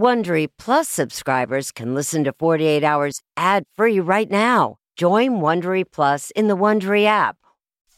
Wondery 0.00 0.48
Plus 0.56 0.88
subscribers 0.88 1.70
can 1.70 1.94
listen 1.94 2.24
to 2.24 2.32
48 2.32 2.82
Hours 2.82 3.20
ad-free 3.36 4.00
right 4.00 4.30
now. 4.30 4.76
Join 4.96 5.42
Wondery 5.42 5.84
Plus 5.84 6.30
in 6.30 6.48
the 6.48 6.56
Wondery 6.56 7.04
app. 7.04 7.36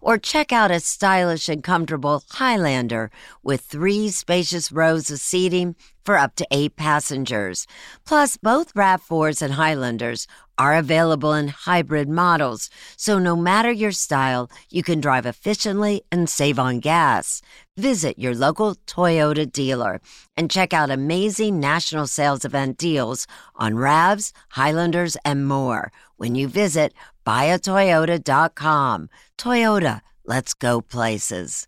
Or 0.00 0.18
check 0.18 0.52
out 0.52 0.70
a 0.70 0.80
stylish 0.80 1.48
and 1.48 1.62
comfortable 1.62 2.22
Highlander 2.30 3.10
with 3.42 3.60
three 3.62 4.08
spacious 4.10 4.72
rows 4.72 5.10
of 5.10 5.20
seating 5.20 5.76
for 6.04 6.18
up 6.18 6.34
to 6.36 6.46
eight 6.50 6.76
passengers. 6.76 7.66
Plus, 8.04 8.36
both 8.36 8.74
RAV4s 8.74 9.42
and 9.42 9.54
Highlanders 9.54 10.26
are 10.58 10.74
available 10.74 11.32
in 11.32 11.48
hybrid 11.48 12.08
models, 12.08 12.70
so 12.96 13.18
no 13.18 13.34
matter 13.34 13.70
your 13.70 13.92
style, 13.92 14.50
you 14.70 14.82
can 14.82 15.00
drive 15.00 15.26
efficiently 15.26 16.02
and 16.12 16.28
save 16.28 16.58
on 16.58 16.80
gas. 16.80 17.40
Visit 17.76 18.18
your 18.18 18.34
local 18.34 18.74
Toyota 18.86 19.50
dealer 19.50 20.00
and 20.36 20.50
check 20.50 20.74
out 20.74 20.90
amazing 20.90 21.58
national 21.58 22.06
sales 22.06 22.44
event 22.44 22.76
deals 22.76 23.26
on 23.56 23.74
RAVs, 23.74 24.32
Highlanders, 24.50 25.16
and 25.24 25.46
more 25.46 25.90
when 26.22 26.36
you 26.36 26.46
visit 26.46 26.94
buyatoyota.com. 27.26 29.10
Toyota, 29.36 30.00
let's 30.24 30.54
go 30.54 30.80
places. 30.80 31.66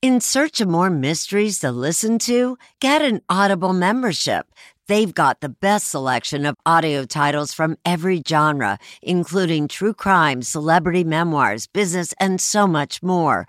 In 0.00 0.20
search 0.20 0.60
of 0.60 0.68
more 0.68 0.88
mysteries 0.88 1.58
to 1.58 1.72
listen 1.72 2.20
to, 2.20 2.56
get 2.78 3.02
an 3.02 3.20
Audible 3.28 3.72
membership. 3.72 4.46
They've 4.86 5.12
got 5.12 5.40
the 5.40 5.48
best 5.48 5.88
selection 5.88 6.46
of 6.46 6.54
audio 6.64 7.04
titles 7.04 7.52
from 7.52 7.76
every 7.84 8.22
genre, 8.26 8.78
including 9.02 9.66
true 9.66 9.94
crime, 9.94 10.42
celebrity 10.42 11.02
memoirs, 11.02 11.66
business, 11.66 12.14
and 12.20 12.40
so 12.40 12.68
much 12.68 13.02
more. 13.02 13.48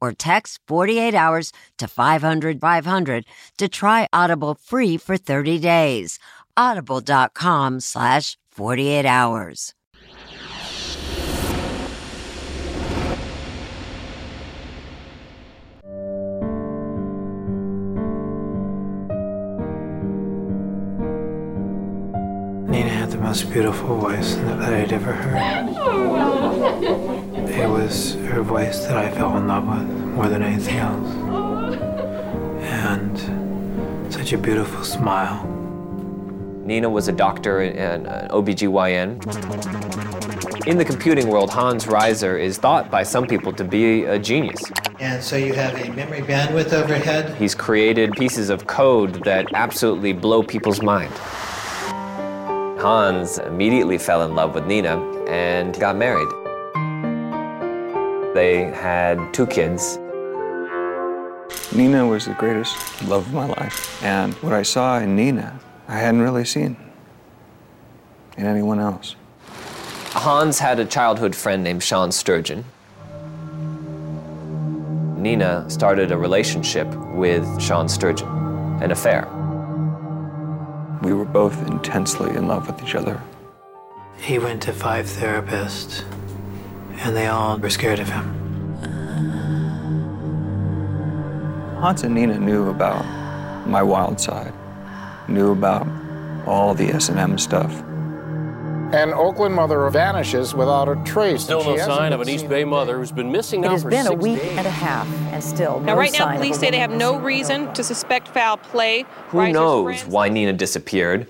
or 0.00 0.12
text 0.12 0.60
48 0.66 1.14
hours 1.14 1.52
to 1.78 1.88
500 1.88 2.60
500 2.60 3.24
to 3.58 3.68
try 3.68 4.08
Audible 4.12 4.54
free 4.54 4.96
for 4.96 5.16
30 5.16 5.58
days. 5.58 6.18
Audible.com 6.56 7.80
slash 7.80 8.38
48 8.50 9.04
hours. 9.04 9.74
Nina 22.68 22.88
had 22.88 23.10
the 23.10 23.18
most 23.18 23.50
beautiful 23.50 23.98
voice 23.98 24.34
that 24.36 24.60
I'd 24.60 24.92
ever 24.92 25.12
heard. 25.12 27.12
It 27.56 27.66
was 27.66 28.16
her 28.26 28.42
voice 28.42 28.84
that 28.84 28.98
I 28.98 29.10
fell 29.10 29.34
in 29.38 29.48
love 29.48 29.66
with 29.66 29.88
more 30.14 30.28
than 30.28 30.42
anything 30.42 30.76
else. 30.76 31.10
And 32.60 34.12
such 34.12 34.34
a 34.34 34.38
beautiful 34.38 34.84
smile. 34.84 35.42
Nina 36.66 36.90
was 36.90 37.08
a 37.08 37.12
doctor 37.12 37.62
and 37.62 38.06
an 38.06 38.28
OBGYN. 38.28 39.24
In 40.66 40.76
the 40.76 40.84
computing 40.84 41.28
world, 41.28 41.48
Hans 41.48 41.86
Reiser 41.86 42.38
is 42.38 42.58
thought 42.58 42.90
by 42.90 43.02
some 43.02 43.26
people 43.26 43.54
to 43.54 43.64
be 43.64 44.04
a 44.04 44.18
genius. 44.18 44.62
And 45.00 45.22
so 45.22 45.36
you 45.36 45.54
have 45.54 45.80
a 45.80 45.90
memory 45.92 46.20
bandwidth 46.20 46.74
overhead. 46.74 47.36
He's 47.36 47.54
created 47.54 48.12
pieces 48.12 48.50
of 48.50 48.66
code 48.66 49.24
that 49.24 49.46
absolutely 49.54 50.12
blow 50.12 50.42
people's 50.42 50.82
mind. 50.82 51.14
Hans 52.78 53.38
immediately 53.38 53.96
fell 53.96 54.24
in 54.24 54.34
love 54.34 54.54
with 54.54 54.66
Nina 54.66 55.00
and 55.26 55.78
got 55.80 55.96
married. 55.96 56.28
They 58.36 58.64
had 58.64 59.32
two 59.32 59.46
kids. 59.46 59.96
Nina 61.74 62.06
was 62.06 62.26
the 62.26 62.36
greatest 62.38 62.76
love 63.04 63.26
of 63.26 63.32
my 63.32 63.46
life. 63.46 64.04
And 64.04 64.34
what 64.34 64.52
I 64.52 64.60
saw 64.60 64.98
in 64.98 65.16
Nina, 65.16 65.58
I 65.88 65.96
hadn't 65.96 66.20
really 66.20 66.44
seen 66.44 66.76
in 68.36 68.44
anyone 68.44 68.78
else. 68.78 69.16
Hans 70.10 70.58
had 70.58 70.78
a 70.78 70.84
childhood 70.84 71.34
friend 71.34 71.64
named 71.64 71.82
Sean 71.82 72.12
Sturgeon. 72.12 72.66
Nina 75.16 75.64
started 75.70 76.12
a 76.12 76.18
relationship 76.18 76.88
with 77.14 77.46
Sean 77.58 77.88
Sturgeon, 77.88 78.28
an 78.82 78.90
affair. 78.90 79.26
We 81.00 81.14
were 81.14 81.24
both 81.24 81.56
intensely 81.68 82.36
in 82.36 82.48
love 82.48 82.66
with 82.66 82.82
each 82.82 82.96
other. 82.96 83.18
He 84.18 84.38
went 84.38 84.62
to 84.64 84.74
five 84.74 85.06
therapists, 85.06 86.04
and 86.98 87.16
they 87.16 87.26
all 87.26 87.58
were 87.58 87.70
scared 87.70 87.98
of 88.00 88.08
him. 88.08 88.32
Hans 91.80 92.02
and 92.02 92.14
Nina 92.14 92.38
knew 92.38 92.70
about 92.70 93.04
my 93.66 93.82
wild 93.82 94.20
side, 94.20 94.52
knew 95.28 95.52
about 95.52 95.86
all 96.46 96.74
the 96.74 96.86
S&M 96.88 97.38
stuff. 97.38 97.72
An 98.92 99.12
Oakland 99.12 99.52
mother 99.54 99.88
vanishes 99.90 100.54
without 100.54 100.88
a 100.88 100.94
trace. 101.04 101.42
Still 101.42 101.64
no 101.64 101.76
sign 101.76 102.12
of 102.12 102.20
an 102.20 102.28
East 102.28 102.48
Bay 102.48 102.62
mother 102.64 102.98
who's 102.98 103.10
been 103.10 103.32
missing 103.32 103.64
over 103.64 103.78
six 103.78 103.84
days. 103.90 103.92
It 103.92 103.96
now 104.04 104.10
has 104.10 104.10
been 104.10 104.18
a 104.18 104.22
week 104.32 104.40
days. 104.42 104.58
and 104.58 104.66
a 104.66 104.70
half, 104.70 105.08
and 105.32 105.42
still 105.42 105.80
Now, 105.80 105.94
no 105.94 105.98
right 105.98 106.12
sign 106.12 106.20
now, 106.28 106.34
of 106.34 106.36
police 106.40 106.58
say 106.60 106.70
they 106.70 106.78
have 106.78 106.92
no 106.92 107.18
reason 107.18 107.72
to 107.74 107.82
suspect 107.82 108.28
foul 108.28 108.56
play. 108.58 109.04
Who 109.30 109.38
Reiser's 109.38 109.54
knows 109.54 109.84
friends- 109.84 110.06
why 110.06 110.28
Nina 110.28 110.52
disappeared? 110.52 111.26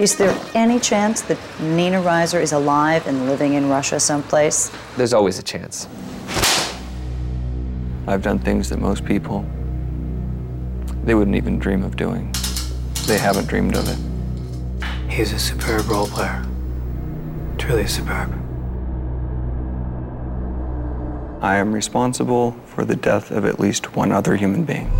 Is 0.00 0.16
there 0.16 0.36
any 0.54 0.80
chance 0.80 1.20
that 1.22 1.38
Nina 1.60 2.02
Reiser 2.02 2.40
is 2.40 2.50
alive 2.50 3.06
and 3.06 3.28
living 3.28 3.54
in 3.54 3.68
Russia 3.68 4.00
someplace? 4.00 4.72
There's 4.96 5.12
always 5.12 5.38
a 5.38 5.42
chance. 5.42 5.86
I've 8.08 8.20
done 8.20 8.40
things 8.40 8.68
that 8.70 8.80
most 8.80 9.04
people, 9.04 9.46
they 11.04 11.14
wouldn't 11.14 11.36
even 11.36 11.60
dream 11.60 11.84
of 11.84 11.94
doing. 11.94 12.34
They 13.06 13.18
haven't 13.18 13.46
dreamed 13.46 13.76
of 13.76 13.88
it. 13.88 13.98
He's 15.08 15.32
a 15.32 15.38
superb 15.38 15.88
role 15.88 16.08
player. 16.08 16.44
Truly 17.56 17.86
superb. 17.86 18.32
I 21.40 21.54
am 21.54 21.72
responsible 21.72 22.56
for 22.66 22.84
the 22.84 22.96
death 22.96 23.30
of 23.30 23.44
at 23.44 23.60
least 23.60 23.94
one 23.94 24.10
other 24.10 24.34
human 24.34 24.64
being. 24.64 24.90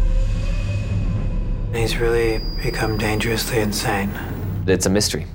He's 1.72 1.96
really 1.96 2.40
become 2.62 2.96
dangerously 2.96 3.58
insane. 3.58 4.12
It's 4.66 4.86
a 4.86 4.90
mystery. 4.90 5.26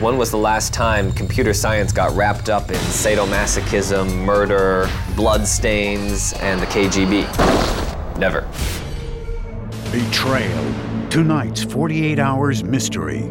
When 0.00 0.16
was 0.16 0.30
the 0.30 0.38
last 0.38 0.72
time 0.72 1.12
computer 1.12 1.52
science 1.52 1.92
got 1.92 2.16
wrapped 2.16 2.48
up 2.48 2.70
in 2.70 2.76
sadomasochism, 2.76 4.24
murder, 4.24 4.88
bloodstains, 5.14 6.32
and 6.40 6.60
the 6.60 6.66
KGB? 6.66 8.18
Never. 8.18 8.48
Betrayal. 9.92 10.74
Tonight's 11.10 11.62
48 11.62 12.18
Hours 12.18 12.64
Mystery. 12.64 13.30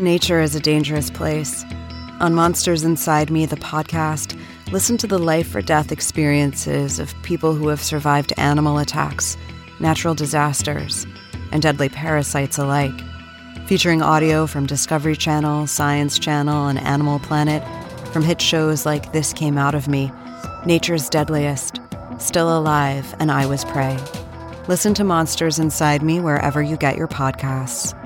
Nature 0.00 0.40
is 0.40 0.54
a 0.54 0.60
dangerous 0.60 1.10
place. 1.10 1.64
On 2.20 2.32
Monsters 2.32 2.84
Inside 2.84 3.32
Me, 3.32 3.46
the 3.46 3.56
podcast, 3.56 4.40
listen 4.70 4.96
to 4.96 5.08
the 5.08 5.18
life 5.18 5.52
or 5.56 5.60
death 5.60 5.90
experiences 5.90 7.00
of 7.00 7.20
people 7.22 7.52
who 7.52 7.66
have 7.66 7.82
survived 7.82 8.32
animal 8.36 8.78
attacks, 8.78 9.36
natural 9.80 10.14
disasters, 10.14 11.04
and 11.50 11.62
deadly 11.62 11.88
parasites 11.88 12.58
alike. 12.58 12.94
Featuring 13.66 14.00
audio 14.00 14.46
from 14.46 14.66
Discovery 14.66 15.16
Channel, 15.16 15.66
Science 15.66 16.16
Channel, 16.16 16.68
and 16.68 16.78
Animal 16.78 17.18
Planet, 17.18 17.64
from 18.12 18.22
hit 18.22 18.40
shows 18.40 18.86
like 18.86 19.12
This 19.12 19.32
Came 19.32 19.58
Out 19.58 19.74
of 19.74 19.88
Me, 19.88 20.12
Nature's 20.64 21.08
Deadliest, 21.08 21.80
Still 22.18 22.56
Alive, 22.56 23.16
and 23.18 23.32
I 23.32 23.46
Was 23.46 23.64
Prey. 23.64 23.98
Listen 24.68 24.94
to 24.94 25.02
Monsters 25.02 25.58
Inside 25.58 26.04
Me 26.04 26.20
wherever 26.20 26.62
you 26.62 26.76
get 26.76 26.96
your 26.96 27.08
podcasts. 27.08 27.96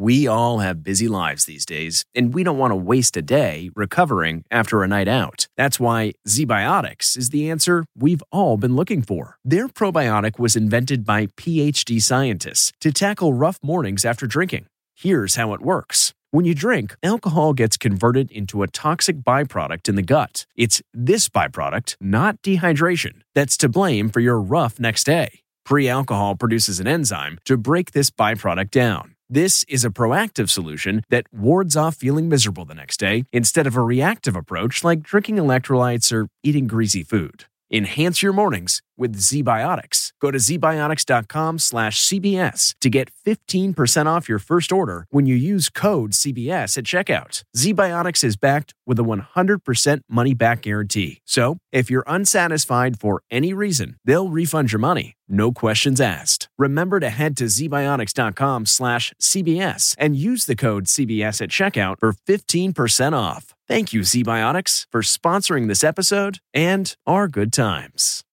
We 0.00 0.28
all 0.28 0.60
have 0.60 0.84
busy 0.84 1.08
lives 1.08 1.44
these 1.44 1.66
days, 1.66 2.04
and 2.14 2.32
we 2.32 2.44
don't 2.44 2.56
want 2.56 2.70
to 2.70 2.76
waste 2.76 3.16
a 3.16 3.20
day 3.22 3.68
recovering 3.74 4.44
after 4.48 4.84
a 4.84 4.86
night 4.86 5.08
out. 5.08 5.48
That's 5.56 5.80
why 5.80 6.12
ZBiotics 6.24 7.18
is 7.18 7.30
the 7.30 7.50
answer 7.50 7.84
we've 7.96 8.22
all 8.30 8.56
been 8.56 8.76
looking 8.76 9.02
for. 9.02 9.38
Their 9.44 9.66
probiotic 9.66 10.38
was 10.38 10.54
invented 10.54 11.04
by 11.04 11.26
PhD 11.26 12.00
scientists 12.00 12.70
to 12.78 12.92
tackle 12.92 13.34
rough 13.34 13.58
mornings 13.60 14.04
after 14.04 14.28
drinking. 14.28 14.66
Here's 14.94 15.34
how 15.34 15.52
it 15.52 15.62
works. 15.62 16.14
When 16.30 16.44
you 16.44 16.54
drink, 16.54 16.94
alcohol 17.02 17.52
gets 17.52 17.76
converted 17.76 18.30
into 18.30 18.62
a 18.62 18.68
toxic 18.68 19.16
byproduct 19.16 19.88
in 19.88 19.96
the 19.96 20.02
gut. 20.02 20.46
It's 20.54 20.80
this 20.94 21.28
byproduct, 21.28 21.96
not 22.00 22.40
dehydration, 22.42 23.22
that's 23.34 23.56
to 23.56 23.68
blame 23.68 24.10
for 24.10 24.20
your 24.20 24.40
rough 24.40 24.78
next 24.78 25.02
day. 25.06 25.40
Pre 25.64 25.88
alcohol 25.88 26.36
produces 26.36 26.78
an 26.78 26.86
enzyme 26.86 27.38
to 27.46 27.56
break 27.56 27.90
this 27.90 28.10
byproduct 28.10 28.70
down. 28.70 29.16
This 29.30 29.62
is 29.68 29.84
a 29.84 29.90
proactive 29.90 30.48
solution 30.48 31.02
that 31.10 31.26
wards 31.30 31.76
off 31.76 31.96
feeling 31.96 32.30
miserable 32.30 32.64
the 32.64 32.74
next 32.74 32.98
day 32.98 33.26
instead 33.30 33.66
of 33.66 33.76
a 33.76 33.82
reactive 33.82 34.34
approach 34.34 34.82
like 34.82 35.02
drinking 35.02 35.36
electrolytes 35.36 36.10
or 36.10 36.28
eating 36.42 36.66
greasy 36.66 37.02
food. 37.02 37.44
Enhance 37.70 38.22
your 38.22 38.32
mornings 38.32 38.82
with 38.96 39.16
ZBiotics. 39.16 40.12
Go 40.20 40.30
to 40.30 40.38
zbiotics.com 40.38 41.58
slash 41.58 42.02
CBS 42.02 42.74
to 42.80 42.90
get 42.90 43.10
15% 43.26 44.06
off 44.06 44.28
your 44.28 44.38
first 44.38 44.72
order 44.72 45.06
when 45.10 45.26
you 45.26 45.34
use 45.34 45.68
code 45.68 46.12
CBS 46.12 46.78
at 46.78 46.84
checkout. 46.84 47.42
ZBiotics 47.56 48.24
is 48.24 48.36
backed 48.36 48.74
with 48.86 48.98
a 48.98 49.02
100% 49.02 50.00
money 50.08 50.34
back 50.34 50.62
guarantee. 50.62 51.20
So 51.24 51.58
if 51.70 51.90
you're 51.90 52.04
unsatisfied 52.06 52.98
for 52.98 53.22
any 53.30 53.52
reason, 53.52 53.96
they'll 54.04 54.30
refund 54.30 54.72
your 54.72 54.80
money. 54.80 55.14
No 55.28 55.52
questions 55.52 56.00
asked. 56.00 56.48
Remember 56.56 57.00
to 57.00 57.10
head 57.10 57.36
to 57.36 57.44
zbiotics.com 57.44 58.64
slash 58.64 59.12
CBS 59.20 59.94
and 59.98 60.16
use 60.16 60.46
the 60.46 60.56
code 60.56 60.86
CBS 60.86 61.42
at 61.42 61.50
checkout 61.50 61.96
for 62.00 62.12
15% 62.12 63.12
off. 63.12 63.54
Thank 63.68 63.92
you, 63.92 64.00
ZBiotics, 64.00 64.86
for 64.90 65.02
sponsoring 65.02 65.68
this 65.68 65.84
episode 65.84 66.38
and 66.54 66.96
our 67.06 67.28
good 67.28 67.52
times. 67.52 68.24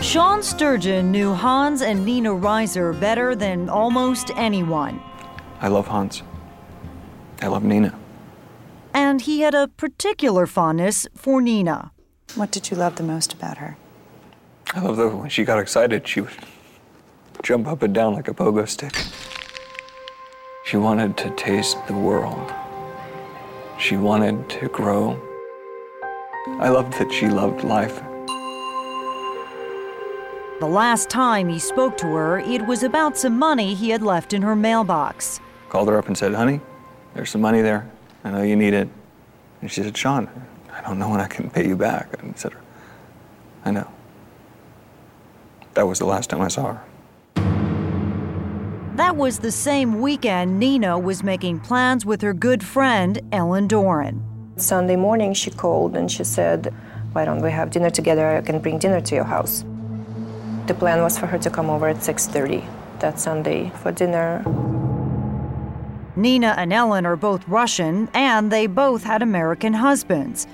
Sean 0.00 0.42
Sturgeon 0.42 1.10
knew 1.10 1.34
Hans 1.34 1.82
and 1.82 2.06
Nina 2.06 2.30
Reiser 2.30 2.98
better 2.98 3.34
than 3.34 3.68
almost 3.68 4.30
anyone. 4.36 5.02
I 5.60 5.68
love 5.68 5.88
Hans. 5.88 6.22
I 7.42 7.48
love 7.48 7.64
Nina. 7.64 7.98
And 8.94 9.20
he 9.22 9.40
had 9.40 9.54
a 9.54 9.66
particular 9.66 10.46
fondness 10.46 11.08
for 11.16 11.42
Nina. 11.42 11.90
What 12.36 12.52
did 12.52 12.70
you 12.70 12.76
love 12.76 12.94
the 12.94 13.02
most 13.02 13.32
about 13.32 13.58
her? 13.58 13.76
I 14.72 14.80
love 14.80 14.96
that 14.96 15.08
when 15.08 15.28
she 15.28 15.44
got 15.44 15.58
excited, 15.58 16.06
she 16.06 16.20
would 16.20 16.32
jump 17.42 17.66
up 17.66 17.82
and 17.82 17.92
down 17.92 18.14
like 18.14 18.28
a 18.28 18.34
pogo 18.34 18.68
stick. 18.68 18.94
She 20.64 20.76
wanted 20.76 21.16
to 21.18 21.30
taste 21.30 21.76
the 21.88 21.94
world. 21.94 22.52
She 23.78 23.96
wanted 23.96 24.48
to 24.50 24.68
grow. 24.68 25.20
I 26.60 26.68
loved 26.68 26.94
that 26.94 27.12
she 27.12 27.28
loved 27.28 27.64
life. 27.64 28.00
The 30.60 30.68
last 30.68 31.10
time 31.10 31.48
he 31.48 31.58
spoke 31.58 31.98
to 31.98 32.06
her, 32.06 32.38
it 32.38 32.64
was 32.66 32.84
about 32.84 33.18
some 33.18 33.38
money 33.38 33.74
he 33.74 33.90
had 33.90 34.02
left 34.02 34.32
in 34.32 34.42
her 34.42 34.54
mailbox. 34.54 35.40
Called 35.68 35.88
her 35.88 35.98
up 35.98 36.06
and 36.06 36.16
said, 36.16 36.32
Honey, 36.32 36.60
there's 37.14 37.30
some 37.30 37.40
money 37.40 37.60
there. 37.60 37.90
I 38.24 38.30
know 38.30 38.42
you 38.42 38.56
need 38.56 38.72
it. 38.72 38.88
And 39.60 39.70
she 39.70 39.82
said, 39.82 39.96
Sean, 39.96 40.28
I 40.72 40.80
don't 40.80 40.98
know 40.98 41.10
when 41.10 41.20
I 41.20 41.28
can 41.28 41.50
pay 41.50 41.68
you 41.68 41.76
back. 41.76 42.08
And 42.18 42.34
I 42.34 42.36
said, 42.36 42.52
I 43.64 43.70
know. 43.70 43.88
That 45.74 45.86
was 45.86 45.98
the 45.98 46.06
last 46.06 46.30
time 46.30 46.40
I 46.40 46.48
saw 46.48 46.74
her. 46.74 46.84
That 48.96 49.16
was 49.16 49.40
the 49.40 49.50
same 49.50 50.00
weekend 50.00 50.58
Nina 50.58 50.98
was 50.98 51.22
making 51.22 51.60
plans 51.60 52.06
with 52.06 52.22
her 52.22 52.32
good 52.32 52.62
friend, 52.62 53.20
Ellen 53.32 53.66
Doran. 53.66 54.22
Sunday 54.56 54.94
morning, 54.96 55.34
she 55.34 55.50
called 55.50 55.96
and 55.96 56.10
she 56.10 56.22
said, 56.22 56.72
Why 57.12 57.24
don't 57.24 57.42
we 57.42 57.50
have 57.50 57.70
dinner 57.70 57.90
together? 57.90 58.36
I 58.36 58.40
can 58.40 58.60
bring 58.60 58.78
dinner 58.78 59.00
to 59.00 59.14
your 59.14 59.24
house. 59.24 59.64
The 60.66 60.74
plan 60.74 61.02
was 61.02 61.18
for 61.18 61.26
her 61.26 61.38
to 61.38 61.50
come 61.50 61.68
over 61.68 61.88
at 61.88 61.96
6:30 61.96 62.64
that 63.00 63.18
Sunday 63.18 63.70
for 63.82 63.90
dinner. 63.90 64.42
Nina 66.16 66.54
and 66.56 66.72
Ellen 66.72 67.06
are 67.06 67.16
both 67.16 67.46
Russian, 67.48 68.08
and 68.14 68.50
they 68.50 68.66
both 68.66 69.02
had 69.02 69.20
American 69.20 69.72
husbands. 69.72 70.46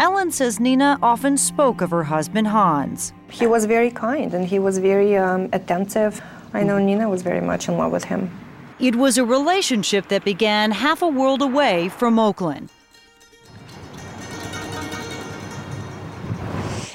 Ellen 0.00 0.32
says 0.32 0.58
Nina 0.58 0.98
often 1.02 1.36
spoke 1.36 1.80
of 1.80 1.90
her 1.90 2.02
husband 2.02 2.48
Hans. 2.48 3.12
He 3.30 3.46
was 3.46 3.64
very 3.64 3.90
kind 3.90 4.34
and 4.34 4.44
he 4.44 4.58
was 4.58 4.78
very 4.78 5.16
um, 5.16 5.48
attentive. 5.52 6.20
I 6.52 6.64
know 6.64 6.78
Nina 6.78 7.08
was 7.08 7.22
very 7.22 7.40
much 7.40 7.68
in 7.68 7.78
love 7.78 7.92
with 7.92 8.04
him. 8.04 8.28
It 8.80 8.96
was 8.96 9.18
a 9.18 9.24
relationship 9.24 10.08
that 10.08 10.24
began 10.24 10.72
half 10.72 11.00
a 11.00 11.06
world 11.06 11.42
away 11.42 11.90
from 11.90 12.18
Oakland. 12.18 12.70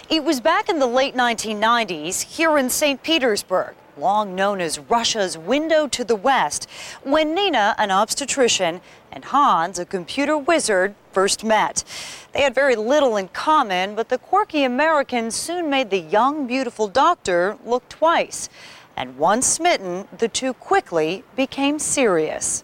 It 0.09 0.23
was 0.23 0.41
back 0.41 0.67
in 0.67 0.79
the 0.79 0.87
late 0.87 1.15
1990s 1.15 2.23
here 2.23 2.57
in 2.57 2.69
St. 2.69 3.01
Petersburg, 3.01 3.75
long 3.99 4.35
known 4.35 4.61
as 4.61 4.79
Russia's 4.79 5.37
window 5.37 5.87
to 5.87 6.03
the 6.03 6.15
West, 6.15 6.67
when 7.03 7.35
Nina, 7.35 7.75
an 7.77 7.91
obstetrician, 7.91 8.81
and 9.11 9.25
Hans, 9.25 9.77
a 9.79 9.85
computer 9.85 10.37
wizard, 10.37 10.95
first 11.11 11.43
met. 11.43 11.83
They 12.31 12.41
had 12.41 12.55
very 12.55 12.75
little 12.75 13.17
in 13.17 13.27
common, 13.29 13.95
but 13.95 14.09
the 14.09 14.17
quirky 14.17 14.63
American 14.63 15.31
soon 15.31 15.69
made 15.69 15.89
the 15.89 15.99
young, 15.99 16.47
beautiful 16.47 16.87
doctor 16.87 17.57
look 17.65 17.87
twice. 17.89 18.49
And 18.95 19.17
once 19.17 19.47
smitten, 19.47 20.07
the 20.17 20.27
two 20.27 20.53
quickly 20.53 21.23
became 21.35 21.79
serious. 21.79 22.63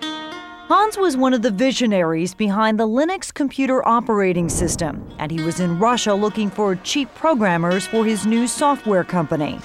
Hans 0.00 0.96
was 0.96 1.18
one 1.18 1.34
of 1.34 1.42
the 1.42 1.50
visionaries 1.50 2.34
behind 2.34 2.80
the 2.80 2.86
Linux 2.86 3.34
computer 3.34 3.86
operating 3.86 4.48
system, 4.48 5.06
and 5.18 5.30
he 5.30 5.42
was 5.42 5.60
in 5.60 5.78
Russia 5.78 6.14
looking 6.14 6.48
for 6.48 6.76
cheap 6.76 7.14
programmers 7.14 7.86
for 7.86 8.06
his 8.06 8.24
new 8.24 8.46
software 8.46 9.04
company. 9.04 9.58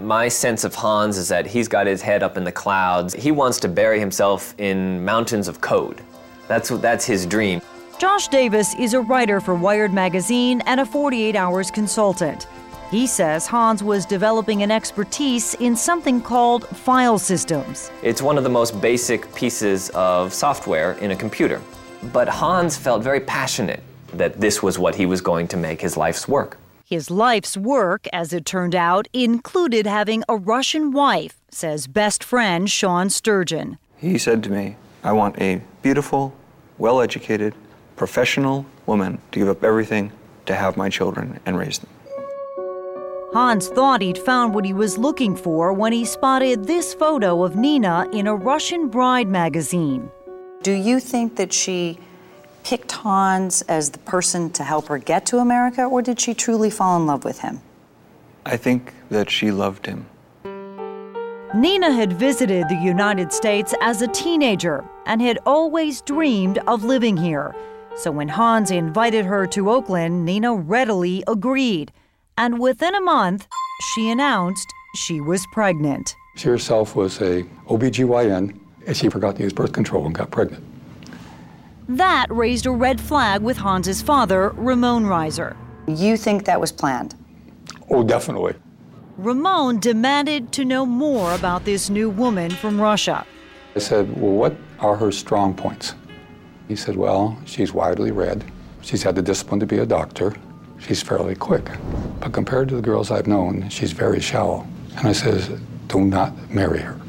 My 0.00 0.28
sense 0.28 0.64
of 0.64 0.74
Hans 0.74 1.18
is 1.18 1.28
that 1.28 1.46
he's 1.46 1.68
got 1.68 1.86
his 1.86 2.00
head 2.00 2.22
up 2.22 2.38
in 2.38 2.44
the 2.44 2.52
clouds. 2.52 3.12
He 3.12 3.30
wants 3.30 3.60
to 3.60 3.68
bury 3.68 4.00
himself 4.00 4.54
in 4.56 5.04
mountains 5.04 5.46
of 5.46 5.60
code. 5.60 6.00
That's, 6.48 6.70
that's 6.70 7.04
his 7.04 7.26
dream. 7.26 7.60
Josh 7.98 8.28
Davis 8.28 8.74
is 8.76 8.94
a 8.94 9.00
writer 9.02 9.40
for 9.40 9.54
Wired 9.54 9.92
Magazine 9.92 10.62
and 10.62 10.80
a 10.80 10.86
48 10.86 11.36
Hours 11.36 11.70
consultant. 11.70 12.46
He 12.90 13.06
says 13.06 13.46
Hans 13.46 13.82
was 13.82 14.06
developing 14.06 14.62
an 14.62 14.70
expertise 14.70 15.52
in 15.56 15.76
something 15.76 16.22
called 16.22 16.66
file 16.68 17.18
systems. 17.18 17.90
It's 18.02 18.22
one 18.22 18.38
of 18.38 18.42
the 18.42 18.50
most 18.50 18.80
basic 18.80 19.32
pieces 19.34 19.90
of 19.90 20.32
software 20.32 20.92
in 20.94 21.10
a 21.10 21.16
computer. 21.16 21.60
But 22.10 22.26
Hans 22.26 22.74
felt 22.74 23.02
very 23.02 23.20
passionate 23.20 23.82
that 24.14 24.40
this 24.40 24.62
was 24.62 24.78
what 24.78 24.94
he 24.94 25.04
was 25.04 25.20
going 25.20 25.46
to 25.48 25.58
make 25.58 25.82
his 25.82 25.98
life's 25.98 26.26
work. 26.26 26.56
His 26.90 27.08
life's 27.08 27.56
work, 27.56 28.08
as 28.12 28.32
it 28.32 28.44
turned 28.44 28.74
out, 28.74 29.06
included 29.12 29.86
having 29.86 30.24
a 30.28 30.34
Russian 30.34 30.90
wife, 30.90 31.36
says 31.48 31.86
best 31.86 32.24
friend 32.24 32.68
Sean 32.68 33.10
Sturgeon. 33.10 33.78
He 33.96 34.18
said 34.18 34.42
to 34.42 34.50
me, 34.50 34.74
I 35.04 35.12
want 35.12 35.40
a 35.40 35.62
beautiful, 35.82 36.34
well 36.78 37.00
educated, 37.00 37.54
professional 37.94 38.66
woman 38.86 39.20
to 39.30 39.38
give 39.38 39.48
up 39.48 39.62
everything 39.62 40.10
to 40.46 40.56
have 40.56 40.76
my 40.76 40.88
children 40.88 41.38
and 41.46 41.56
raise 41.56 41.78
them. 41.78 41.90
Hans 43.32 43.68
thought 43.68 44.02
he'd 44.02 44.18
found 44.18 44.52
what 44.52 44.64
he 44.64 44.72
was 44.72 44.98
looking 44.98 45.36
for 45.36 45.72
when 45.72 45.92
he 45.92 46.04
spotted 46.04 46.64
this 46.64 46.92
photo 46.92 47.44
of 47.44 47.54
Nina 47.54 48.08
in 48.12 48.26
a 48.26 48.34
Russian 48.34 48.88
Bride 48.88 49.28
magazine. 49.28 50.10
Do 50.64 50.72
you 50.72 50.98
think 50.98 51.36
that 51.36 51.52
she 51.52 52.00
picked 52.64 52.92
Hans 52.92 53.62
as 53.62 53.90
the 53.90 53.98
person 54.00 54.50
to 54.50 54.64
help 54.64 54.88
her 54.88 54.98
get 54.98 55.26
to 55.26 55.38
America, 55.38 55.84
or 55.84 56.02
did 56.02 56.20
she 56.20 56.34
truly 56.34 56.70
fall 56.70 56.96
in 56.96 57.06
love 57.06 57.24
with 57.24 57.40
him? 57.40 57.60
I 58.46 58.56
think 58.56 58.94
that 59.10 59.30
she 59.30 59.50
loved 59.50 59.86
him. 59.86 60.06
Nina 61.54 61.90
had 61.92 62.12
visited 62.12 62.68
the 62.68 62.76
United 62.76 63.32
States 63.32 63.74
as 63.80 64.02
a 64.02 64.08
teenager 64.08 64.84
and 65.06 65.20
had 65.20 65.38
always 65.44 66.00
dreamed 66.02 66.58
of 66.68 66.84
living 66.84 67.16
here. 67.16 67.54
So 67.96 68.12
when 68.12 68.28
Hans 68.28 68.70
invited 68.70 69.24
her 69.24 69.46
to 69.48 69.68
Oakland, 69.68 70.24
Nina 70.24 70.54
readily 70.54 71.24
agreed. 71.26 71.92
And 72.38 72.60
within 72.60 72.94
a 72.94 73.00
month, 73.00 73.48
she 73.92 74.10
announced 74.10 74.72
she 74.94 75.20
was 75.20 75.44
pregnant. 75.52 76.14
She 76.36 76.48
herself 76.48 76.94
was 76.94 77.20
a 77.20 77.42
OBGYN 77.66 78.58
and 78.86 78.96
she 78.96 79.08
forgot 79.08 79.36
to 79.36 79.42
use 79.42 79.52
birth 79.52 79.72
control 79.72 80.06
and 80.06 80.14
got 80.14 80.30
pregnant. 80.30 80.64
That 81.90 82.26
raised 82.30 82.66
a 82.66 82.70
red 82.70 83.00
flag 83.00 83.42
with 83.42 83.56
Hans's 83.56 84.00
father, 84.00 84.50
Ramon 84.50 85.06
Reiser. 85.06 85.56
You 85.88 86.16
think 86.16 86.44
that 86.44 86.60
was 86.60 86.70
planned? 86.70 87.16
Oh, 87.90 88.04
definitely. 88.04 88.54
Ramon 89.16 89.80
demanded 89.80 90.52
to 90.52 90.64
know 90.64 90.86
more 90.86 91.34
about 91.34 91.64
this 91.64 91.90
new 91.90 92.08
woman 92.08 92.52
from 92.52 92.80
Russia. 92.80 93.26
I 93.74 93.80
said, 93.80 94.08
Well, 94.20 94.30
what 94.30 94.56
are 94.78 94.94
her 94.94 95.10
strong 95.10 95.52
points? 95.52 95.96
He 96.68 96.76
said, 96.76 96.94
Well, 96.94 97.36
she's 97.44 97.72
widely 97.72 98.12
read. 98.12 98.44
She's 98.82 99.02
had 99.02 99.16
the 99.16 99.22
discipline 99.22 99.58
to 99.58 99.66
be 99.66 99.78
a 99.78 99.86
doctor. 99.86 100.36
She's 100.78 101.02
fairly 101.02 101.34
quick. 101.34 101.68
But 102.20 102.32
compared 102.32 102.68
to 102.68 102.76
the 102.76 102.82
girls 102.82 103.10
I've 103.10 103.26
known, 103.26 103.68
she's 103.68 103.90
very 103.90 104.20
shallow. 104.20 104.64
And 104.98 105.08
I 105.08 105.12
says, 105.12 105.48
Do 105.88 106.02
not 106.02 106.52
marry 106.52 106.78
her. 106.78 107.00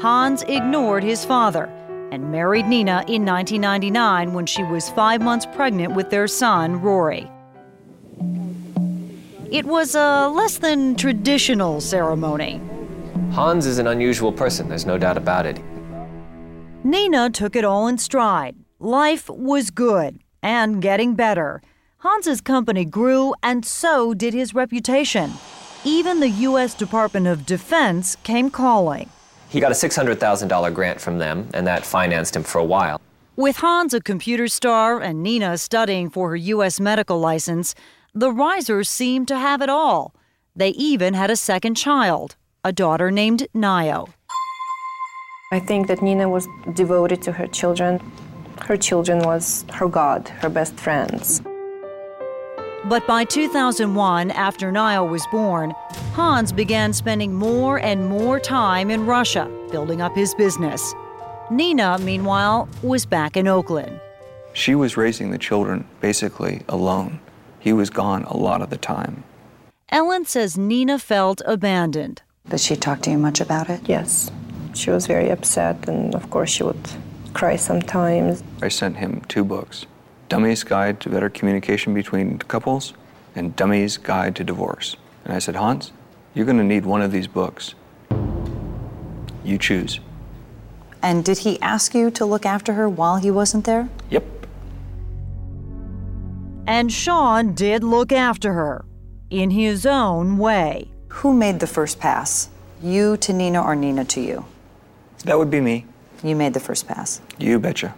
Hans 0.00 0.44
ignored 0.44 1.02
his 1.02 1.24
father 1.24 1.68
and 2.10 2.30
married 2.30 2.66
Nina 2.66 3.04
in 3.06 3.24
1999 3.24 4.32
when 4.32 4.46
she 4.46 4.62
was 4.64 4.90
five 4.90 5.20
months 5.20 5.46
pregnant 5.46 5.94
with 5.94 6.10
their 6.10 6.26
son, 6.26 6.80
Rory. 6.80 7.30
It 9.50 9.64
was 9.64 9.94
a 9.94 10.28
less 10.28 10.58
than 10.58 10.94
traditional 10.94 11.80
ceremony. 11.80 12.60
Hans 13.32 13.66
is 13.66 13.78
an 13.78 13.86
unusual 13.88 14.32
person, 14.32 14.68
there's 14.68 14.86
no 14.86 14.98
doubt 14.98 15.16
about 15.16 15.46
it. 15.46 15.60
Nina 16.84 17.30
took 17.30 17.56
it 17.56 17.64
all 17.64 17.86
in 17.88 17.98
stride. 17.98 18.56
Life 18.78 19.28
was 19.28 19.70
good 19.70 20.20
and 20.42 20.80
getting 20.80 21.14
better. 21.14 21.60
Hans's 21.98 22.40
company 22.40 22.84
grew, 22.84 23.34
and 23.42 23.64
so 23.64 24.14
did 24.14 24.32
his 24.32 24.54
reputation. 24.54 25.32
Even 25.84 26.20
the 26.20 26.30
U.S. 26.30 26.74
Department 26.74 27.26
of 27.26 27.44
Defense 27.44 28.16
came 28.22 28.50
calling. 28.50 29.10
He 29.50 29.58
got 29.58 29.72
a 29.72 29.74
$600,000 29.74 30.72
grant 30.72 31.00
from 31.00 31.18
them, 31.18 31.48
and 31.52 31.66
that 31.66 31.84
financed 31.84 32.36
him 32.36 32.44
for 32.44 32.58
a 32.58 32.64
while. 32.64 33.00
With 33.34 33.56
Hans 33.56 33.92
a 33.92 34.00
computer 34.00 34.46
star 34.46 35.00
and 35.00 35.24
Nina 35.24 35.58
studying 35.58 36.08
for 36.08 36.30
her 36.30 36.36
U.S. 36.36 36.78
medical 36.78 37.18
license, 37.18 37.74
the 38.14 38.30
Reisers 38.30 38.86
seemed 38.86 39.26
to 39.26 39.36
have 39.36 39.60
it 39.60 39.68
all. 39.68 40.14
They 40.54 40.68
even 40.70 41.14
had 41.14 41.30
a 41.30 41.36
second 41.36 41.74
child, 41.74 42.36
a 42.64 42.72
daughter 42.72 43.10
named 43.10 43.48
Nio. 43.52 44.10
I 45.52 45.58
think 45.58 45.88
that 45.88 46.00
Nina 46.00 46.28
was 46.28 46.46
devoted 46.74 47.20
to 47.22 47.32
her 47.32 47.48
children. 47.48 48.00
Her 48.60 48.76
children 48.76 49.18
was 49.20 49.64
her 49.72 49.88
God, 49.88 50.28
her 50.28 50.48
best 50.48 50.78
friends. 50.78 51.42
But 52.84 53.06
by 53.06 53.24
2001, 53.24 54.30
after 54.30 54.72
Nio 54.72 55.06
was 55.08 55.26
born, 55.26 55.74
Hans 56.14 56.50
began 56.50 56.94
spending 56.94 57.34
more 57.34 57.78
and 57.78 58.08
more 58.08 58.40
time 58.40 58.90
in 58.90 59.04
Russia, 59.04 59.50
building 59.70 60.00
up 60.00 60.16
his 60.16 60.34
business. 60.34 60.94
Nina, 61.50 61.98
meanwhile, 61.98 62.70
was 62.82 63.04
back 63.04 63.36
in 63.36 63.46
Oakland. 63.46 64.00
She 64.54 64.74
was 64.74 64.96
raising 64.96 65.30
the 65.30 65.36
children 65.36 65.86
basically 66.00 66.62
alone. 66.70 67.20
He 67.58 67.74
was 67.74 67.90
gone 67.90 68.24
a 68.24 68.36
lot 68.36 68.62
of 68.62 68.70
the 68.70 68.78
time. 68.78 69.24
Ellen 69.90 70.24
says 70.24 70.56
Nina 70.56 70.98
felt 70.98 71.42
abandoned. 71.44 72.22
Did 72.48 72.60
she 72.60 72.76
talk 72.76 73.02
to 73.02 73.10
you 73.10 73.18
much 73.18 73.42
about 73.42 73.68
it? 73.68 73.82
Yes. 73.86 74.30
She 74.72 74.90
was 74.90 75.06
very 75.06 75.28
upset, 75.28 75.86
and 75.86 76.14
of 76.14 76.30
course, 76.30 76.48
she 76.48 76.62
would 76.62 76.88
cry 77.34 77.56
sometimes. 77.56 78.42
I 78.62 78.68
sent 78.68 78.96
him 78.96 79.20
two 79.28 79.44
books 79.44 79.84
Dummy's 80.30 80.62
Guide 80.62 81.00
to 81.00 81.08
Better 81.08 81.28
Communication 81.28 81.92
Between 81.92 82.38
Couples 82.38 82.94
and 83.34 83.56
Dummy's 83.56 83.98
Guide 83.98 84.36
to 84.36 84.44
Divorce. 84.44 84.96
And 85.24 85.34
I 85.34 85.40
said, 85.40 85.56
Hans, 85.56 85.90
you're 86.34 86.46
going 86.46 86.56
to 86.58 86.64
need 86.64 86.86
one 86.86 87.02
of 87.02 87.10
these 87.10 87.26
books. 87.26 87.74
You 89.42 89.58
choose. 89.58 89.98
And 91.02 91.24
did 91.24 91.38
he 91.38 91.60
ask 91.60 91.96
you 91.96 92.12
to 92.12 92.24
look 92.24 92.46
after 92.46 92.74
her 92.74 92.88
while 92.88 93.16
he 93.16 93.28
wasn't 93.28 93.64
there? 93.64 93.88
Yep. 94.10 94.24
And 96.64 96.92
Sean 96.92 97.52
did 97.52 97.82
look 97.82 98.12
after 98.12 98.52
her 98.52 98.84
in 99.30 99.50
his 99.50 99.84
own 99.84 100.38
way. 100.38 100.92
Who 101.08 101.34
made 101.34 101.58
the 101.58 101.66
first 101.66 101.98
pass? 101.98 102.50
You 102.80 103.16
to 103.16 103.32
Nina 103.32 103.60
or 103.60 103.74
Nina 103.74 104.04
to 104.04 104.20
you? 104.20 104.44
That 105.24 105.38
would 105.38 105.50
be 105.50 105.60
me. 105.60 105.86
You 106.22 106.36
made 106.36 106.54
the 106.54 106.60
first 106.60 106.86
pass. 106.86 107.20
You 107.36 107.58
betcha. 107.58 107.96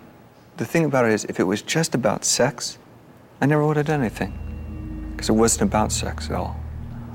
The 0.56 0.64
thing 0.64 0.84
about 0.84 1.06
it 1.06 1.12
is, 1.12 1.24
if 1.24 1.40
it 1.40 1.44
was 1.44 1.62
just 1.62 1.94
about 1.94 2.24
sex, 2.24 2.78
I 3.40 3.46
never 3.46 3.66
would 3.66 3.76
have 3.76 3.86
done 3.86 4.00
anything. 4.00 5.12
Because 5.12 5.28
it 5.28 5.32
wasn't 5.32 5.62
about 5.62 5.92
sex 5.92 6.28
at 6.28 6.36
all. 6.36 6.60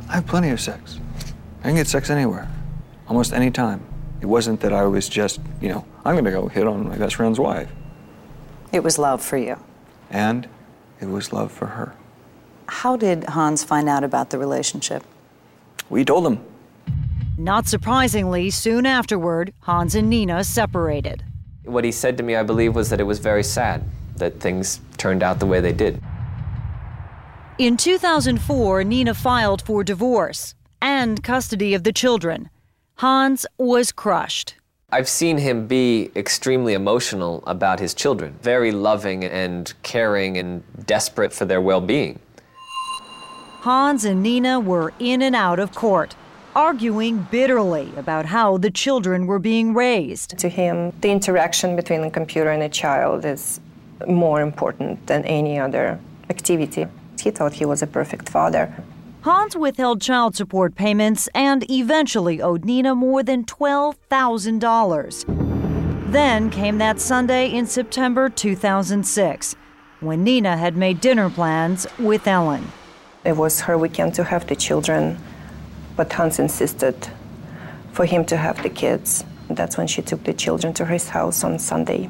I 0.10 0.16
have 0.16 0.26
plenty 0.26 0.50
of 0.50 0.60
sex. 0.60 1.00
I 1.60 1.68
can 1.68 1.76
get 1.76 1.88
sex 1.88 2.10
anywhere, 2.10 2.50
almost 3.08 3.34
any 3.34 3.52
time. 3.52 3.86
It 4.22 4.26
wasn't 4.26 4.62
that 4.62 4.74
I 4.74 4.84
was 4.84 5.08
just, 5.08 5.40
you 5.62 5.70
know, 5.70 5.86
I'm 6.04 6.16
going 6.16 6.26
to 6.26 6.32
go 6.32 6.48
hit 6.48 6.66
on 6.66 6.88
my 6.88 6.98
best 6.98 7.16
friend's 7.16 7.40
wife. 7.40 7.70
It 8.72 8.84
was 8.84 8.98
love 8.98 9.22
for 9.22 9.38
you. 9.38 9.58
And 10.10 10.48
it 11.00 11.08
was 11.08 11.32
love 11.32 11.52
for 11.52 11.68
her. 11.68 11.94
How 12.68 12.98
did 12.98 13.26
Hans 13.26 13.64
find 13.64 13.88
out 13.88 14.04
about 14.04 14.30
the 14.30 14.38
relationship? 14.38 15.04
We 15.90 16.04
told 16.04 16.26
him. 16.26 16.44
Not 17.38 17.68
surprisingly, 17.68 18.50
soon 18.50 18.86
afterward, 18.86 19.54
Hans 19.62 19.94
and 19.94 20.10
Nina 20.10 20.44
separated. 20.44 21.24
What 21.68 21.84
he 21.84 21.92
said 21.92 22.18
to 22.18 22.24
me, 22.24 22.36
I 22.36 22.44
believe, 22.44 22.74
was 22.74 22.90
that 22.90 23.00
it 23.00 23.04
was 23.04 23.20
very 23.20 23.44
sad 23.44 23.84
that 24.16 24.40
things 24.40 24.80
turned 24.98 25.22
out 25.22 25.40
the 25.40 25.46
way 25.46 25.62
they 25.62 25.74
did. 25.74 26.02
In 27.58 27.78
2004, 27.78 28.84
Nina 28.84 29.14
filed 29.14 29.62
for 29.62 29.84
divorce 29.84 30.56
and 30.82 31.24
custody 31.24 31.74
of 31.74 31.84
the 31.84 31.92
children. 31.92 32.50
Hans 32.96 33.46
was 33.58 33.92
crushed. 33.92 34.56
I've 34.90 35.10
seen 35.10 35.40
him 35.40 35.68
be 35.68 36.12
extremely 36.16 36.74
emotional 36.74 37.44
about 37.46 37.80
his 37.80 37.94
children, 37.94 38.38
very 38.42 38.72
loving 38.72 39.26
and 39.26 39.74
caring 39.84 40.38
and 40.38 40.64
desperate 40.86 41.34
for 41.34 41.46
their 41.46 41.60
well 41.60 41.82
being. 41.82 42.20
Hans 43.62 44.06
and 44.06 44.24
Nina 44.24 44.60
were 44.62 44.94
in 44.98 45.22
and 45.22 45.36
out 45.36 45.60
of 45.60 45.76
court, 45.76 46.16
arguing 46.58 47.26
bitterly 47.30 47.94
about 47.98 48.26
how 48.26 48.58
the 48.58 48.72
children 48.72 49.28
were 49.28 49.38
being 49.38 49.76
raised. 49.76 50.36
To 50.40 50.50
him, 50.50 50.92
the 51.02 51.12
interaction 51.12 51.76
between 51.76 52.04
a 52.04 52.10
computer 52.10 52.50
and 52.50 52.64
a 52.64 52.70
child 52.70 53.26
is 53.26 53.60
more 54.08 54.42
important 54.42 55.06
than 55.06 55.24
any 55.26 55.60
other 55.60 56.00
activity. 56.32 56.88
He 57.22 57.30
thought 57.30 57.54
he 57.54 57.66
was 57.66 57.84
a 57.84 57.88
perfect 57.88 58.28
father. 58.28 58.74
Hans 59.22 59.56
withheld 59.56 60.02
child 60.02 60.36
support 60.36 60.74
payments 60.74 61.30
and 61.36 61.64
eventually 61.70 62.42
owed 62.42 62.66
Nina 62.66 62.96
more 62.96 63.22
than 63.22 63.46
$12,000. 63.46 66.12
Then 66.12 66.50
came 66.50 66.80
that 66.80 67.00
Sunday 67.00 67.52
in 67.52 67.68
September 67.68 68.30
2006, 68.30 69.56
when 70.00 70.24
Nina 70.24 70.58
had 70.58 70.76
made 70.76 71.02
dinner 71.02 71.30
plans 71.30 71.86
with 72.00 72.28
Ellen. 72.28 72.72
It 73.24 73.38
was 73.38 73.62
her 73.62 73.78
weekend 73.78 74.16
to 74.16 74.24
have 74.24 74.48
the 74.48 74.56
children, 74.56 75.20
but 75.98 76.14
Hans 76.14 76.40
insisted 76.40 76.96
for 77.92 78.06
him 78.06 78.24
to 78.26 78.38
have 78.38 78.62
the 78.64 78.70
kids. 78.70 79.26
That's 79.50 79.78
when 79.78 79.88
she 79.88 80.02
took 80.02 80.24
the 80.24 80.34
children 80.34 80.74
to 80.76 80.86
his 80.86 81.10
house 81.10 81.44
on 81.44 81.60
Sunday. 81.60 82.10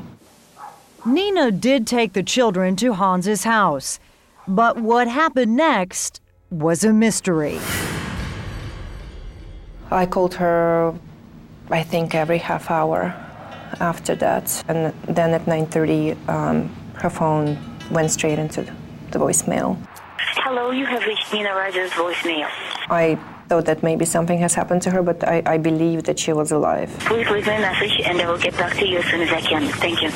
Nina 1.06 1.52
did 1.52 1.88
take 1.88 2.14
the 2.14 2.24
children 2.24 2.76
to 2.76 2.94
Hans's 2.94 3.46
house, 3.46 4.00
but 4.48 4.78
what 4.78 5.08
happened 5.08 5.56
next 5.56 6.20
was 6.52 6.84
a 6.84 6.92
mystery. 6.92 7.60
I 9.90 10.06
called 10.06 10.34
her, 10.36 10.94
I 11.72 11.84
think, 11.84 12.14
every 12.14 12.40
half 12.40 12.70
hour 12.70 13.16
after 13.80 14.16
that, 14.16 14.64
and 14.68 14.94
then 15.08 15.34
at 15.34 15.46
9:30, 15.46 16.18
um, 16.28 16.70
her 16.96 17.10
phone 17.10 17.58
went 17.92 18.12
straight 18.12 18.40
into 18.40 18.64
the 19.12 19.20
voicemail. 19.20 19.78
Hello, 20.44 20.72
you 20.72 20.86
have 20.86 21.06
reached 21.06 21.32
Nina 21.34 21.50
Reiser's 21.50 21.92
voicemail. 21.92 22.50
I 22.90 23.18
thought 23.48 23.66
that 23.66 23.82
maybe 23.82 24.06
something 24.06 24.40
has 24.40 24.54
happened 24.54 24.82
to 24.84 24.92
her, 24.92 25.02
but 25.02 25.28
I, 25.28 25.42
I 25.46 25.58
believe 25.58 26.04
that 26.04 26.20
she 26.20 26.34
was 26.34 26.52
alive. 26.52 26.90
Please 27.00 27.30
leave 27.30 27.48
me 27.48 27.56
a 27.56 27.60
message 27.60 28.02
and 28.06 28.22
I 28.22 28.30
will 28.30 28.38
get 28.38 28.56
back 28.58 28.78
to 28.78 28.86
you 28.86 29.00
as 29.00 29.06
soon 29.06 29.22
as 29.22 29.32
I 29.32 29.42
can. 29.42 29.68
Thank 29.68 30.02
you. 30.02 30.12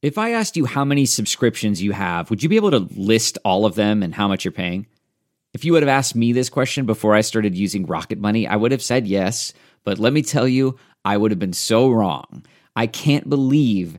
If 0.00 0.16
I 0.16 0.30
asked 0.30 0.56
you 0.56 0.64
how 0.64 0.84
many 0.84 1.06
subscriptions 1.06 1.82
you 1.82 1.90
have, 1.90 2.30
would 2.30 2.42
you 2.42 2.48
be 2.48 2.54
able 2.54 2.70
to 2.70 2.88
list 2.96 3.36
all 3.44 3.66
of 3.66 3.74
them 3.74 4.04
and 4.04 4.14
how 4.14 4.28
much 4.28 4.44
you're 4.44 4.52
paying? 4.52 4.86
If 5.52 5.64
you 5.64 5.72
would 5.72 5.82
have 5.82 5.88
asked 5.88 6.14
me 6.14 6.32
this 6.32 6.48
question 6.48 6.86
before 6.86 7.16
I 7.16 7.20
started 7.22 7.56
using 7.56 7.84
Rocket 7.84 8.18
Money, 8.18 8.46
I 8.46 8.54
would 8.54 8.70
have 8.70 8.82
said 8.82 9.08
yes. 9.08 9.52
But 9.82 9.98
let 9.98 10.12
me 10.12 10.22
tell 10.22 10.46
you, 10.46 10.78
I 11.04 11.16
would 11.16 11.32
have 11.32 11.40
been 11.40 11.52
so 11.52 11.90
wrong. 11.90 12.44
I 12.76 12.86
can't 12.86 13.28
believe 13.28 13.98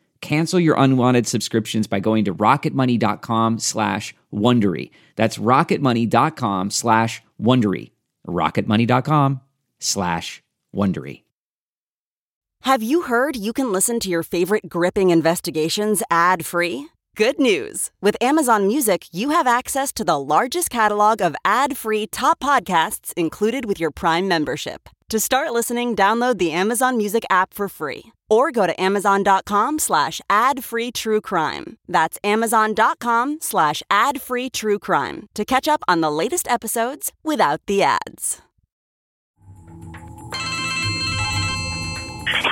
Cancel 0.21 0.59
your 0.59 0.75
unwanted 0.77 1.27
subscriptions 1.27 1.87
by 1.87 1.99
going 1.99 2.25
to 2.25 2.33
rocketmoney.com 2.33 3.59
slash 3.59 4.15
Wondery. 4.33 4.91
That's 5.15 5.37
rocketmoney.com 5.37 6.69
slash 6.69 7.21
Wondery. 7.41 7.91
rocketmoney.com 8.27 9.41
slash 9.79 10.43
Wondery. 10.75 11.23
Have 12.65 12.83
you 12.83 13.01
heard 13.03 13.35
you 13.35 13.53
can 13.53 13.71
listen 13.71 13.99
to 14.01 14.09
your 14.09 14.21
favorite 14.21 14.69
gripping 14.69 15.09
investigations 15.09 16.03
ad-free? 16.11 16.89
Good 17.15 17.39
news. 17.39 17.89
With 18.01 18.15
Amazon 18.21 18.67
Music, 18.67 19.07
you 19.11 19.31
have 19.31 19.47
access 19.47 19.91
to 19.93 20.03
the 20.03 20.19
largest 20.19 20.69
catalog 20.69 21.21
of 21.21 21.35
ad-free 21.43 22.07
top 22.07 22.39
podcasts 22.39 23.13
included 23.13 23.65
with 23.65 23.79
your 23.79 23.89
Prime 23.89 24.27
membership. 24.27 24.87
To 25.11 25.19
start 25.19 25.51
listening, 25.51 25.93
download 25.93 26.37
the 26.37 26.53
Amazon 26.53 26.95
Music 26.95 27.25
app 27.29 27.53
for 27.53 27.67
free 27.67 28.13
or 28.29 28.49
go 28.49 28.65
to 28.65 28.81
amazon.com 28.81 29.77
slash 29.77 30.21
ad-free 30.29 30.93
true 30.93 31.19
crime. 31.19 31.77
That's 31.85 32.17
amazon.com 32.23 33.39
slash 33.41 33.83
ad-free 33.89 34.51
true 34.51 34.79
crime 34.79 35.27
to 35.33 35.43
catch 35.43 35.67
up 35.67 35.83
on 35.85 35.99
the 35.99 36.09
latest 36.09 36.47
episodes 36.47 37.11
without 37.25 37.59
the 37.67 37.83
ads. 37.83 38.41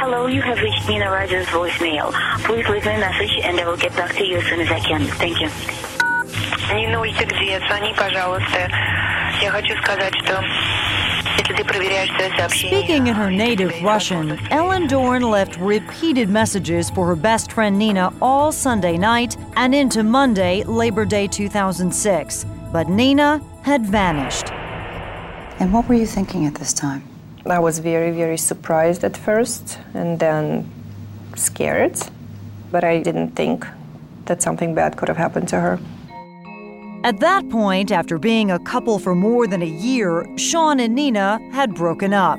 Hello, 0.02 0.28
you 0.28 0.42
have 0.42 0.60
reached 0.60 0.86
Nina 0.90 1.06
Reiser's 1.06 1.48
voicemail. 1.48 2.12
Please 2.44 2.68
leave 2.68 2.84
me 2.84 2.92
a 2.92 3.00
message 3.00 3.40
and 3.42 3.58
I 3.58 3.70
will 3.70 3.78
get 3.78 3.96
back 3.96 4.14
to 4.18 4.26
you 4.26 4.36
as 4.36 4.44
soon 4.48 4.60
as 4.60 4.70
I 4.70 4.82
can. 4.82 5.06
Thank 5.16 5.40
you. 5.40 5.50
Не 6.76 6.88
нойте 6.88 7.24
где, 7.24 7.58
звони, 7.66 7.94
пожалуйста. 7.96 8.70
Я 9.42 9.50
хочу 9.50 9.78
сказать, 9.82 10.14
что 10.26 10.44
Speaking 12.50 13.08
in 13.08 13.16
her 13.16 13.32
native 13.32 13.82
Russian, 13.82 14.38
Ellen 14.52 14.88
Dorn 14.88 15.22
left 15.22 15.58
repeated 15.58 16.28
messages 16.28 16.90
for 16.90 17.08
her 17.08 17.16
best 17.16 17.54
friend 17.54 17.80
Nina 17.80 18.14
all 18.22 18.52
Sunday 18.52 18.98
night 18.98 19.38
and 19.56 19.74
into 19.74 20.04
Monday, 20.04 20.64
Labor 20.66 21.06
Day 21.06 21.28
2006. 21.28 22.46
But 22.74 22.90
Nina 22.90 23.42
had 23.62 23.86
vanished. 23.86 24.52
And 25.62 25.72
what 25.72 25.88
were 25.88 25.96
you 25.96 26.06
thinking 26.06 26.46
at 26.46 26.56
this 26.56 26.74
time? 26.74 27.04
I 27.46 27.60
was 27.60 27.80
very, 27.80 28.12
very 28.12 28.38
surprised 28.38 29.06
at 29.06 29.16
first 29.16 29.80
and 29.94 30.20
then 30.20 30.70
scared. 31.36 31.98
But 32.70 32.84
I 32.84 33.02
didn't 33.02 33.32
think 33.32 33.66
that 34.26 34.42
something 34.42 34.76
bad 34.76 34.98
could 34.98 35.08
have 35.08 35.18
happened 35.18 35.48
to 35.50 35.60
her. 35.62 35.80
At 37.02 37.22
that 37.22 37.50
point, 37.50 37.94
after 37.94 38.20
being 38.20 38.52
a 38.52 38.60
couple 38.60 39.00
for 39.00 39.16
more 39.16 39.48
than 39.48 39.62
a 39.62 39.66
year, 39.66 40.28
Sean 40.38 40.82
and 40.82 40.94
Nina 40.94 41.40
had 41.54 41.74
broken 41.74 42.14
up. 42.14 42.38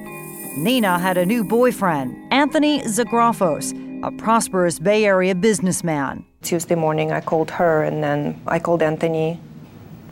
Nina 0.59 0.99
had 0.99 1.17
a 1.17 1.25
new 1.25 1.43
boyfriend, 1.43 2.31
Anthony 2.31 2.83
Zografos, 2.83 3.73
a 4.03 4.11
prosperous 4.11 4.79
Bay 4.79 5.07
Area 5.07 5.35
businessman. 5.35 6.27
Tuesday 6.43 6.75
morning, 6.75 7.11
I 7.11 7.23
called 7.23 7.51
her 7.53 7.85
and 7.85 8.05
then 8.05 8.39
I 8.47 8.59
called 8.59 8.83
Anthony. 8.83 9.41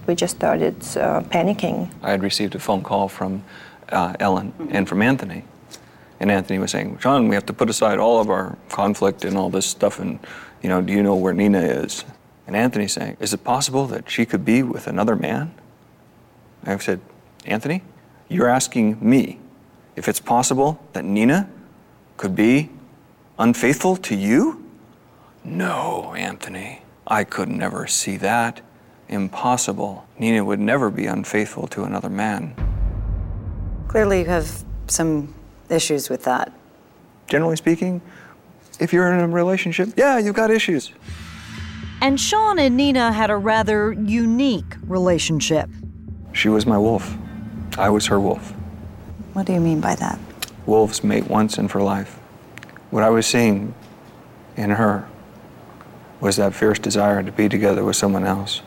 We 0.06 0.14
just 0.14 0.36
started 0.36 0.76
uh, 0.96 1.20
panicking. 1.28 1.90
I 2.02 2.10
had 2.10 2.22
received 2.22 2.54
a 2.54 2.58
phone 2.58 2.82
call 2.82 3.08
from 3.08 3.44
uh, 3.90 4.14
Ellen 4.18 4.54
and 4.70 4.88
from 4.88 5.02
Anthony. 5.02 5.44
And 6.20 6.30
Anthony 6.30 6.58
was 6.58 6.70
saying, 6.70 6.98
John, 7.00 7.28
we 7.28 7.34
have 7.34 7.44
to 7.46 7.52
put 7.52 7.68
aside 7.68 7.98
all 7.98 8.18
of 8.18 8.30
our 8.30 8.56
conflict 8.70 9.26
and 9.26 9.36
all 9.36 9.50
this 9.50 9.66
stuff. 9.66 9.98
And, 9.98 10.18
you 10.62 10.70
know, 10.70 10.80
do 10.80 10.94
you 10.94 11.02
know 11.02 11.16
where 11.16 11.34
Nina 11.34 11.60
is? 11.60 12.06
And 12.48 12.56
Anthony 12.56 12.88
saying, 12.88 13.18
Is 13.20 13.34
it 13.34 13.44
possible 13.44 13.86
that 13.88 14.10
she 14.10 14.24
could 14.24 14.42
be 14.42 14.62
with 14.62 14.86
another 14.86 15.14
man? 15.14 15.52
I've 16.64 16.82
said, 16.82 16.98
Anthony, 17.44 17.82
you're 18.28 18.48
asking 18.48 18.96
me 19.06 19.38
if 19.96 20.08
it's 20.08 20.18
possible 20.18 20.82
that 20.94 21.04
Nina 21.04 21.50
could 22.16 22.34
be 22.34 22.70
unfaithful 23.38 23.96
to 23.98 24.16
you? 24.16 24.64
No, 25.44 26.14
Anthony, 26.14 26.80
I 27.06 27.24
could 27.24 27.50
never 27.50 27.86
see 27.86 28.16
that. 28.16 28.62
Impossible. 29.10 30.06
Nina 30.18 30.42
would 30.42 30.58
never 30.58 30.90
be 30.90 31.04
unfaithful 31.04 31.66
to 31.68 31.84
another 31.84 32.08
man. 32.08 32.54
Clearly, 33.88 34.20
you 34.20 34.24
have 34.24 34.64
some 34.86 35.34
issues 35.68 36.08
with 36.08 36.24
that. 36.24 36.50
Generally 37.26 37.56
speaking, 37.56 38.00
if 38.80 38.94
you're 38.94 39.12
in 39.12 39.20
a 39.20 39.28
relationship, 39.28 39.90
yeah, 39.98 40.16
you've 40.16 40.34
got 40.34 40.50
issues. 40.50 40.92
And 42.00 42.20
Sean 42.20 42.60
and 42.60 42.76
Nina 42.76 43.12
had 43.12 43.28
a 43.28 43.36
rather 43.36 43.92
unique 43.92 44.76
relationship. 44.86 45.68
She 46.32 46.48
was 46.48 46.64
my 46.64 46.78
wolf. 46.78 47.16
I 47.76 47.90
was 47.90 48.06
her 48.06 48.20
wolf. 48.20 48.52
What 49.32 49.46
do 49.46 49.52
you 49.52 49.60
mean 49.60 49.80
by 49.80 49.96
that? 49.96 50.18
Wolves 50.64 51.02
mate 51.02 51.26
once 51.26 51.58
and 51.58 51.68
for 51.70 51.82
life. 51.82 52.14
What 52.90 53.02
I 53.02 53.10
was 53.10 53.26
seeing 53.26 53.74
in 54.56 54.70
her 54.70 55.08
was 56.20 56.36
that 56.36 56.54
fierce 56.54 56.78
desire 56.78 57.22
to 57.22 57.32
be 57.32 57.48
together 57.48 57.84
with 57.84 57.96
someone 57.96 58.24
else 58.24 58.62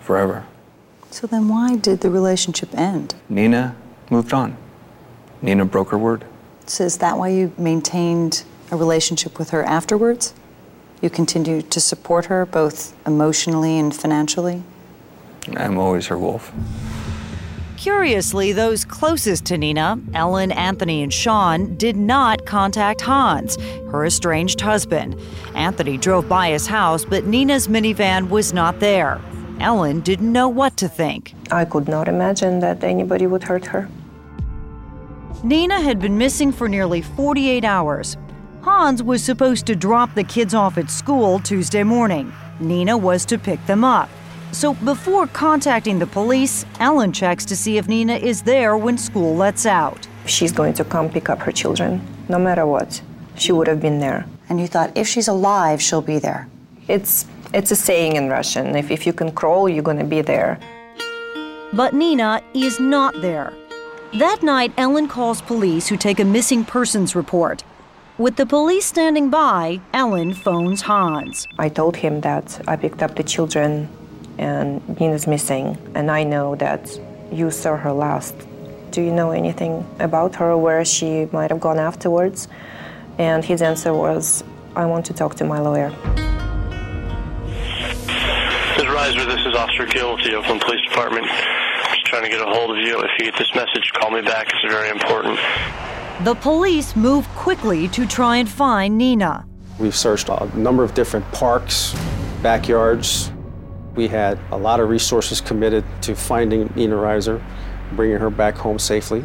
forever. 0.00 0.44
So 1.10 1.26
then, 1.26 1.48
why 1.48 1.76
did 1.76 2.00
the 2.00 2.10
relationship 2.10 2.74
end? 2.74 3.14
Nina 3.28 3.76
moved 4.10 4.32
on. 4.32 4.56
Nina 5.42 5.64
broke 5.64 5.90
her 5.90 5.98
word. 5.98 6.24
So 6.66 6.84
is 6.84 6.98
that 6.98 7.18
why 7.18 7.28
you 7.28 7.52
maintained 7.58 8.44
a 8.70 8.76
relationship 8.76 9.38
with 9.38 9.50
her 9.50 9.64
afterwards? 9.64 10.34
You 11.00 11.08
continue 11.08 11.62
to 11.62 11.80
support 11.80 12.26
her 12.26 12.44
both 12.44 12.94
emotionally 13.06 13.78
and 13.78 13.94
financially? 13.94 14.62
I'm 15.56 15.78
always 15.78 16.06
her 16.08 16.18
wolf. 16.18 16.52
Curiously, 17.78 18.52
those 18.52 18.84
closest 18.84 19.46
to 19.46 19.56
Nina, 19.56 19.98
Ellen, 20.12 20.52
Anthony, 20.52 21.02
and 21.02 21.10
Sean, 21.10 21.74
did 21.76 21.96
not 21.96 22.44
contact 22.44 23.00
Hans, 23.00 23.56
her 23.90 24.04
estranged 24.04 24.60
husband. 24.60 25.18
Anthony 25.54 25.96
drove 25.96 26.28
by 26.28 26.50
his 26.50 26.66
house, 26.66 27.06
but 27.06 27.24
Nina's 27.24 27.68
minivan 27.68 28.28
was 28.28 28.52
not 28.52 28.80
there. 28.80 29.18
Ellen 29.60 30.00
didn't 30.00 30.30
know 30.30 30.48
what 30.48 30.76
to 30.76 30.88
think. 30.88 31.34
I 31.50 31.64
could 31.64 31.88
not 31.88 32.06
imagine 32.06 32.60
that 32.60 32.84
anybody 32.84 33.26
would 33.26 33.44
hurt 33.44 33.64
her. 33.64 33.88
Nina 35.42 35.80
had 35.80 35.98
been 35.98 36.18
missing 36.18 36.52
for 36.52 36.68
nearly 36.68 37.00
48 37.00 37.64
hours. 37.64 38.18
Hans 38.62 39.02
was 39.02 39.24
supposed 39.24 39.64
to 39.66 39.74
drop 39.74 40.14
the 40.14 40.22
kids 40.22 40.52
off 40.52 40.76
at 40.76 40.90
school 40.90 41.38
Tuesday 41.38 41.82
morning. 41.82 42.30
Nina 42.60 42.94
was 42.96 43.24
to 43.24 43.38
pick 43.38 43.64
them 43.64 43.84
up. 43.84 44.10
So 44.52 44.74
before 44.74 45.26
contacting 45.28 45.98
the 45.98 46.06
police, 46.06 46.66
Ellen 46.78 47.10
checks 47.10 47.46
to 47.46 47.56
see 47.56 47.78
if 47.78 47.88
Nina 47.88 48.16
is 48.16 48.42
there 48.42 48.76
when 48.76 48.98
school 48.98 49.34
lets 49.34 49.64
out. 49.64 50.06
She's 50.26 50.52
going 50.52 50.74
to 50.74 50.84
come 50.84 51.08
pick 51.08 51.30
up 51.30 51.38
her 51.40 51.52
children, 51.52 52.06
no 52.28 52.38
matter 52.38 52.66
what. 52.66 53.00
She 53.36 53.52
would 53.52 53.66
have 53.66 53.80
been 53.80 53.98
there. 53.98 54.26
And 54.50 54.60
you 54.60 54.66
thought 54.66 54.94
if 54.94 55.08
she's 55.08 55.28
alive, 55.28 55.80
she'll 55.80 56.02
be 56.02 56.18
there. 56.18 56.46
It's 56.86 57.26
it's 57.54 57.70
a 57.70 57.76
saying 57.76 58.16
in 58.16 58.28
Russian. 58.28 58.76
If, 58.76 58.90
if 58.90 59.06
you 59.06 59.14
can 59.14 59.32
crawl, 59.32 59.68
you're 59.68 59.82
going 59.82 59.98
to 59.98 60.04
be 60.04 60.20
there. 60.20 60.60
But 61.72 61.94
Nina 61.94 62.42
is 62.52 62.78
not 62.78 63.14
there. 63.22 63.54
That 64.18 64.42
night, 64.42 64.72
Ellen 64.76 65.08
calls 65.08 65.40
police 65.40 65.88
who 65.88 65.96
take 65.96 66.20
a 66.20 66.24
missing 66.24 66.64
persons 66.64 67.16
report. 67.16 67.64
With 68.20 68.36
the 68.36 68.44
police 68.44 68.84
standing 68.84 69.30
by, 69.30 69.80
Ellen 69.94 70.34
phones 70.34 70.82
Hans. 70.82 71.48
I 71.58 71.70
told 71.70 71.96
him 71.96 72.20
that 72.20 72.60
I 72.68 72.76
picked 72.76 73.02
up 73.02 73.16
the 73.16 73.22
children 73.22 73.88
and 74.36 74.86
Nina's 75.00 75.26
missing, 75.26 75.78
and 75.94 76.10
I 76.10 76.24
know 76.24 76.54
that 76.56 77.00
you 77.32 77.50
saw 77.50 77.78
her 77.78 77.92
last. 77.92 78.34
Do 78.90 79.00
you 79.00 79.10
know 79.10 79.30
anything 79.30 79.86
about 80.00 80.34
her, 80.34 80.54
where 80.54 80.84
she 80.84 81.30
might 81.32 81.50
have 81.50 81.60
gone 81.60 81.78
afterwards? 81.78 82.46
And 83.16 83.42
his 83.42 83.62
answer 83.62 83.94
was, 83.94 84.44
I 84.76 84.84
want 84.84 85.06
to 85.06 85.14
talk 85.14 85.36
to 85.36 85.46
my 85.46 85.58
lawyer. 85.58 85.88
Ms. 88.76 88.84
Reiser, 88.84 89.24
this 89.24 89.46
is 89.46 89.54
Officer 89.54 89.86
Gill 89.86 90.16
with 90.16 90.26
the 90.26 90.34
Oakland 90.34 90.60
Police 90.60 90.86
Department. 90.90 91.26
Just 91.26 92.04
trying 92.04 92.24
to 92.24 92.28
get 92.28 92.42
a 92.42 92.52
hold 92.52 92.70
of 92.70 92.76
you. 92.84 93.00
If 93.00 93.12
you 93.18 93.30
get 93.30 93.38
this 93.38 93.54
message, 93.54 93.90
call 93.94 94.10
me 94.10 94.20
back. 94.20 94.52
It's 94.52 94.70
very 94.70 94.90
important. 94.90 95.40
The 96.24 96.34
police 96.34 96.94
move 96.96 97.26
quickly 97.28 97.88
to 97.88 98.04
try 98.04 98.36
and 98.36 98.46
find 98.46 98.98
Nina. 98.98 99.46
We've 99.78 99.96
searched 99.96 100.28
a 100.28 100.50
number 100.54 100.84
of 100.84 100.92
different 100.92 101.24
parks, 101.32 101.94
backyards. 102.42 103.32
We 103.94 104.06
had 104.06 104.38
a 104.52 104.58
lot 104.58 104.80
of 104.80 104.90
resources 104.90 105.40
committed 105.40 105.82
to 106.02 106.14
finding 106.14 106.70
Nina 106.76 106.96
Reiser, 106.96 107.42
bringing 107.92 108.18
her 108.18 108.28
back 108.28 108.54
home 108.54 108.78
safely. 108.78 109.24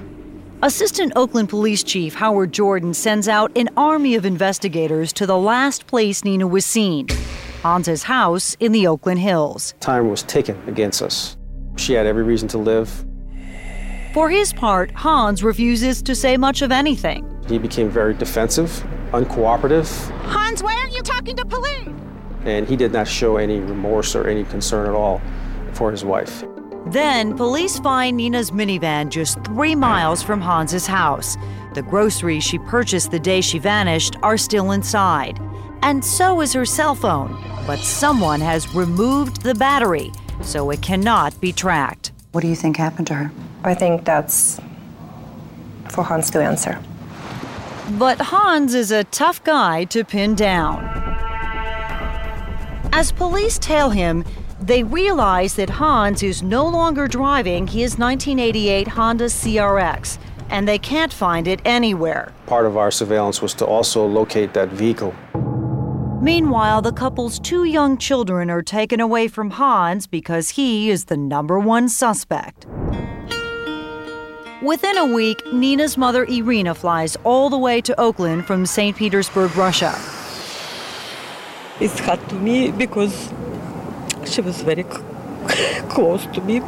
Assistant 0.64 1.12
Oakland 1.18 1.50
Police 1.50 1.84
Chief 1.84 2.14
Howard 2.14 2.54
Jordan 2.54 2.94
sends 2.94 3.28
out 3.28 3.52
an 3.58 3.68
army 3.76 4.16
of 4.16 4.26
investigators 4.26 5.12
to 5.14 5.26
the 5.26 5.38
last 5.38 5.88
place 5.88 6.24
Nina 6.24 6.48
was 6.48 6.66
seen 6.66 7.10
Hans's 7.62 8.04
house 8.04 8.56
in 8.62 8.72
the 8.72 8.88
Oakland 8.88 9.20
Hills. 9.20 9.74
Time 9.82 10.10
was 10.10 10.24
taken 10.24 10.58
against 10.66 11.02
us. 11.02 11.36
She 11.76 11.92
had 11.92 12.06
every 12.06 12.24
reason 12.24 12.48
to 12.48 12.58
live. 12.58 13.06
For 14.16 14.30
his 14.30 14.54
part, 14.54 14.92
Hans 14.92 15.44
refuses 15.44 16.02
to 16.04 16.16
say 16.16 16.38
much 16.38 16.62
of 16.62 16.72
anything. 16.72 17.30
He 17.50 17.58
became 17.58 17.90
very 17.90 18.14
defensive, 18.14 18.70
uncooperative, 19.12 19.90
Hans, 20.22 20.64
why 20.64 20.74
aren't 20.74 20.94
you 20.96 21.02
talking 21.02 21.36
to 21.36 21.44
police? 21.44 21.90
and 22.46 22.66
he 22.66 22.78
did 22.78 22.94
not 22.94 23.10
show 23.10 23.36
any 23.36 23.60
remorse 23.60 24.16
or 24.16 24.26
any 24.26 24.46
concern 24.46 24.88
at 24.88 24.94
all 24.96 25.20
for 25.74 25.92
his 25.92 26.06
wife. 26.06 26.46
Then, 26.86 27.36
police 27.36 27.78
find 27.80 28.16
Nina's 28.16 28.52
minivan 28.52 29.10
just 29.10 29.44
three 29.44 29.76
miles 29.76 30.24
from 30.24 30.40
Hans's 30.40 30.88
house. 30.88 31.36
The 31.74 31.82
groceries 31.82 32.46
she 32.46 32.58
purchased 32.60 33.12
the 33.12 33.20
day 33.20 33.42
she 33.42 33.60
vanished 33.60 34.16
are 34.24 34.38
still 34.38 34.72
inside. 34.72 35.42
And 35.82 36.06
so 36.06 36.40
is 36.40 36.54
her 36.54 36.66
cell 36.66 36.96
phone. 36.96 37.38
But 37.68 37.80
someone 37.80 38.40
has 38.40 38.74
removed 38.74 39.42
the 39.42 39.56
battery, 39.56 40.14
so 40.42 40.70
it 40.70 40.82
cannot 40.82 41.38
be 41.42 41.52
tracked. 41.52 42.14
What 42.32 42.40
do 42.42 42.48
you 42.48 42.56
think 42.56 42.78
happened 42.78 43.08
to 43.08 43.16
her? 43.16 43.32
I 43.66 43.74
think 43.74 44.06
that's 44.06 44.62
for 45.90 46.04
Hans 46.04 46.30
to 46.32 46.44
answer. 46.44 46.80
But 47.98 48.22
Hans 48.22 48.76
is 48.76 48.92
a 48.92 49.04
tough 49.06 49.44
guy 49.44 49.86
to 49.86 50.04
pin 50.04 50.36
down. 50.36 50.84
As 52.94 53.12
police 53.12 53.58
tell 53.58 53.90
him, 53.90 54.24
they 54.62 54.84
realize 54.84 55.56
that 55.56 55.70
Hans 55.70 56.22
is 56.22 56.44
no 56.44 56.68
longer 56.68 57.08
driving 57.08 57.66
his 57.66 57.98
1988 57.98 58.88
Honda 58.88 59.26
CRX, 59.26 60.20
and 60.50 60.68
they 60.68 60.78
can't 60.78 61.12
find 61.12 61.48
it 61.48 61.60
anywhere. 61.66 62.34
Part 62.46 62.68
of 62.68 62.78
our 62.78 62.92
surveillance 62.92 63.42
was 63.42 63.56
to 63.56 63.66
also 63.66 64.06
locate 64.06 64.54
that 64.54 64.70
vehicle. 64.70 65.14
Meanwhile, 66.22 66.84
the 66.84 66.94
couple's 66.94 67.40
two 67.40 67.64
young 67.64 67.98
children 67.98 68.50
are 68.52 68.62
taken 68.62 69.00
away 69.00 69.28
from 69.28 69.52
Hans 69.52 70.06
because 70.06 70.52
he 70.52 70.92
is 70.92 71.06
the 71.06 71.18
number 71.18 71.60
one 71.60 71.90
suspect. 71.90 72.68
Within 74.66 74.98
a 74.98 75.06
week, 75.06 75.46
Nina's 75.54 75.96
mother 75.96 76.26
Irina 76.26 76.74
flies 76.74 77.16
all 77.24 77.52
the 77.52 77.58
way 77.58 77.82
to 77.82 78.00
Oakland 78.00 78.48
from 78.48 78.66
St. 78.66 78.98
Petersburg, 78.98 79.56
Russia. 79.56 79.94
It's 81.80 82.00
hard 82.00 82.28
to 82.30 82.36
me 82.36 82.72
because 82.72 83.32
she 84.26 84.42
was 84.42 84.64
very 84.64 84.82
c- 84.82 85.82
close 85.88 86.26
to 86.34 86.42
me. 86.42 86.64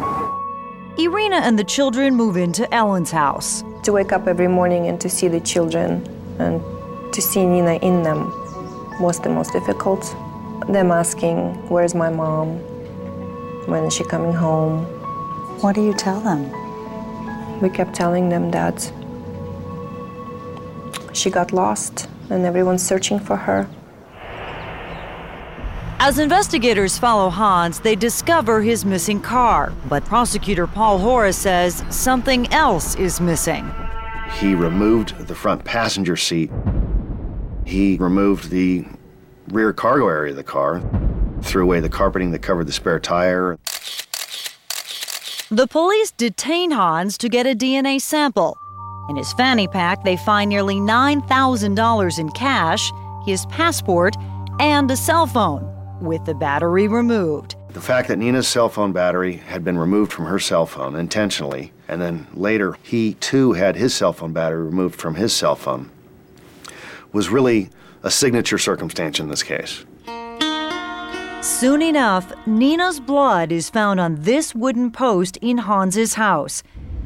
Irina 0.99 1.37
and 1.37 1.57
the 1.57 1.63
children 1.63 2.13
move 2.13 2.37
into 2.37 2.71
Ellen's 2.71 3.09
house. 3.09 3.63
To 3.81 3.93
wake 3.93 4.11
up 4.11 4.27
every 4.27 4.47
morning 4.47 4.85
and 4.85 5.01
to 5.01 5.09
see 5.09 5.27
the 5.27 5.39
children 5.39 6.05
and 6.37 6.61
to 7.15 7.19
see 7.19 7.47
Nina 7.47 7.77
in 7.77 8.03
them 8.03 8.29
was 8.99 9.19
the 9.21 9.29
most 9.29 9.53
difficult. 9.53 10.03
Them 10.69 10.91
asking, 10.91 11.67
Where's 11.67 11.95
my 11.95 12.11
mom? 12.11 12.59
When 13.65 13.85
is 13.85 13.93
she 13.95 14.03
coming 14.03 14.33
home? 14.33 14.85
What 15.61 15.73
do 15.73 15.83
you 15.83 15.95
tell 15.95 16.19
them? 16.19 16.66
We 17.61 17.69
kept 17.69 17.93
telling 17.95 18.29
them 18.29 18.51
that 18.51 18.91
she 21.13 21.29
got 21.29 21.51
lost 21.51 22.07
and 22.29 22.45
everyone's 22.45 22.85
searching 22.85 23.19
for 23.19 23.35
her. 23.35 23.67
As 25.99 26.19
investigators 26.19 26.97
follow 26.97 27.29
Hans, 27.29 27.79
they 27.79 27.95
discover 27.95 28.61
his 28.61 28.85
missing 28.85 29.19
car. 29.19 29.73
But 29.89 30.05
prosecutor 30.05 30.67
Paul 30.67 30.99
Horace 30.99 31.37
says 31.37 31.83
something 31.89 32.51
else 32.53 32.95
is 32.95 33.19
missing. 33.19 33.73
He 34.39 34.53
removed 34.53 35.17
the 35.27 35.33
front 35.33 35.63
passenger 35.65 36.15
seat. 36.15 36.51
He 37.65 37.97
removed 37.97 38.51
the 38.51 38.85
rear 39.49 39.73
cargo 39.73 40.07
area 40.07 40.31
of 40.31 40.37
the 40.37 40.43
car, 40.43 40.83
threw 41.41 41.63
away 41.63 41.79
the 41.79 41.89
carpeting 41.89 42.29
that 42.31 42.43
covered 42.43 42.67
the 42.67 42.73
spare 42.73 42.99
tire. 42.99 43.57
The 45.49 45.65
police 45.65 46.11
detain 46.11 46.71
Hans 46.71 47.17
to 47.19 47.29
get 47.29 47.47
a 47.47 47.55
DNA 47.55 48.01
sample. 48.01 48.57
In 49.07 49.15
his 49.15 49.31
fanny 49.31 49.65
pack, 49.69 50.03
they 50.03 50.17
find 50.17 50.49
nearly 50.49 50.75
$9,000 50.75 52.19
in 52.19 52.29
cash, 52.31 52.91
his 53.25 53.45
passport, 53.45 54.17
and 54.59 54.91
a 54.91 54.97
cell 54.97 55.25
phone 55.25 55.73
with 56.01 56.25
the 56.25 56.33
battery 56.33 56.89
removed. 56.89 57.55
The 57.69 57.79
fact 57.79 58.09
that 58.09 58.17
Nina's 58.17 58.45
cell 58.45 58.67
phone 58.67 58.91
battery 58.91 59.37
had 59.37 59.63
been 59.63 59.77
removed 59.77 60.11
from 60.11 60.25
her 60.25 60.37
cell 60.37 60.65
phone 60.65 60.97
intentionally, 60.97 61.71
and 61.87 62.01
then 62.01 62.27
later 62.33 62.75
he 62.83 63.13
too 63.13 63.53
had 63.53 63.77
his 63.77 63.93
cell 63.93 64.11
phone 64.11 64.33
battery 64.33 64.65
removed 64.65 64.99
from 64.99 65.15
his 65.15 65.31
cell 65.31 65.55
phone, 65.55 65.89
was 67.13 67.29
really 67.29 67.69
a 68.03 68.11
signature 68.11 68.57
circumstance 68.57 69.17
in 69.17 69.29
this 69.29 69.43
case. 69.43 69.85
Soon 71.47 71.81
enough, 71.81 72.33
Nina's 72.45 72.99
blood 72.99 73.53
is 73.53 73.69
found 73.69 74.01
on 74.01 74.15
this 74.19 74.53
wooden 74.53 74.91
post 74.91 75.37
in 75.37 75.59
Hans's 75.59 76.15
house. 76.15 76.61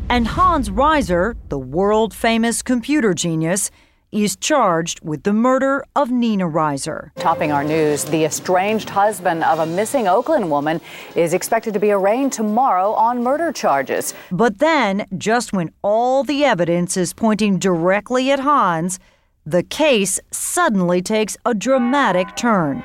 And 0.10 0.28
Hans 0.30 0.72
Reiser, 0.72 1.36
the 1.50 1.60
world 1.60 2.12
famous 2.12 2.64
computer 2.64 3.14
genius, 3.14 3.70
is 4.12 4.36
charged 4.36 5.00
with 5.06 5.22
the 5.22 5.32
murder 5.32 5.86
of 5.96 6.10
Nina 6.10 6.50
Reiser. 6.50 7.12
Topping 7.18 7.52
our 7.52 7.64
news, 7.64 8.04
the 8.06 8.26
estranged 8.26 8.90
husband 8.90 9.44
of 9.44 9.60
a 9.60 9.66
missing 9.68 10.08
Oakland 10.08 10.50
woman 10.50 10.82
is 11.16 11.36
expected 11.36 11.76
to 11.76 11.80
be 11.80 11.92
arraigned 11.92 12.34
tomorrow 12.34 12.94
on 12.94 13.22
murder 13.22 13.52
charges. 13.52 14.16
But 14.32 14.58
then, 14.58 15.06
just 15.20 15.54
when 15.54 15.72
all 15.84 16.24
the 16.24 16.44
evidence 16.44 16.98
is 16.98 17.14
pointing 17.14 17.60
directly 17.60 18.32
at 18.32 18.40
Hans, 18.40 19.00
the 19.46 19.62
case 19.62 20.20
suddenly 20.32 21.04
takes 21.04 21.38
a 21.46 21.54
dramatic 21.54 22.36
turn. 22.36 22.84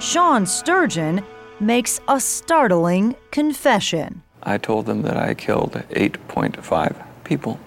Sean 0.00 0.46
Sturgeon 0.46 1.24
makes 1.58 2.00
a 2.06 2.20
startling 2.20 3.16
confession. 3.32 4.22
I 4.44 4.56
told 4.56 4.86
them 4.86 5.02
that 5.02 5.16
I 5.16 5.34
killed 5.34 5.72
8.5 5.90 7.04
people. 7.24 7.58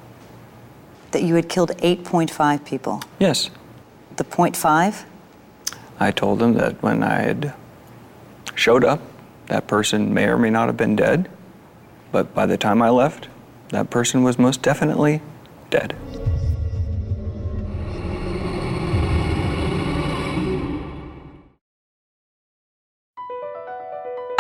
That 1.12 1.24
you 1.24 1.36
had 1.36 1.50
killed 1.50 1.72
8.5 1.80 2.66
people. 2.66 3.02
Yes. 3.20 3.50
The 4.16 4.24
point 4.24 4.56
five? 4.56 5.06
I 6.00 6.12
told 6.12 6.40
them 6.40 6.54
that 6.54 6.82
when 6.82 7.04
I 7.04 7.22
had 7.22 7.54
showed 8.56 8.86
up, 8.86 9.02
that 9.48 9.68
person 9.68 10.14
may 10.14 10.26
or 10.28 10.38
may 10.38 10.50
not 10.50 10.68
have 10.68 10.78
been 10.78 10.96
dead, 10.96 11.30
but 12.14 12.34
by 12.34 12.46
the 12.46 12.58
time 12.58 12.82
I 12.82 12.90
left, 12.90 13.28
that 13.70 13.90
person 13.90 14.24
was 14.24 14.40
most 14.40 14.62
definitely 14.62 15.22
dead. 15.70 15.96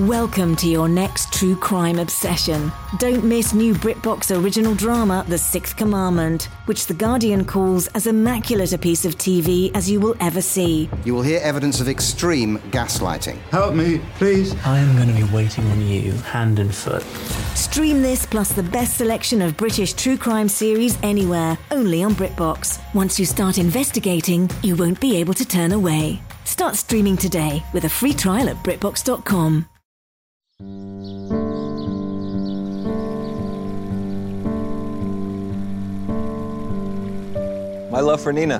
Welcome 0.00 0.56
to 0.56 0.68
your 0.68 0.90
next 0.90 1.32
true 1.32 1.56
crime 1.56 1.98
obsession. 1.98 2.70
Don't 2.98 3.24
miss 3.24 3.54
new 3.54 3.72
BritBox 3.72 4.30
original 4.38 4.74
drama, 4.74 5.24
The 5.26 5.38
Sixth 5.38 5.74
Commandment, 5.74 6.50
which 6.66 6.84
The 6.84 6.92
Guardian 6.92 7.46
calls 7.46 7.86
as 7.88 8.06
immaculate 8.06 8.74
a 8.74 8.78
piece 8.78 9.06
of 9.06 9.16
TV 9.16 9.74
as 9.74 9.90
you 9.90 9.98
will 9.98 10.14
ever 10.20 10.42
see. 10.42 10.90
You 11.06 11.14
will 11.14 11.22
hear 11.22 11.40
evidence 11.42 11.80
of 11.80 11.88
extreme 11.88 12.58
gaslighting. 12.72 13.38
Help 13.50 13.74
me, 13.74 14.02
please. 14.16 14.54
I 14.66 14.80
am 14.80 14.96
going 14.96 15.08
to 15.08 15.14
be 15.14 15.32
waiting 15.34 15.66
on 15.70 15.80
you, 15.80 16.12
hand 16.12 16.58
and 16.58 16.74
foot. 16.74 17.02
Stream 17.56 18.02
this 18.02 18.26
plus 18.26 18.52
the 18.52 18.64
best 18.64 18.98
selection 18.98 19.40
of 19.40 19.56
British 19.56 19.94
true 19.94 20.18
crime 20.18 20.50
series 20.50 20.98
anywhere, 21.02 21.56
only 21.70 22.02
on 22.02 22.14
BritBox. 22.16 22.80
Once 22.94 23.18
you 23.18 23.24
start 23.24 23.56
investigating, 23.56 24.50
you 24.62 24.76
won't 24.76 25.00
be 25.00 25.16
able 25.16 25.32
to 25.32 25.48
turn 25.48 25.72
away. 25.72 26.20
Start 26.44 26.76
streaming 26.76 27.16
today 27.16 27.62
with 27.72 27.84
a 27.84 27.88
free 27.88 28.12
trial 28.12 28.50
at 28.50 28.56
BritBox.com. 28.56 29.66
My 37.96 38.00
love 38.02 38.20
for 38.20 38.30
Nina. 38.30 38.58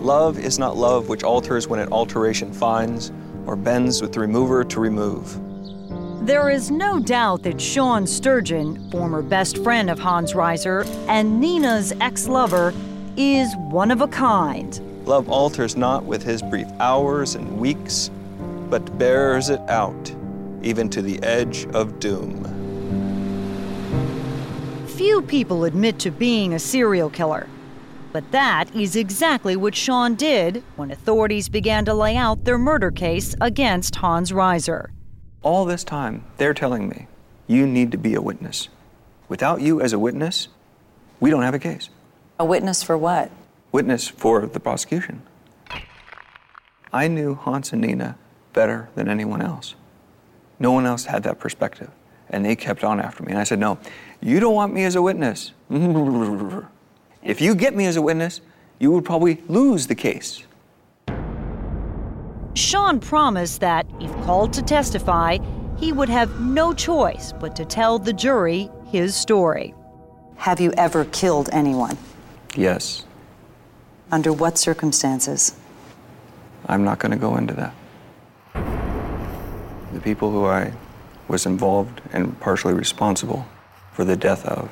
Love 0.00 0.38
is 0.38 0.60
not 0.60 0.76
love 0.76 1.08
which 1.08 1.24
alters 1.24 1.66
when 1.66 1.80
an 1.80 1.92
alteration 1.92 2.52
finds, 2.52 3.10
or 3.46 3.56
bends 3.56 4.00
with 4.00 4.12
the 4.12 4.20
remover 4.20 4.62
to 4.62 4.78
remove. 4.78 5.40
There 6.24 6.48
is 6.48 6.70
no 6.70 7.00
doubt 7.00 7.42
that 7.42 7.60
Sean 7.60 8.06
Sturgeon, 8.06 8.90
former 8.92 9.22
best 9.22 9.58
friend 9.64 9.90
of 9.90 9.98
Hans 9.98 10.34
Reiser, 10.34 10.86
and 11.08 11.40
Nina's 11.40 11.92
ex 12.00 12.28
lover, 12.28 12.72
is 13.16 13.52
one 13.70 13.90
of 13.90 14.02
a 14.02 14.08
kind. 14.08 14.78
Love 15.04 15.28
alters 15.28 15.76
not 15.76 16.04
with 16.04 16.22
his 16.22 16.40
brief 16.40 16.68
hours 16.78 17.34
and 17.34 17.58
weeks, 17.58 18.08
but 18.70 18.98
bears 18.98 19.48
it 19.48 19.60
out, 19.68 20.14
even 20.62 20.88
to 20.90 21.02
the 21.02 21.22
edge 21.22 21.66
of 21.68 22.00
doom. 22.00 22.44
Few 24.88 25.22
people 25.22 25.64
admit 25.64 25.98
to 26.00 26.10
being 26.10 26.54
a 26.54 26.58
serial 26.58 27.10
killer. 27.10 27.46
But 28.12 28.30
that 28.32 28.74
is 28.74 28.96
exactly 28.96 29.54
what 29.54 29.74
Sean 29.74 30.14
did 30.14 30.62
when 30.76 30.90
authorities 30.90 31.48
began 31.48 31.84
to 31.84 31.94
lay 31.94 32.16
out 32.16 32.44
their 32.44 32.58
murder 32.58 32.90
case 32.90 33.36
against 33.40 33.96
Hans 33.96 34.32
Reiser. 34.32 34.88
All 35.42 35.64
this 35.64 35.84
time, 35.84 36.24
they're 36.38 36.54
telling 36.54 36.88
me, 36.88 37.06
you 37.46 37.66
need 37.66 37.92
to 37.92 37.98
be 37.98 38.14
a 38.14 38.22
witness. 38.22 38.68
Without 39.28 39.60
you 39.60 39.80
as 39.80 39.92
a 39.92 39.98
witness, 39.98 40.48
we 41.20 41.30
don't 41.30 41.42
have 41.42 41.54
a 41.54 41.58
case. 41.58 41.90
A 42.40 42.44
witness 42.44 42.82
for 42.82 42.96
what? 42.96 43.30
Witness 43.72 44.08
for 44.08 44.46
the 44.46 44.60
prosecution. 44.60 45.22
I 46.92 47.08
knew 47.08 47.34
Hans 47.34 47.72
and 47.72 47.82
Nina 47.82 48.16
better 48.54 48.88
than 48.94 49.08
anyone 49.08 49.42
else. 49.42 49.74
No 50.58 50.72
one 50.72 50.86
else 50.86 51.04
had 51.04 51.22
that 51.24 51.38
perspective. 51.38 51.90
And 52.30 52.44
they 52.44 52.56
kept 52.56 52.84
on 52.84 53.00
after 53.00 53.22
me. 53.22 53.32
And 53.32 53.40
I 53.40 53.44
said, 53.44 53.58
No, 53.58 53.78
you 54.20 54.40
don't 54.40 54.54
want 54.54 54.74
me 54.74 54.84
as 54.84 54.96
a 54.96 55.02
witness. 55.02 55.52
if 55.70 57.40
you 57.40 57.54
get 57.54 57.74
me 57.74 57.86
as 57.86 57.96
a 57.96 58.02
witness, 58.02 58.40
you 58.78 58.90
would 58.92 59.04
probably 59.04 59.42
lose 59.48 59.86
the 59.86 59.94
case. 59.94 60.44
Sean 62.54 62.98
promised 62.98 63.60
that, 63.60 63.86
if 64.00 64.12
called 64.24 64.52
to 64.54 64.62
testify, 64.62 65.38
he 65.78 65.92
would 65.92 66.08
have 66.08 66.40
no 66.40 66.74
choice 66.74 67.32
but 67.32 67.54
to 67.56 67.64
tell 67.64 67.98
the 67.98 68.12
jury 68.12 68.68
his 68.90 69.14
story. 69.14 69.74
Have 70.36 70.60
you 70.60 70.72
ever 70.76 71.04
killed 71.06 71.48
anyone? 71.52 71.96
Yes. 72.56 73.04
Under 74.10 74.32
what 74.32 74.58
circumstances? 74.58 75.54
I'm 76.66 76.84
not 76.84 76.98
going 76.98 77.12
to 77.12 77.18
go 77.18 77.36
into 77.36 77.54
that. 77.54 77.74
The 79.98 80.04
people 80.04 80.30
who 80.30 80.46
I 80.46 80.74
was 81.26 81.44
involved 81.44 82.02
and 82.12 82.38
partially 82.38 82.72
responsible 82.72 83.48
for 83.90 84.04
the 84.04 84.14
death 84.14 84.46
of 84.46 84.70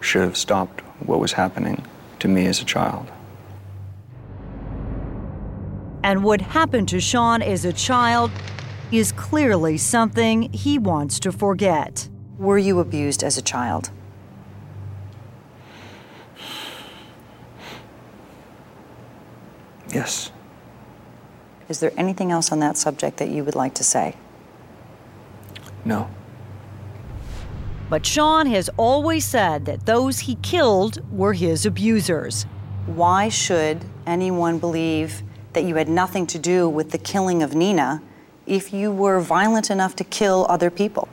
should 0.00 0.22
have 0.22 0.36
stopped 0.36 0.82
what 1.00 1.18
was 1.18 1.32
happening 1.32 1.84
to 2.20 2.28
me 2.28 2.46
as 2.46 2.62
a 2.62 2.64
child. 2.64 3.10
And 6.04 6.22
what 6.22 6.40
happened 6.40 6.86
to 6.90 7.00
Sean 7.00 7.42
as 7.42 7.64
a 7.64 7.72
child 7.72 8.30
is 8.92 9.10
clearly 9.10 9.78
something 9.78 10.52
he 10.52 10.78
wants 10.78 11.18
to 11.18 11.32
forget. 11.32 12.08
Were 12.38 12.56
you 12.56 12.78
abused 12.78 13.24
as 13.24 13.36
a 13.36 13.42
child? 13.42 13.90
Yes. 19.88 20.30
Is 21.68 21.80
there 21.80 21.92
anything 21.96 22.30
else 22.30 22.52
on 22.52 22.60
that 22.60 22.76
subject 22.76 23.16
that 23.16 23.28
you 23.28 23.42
would 23.42 23.56
like 23.56 23.74
to 23.74 23.82
say? 23.82 24.14
No. 25.84 26.08
But 27.90 28.06
Sean 28.06 28.46
has 28.46 28.70
always 28.76 29.24
said 29.24 29.66
that 29.66 29.84
those 29.84 30.20
he 30.20 30.36
killed 30.36 31.02
were 31.12 31.34
his 31.34 31.66
abusers. 31.66 32.46
Why 32.86 33.28
should 33.28 33.84
anyone 34.06 34.58
believe 34.58 35.22
that 35.52 35.64
you 35.64 35.74
had 35.74 35.88
nothing 35.88 36.26
to 36.28 36.38
do 36.38 36.68
with 36.68 36.90
the 36.90 36.98
killing 36.98 37.42
of 37.42 37.54
Nina 37.54 38.02
if 38.46 38.72
you 38.72 38.90
were 38.90 39.20
violent 39.20 39.70
enough 39.70 39.94
to 39.96 40.04
kill 40.04 40.46
other 40.48 40.70
people? 40.70 41.08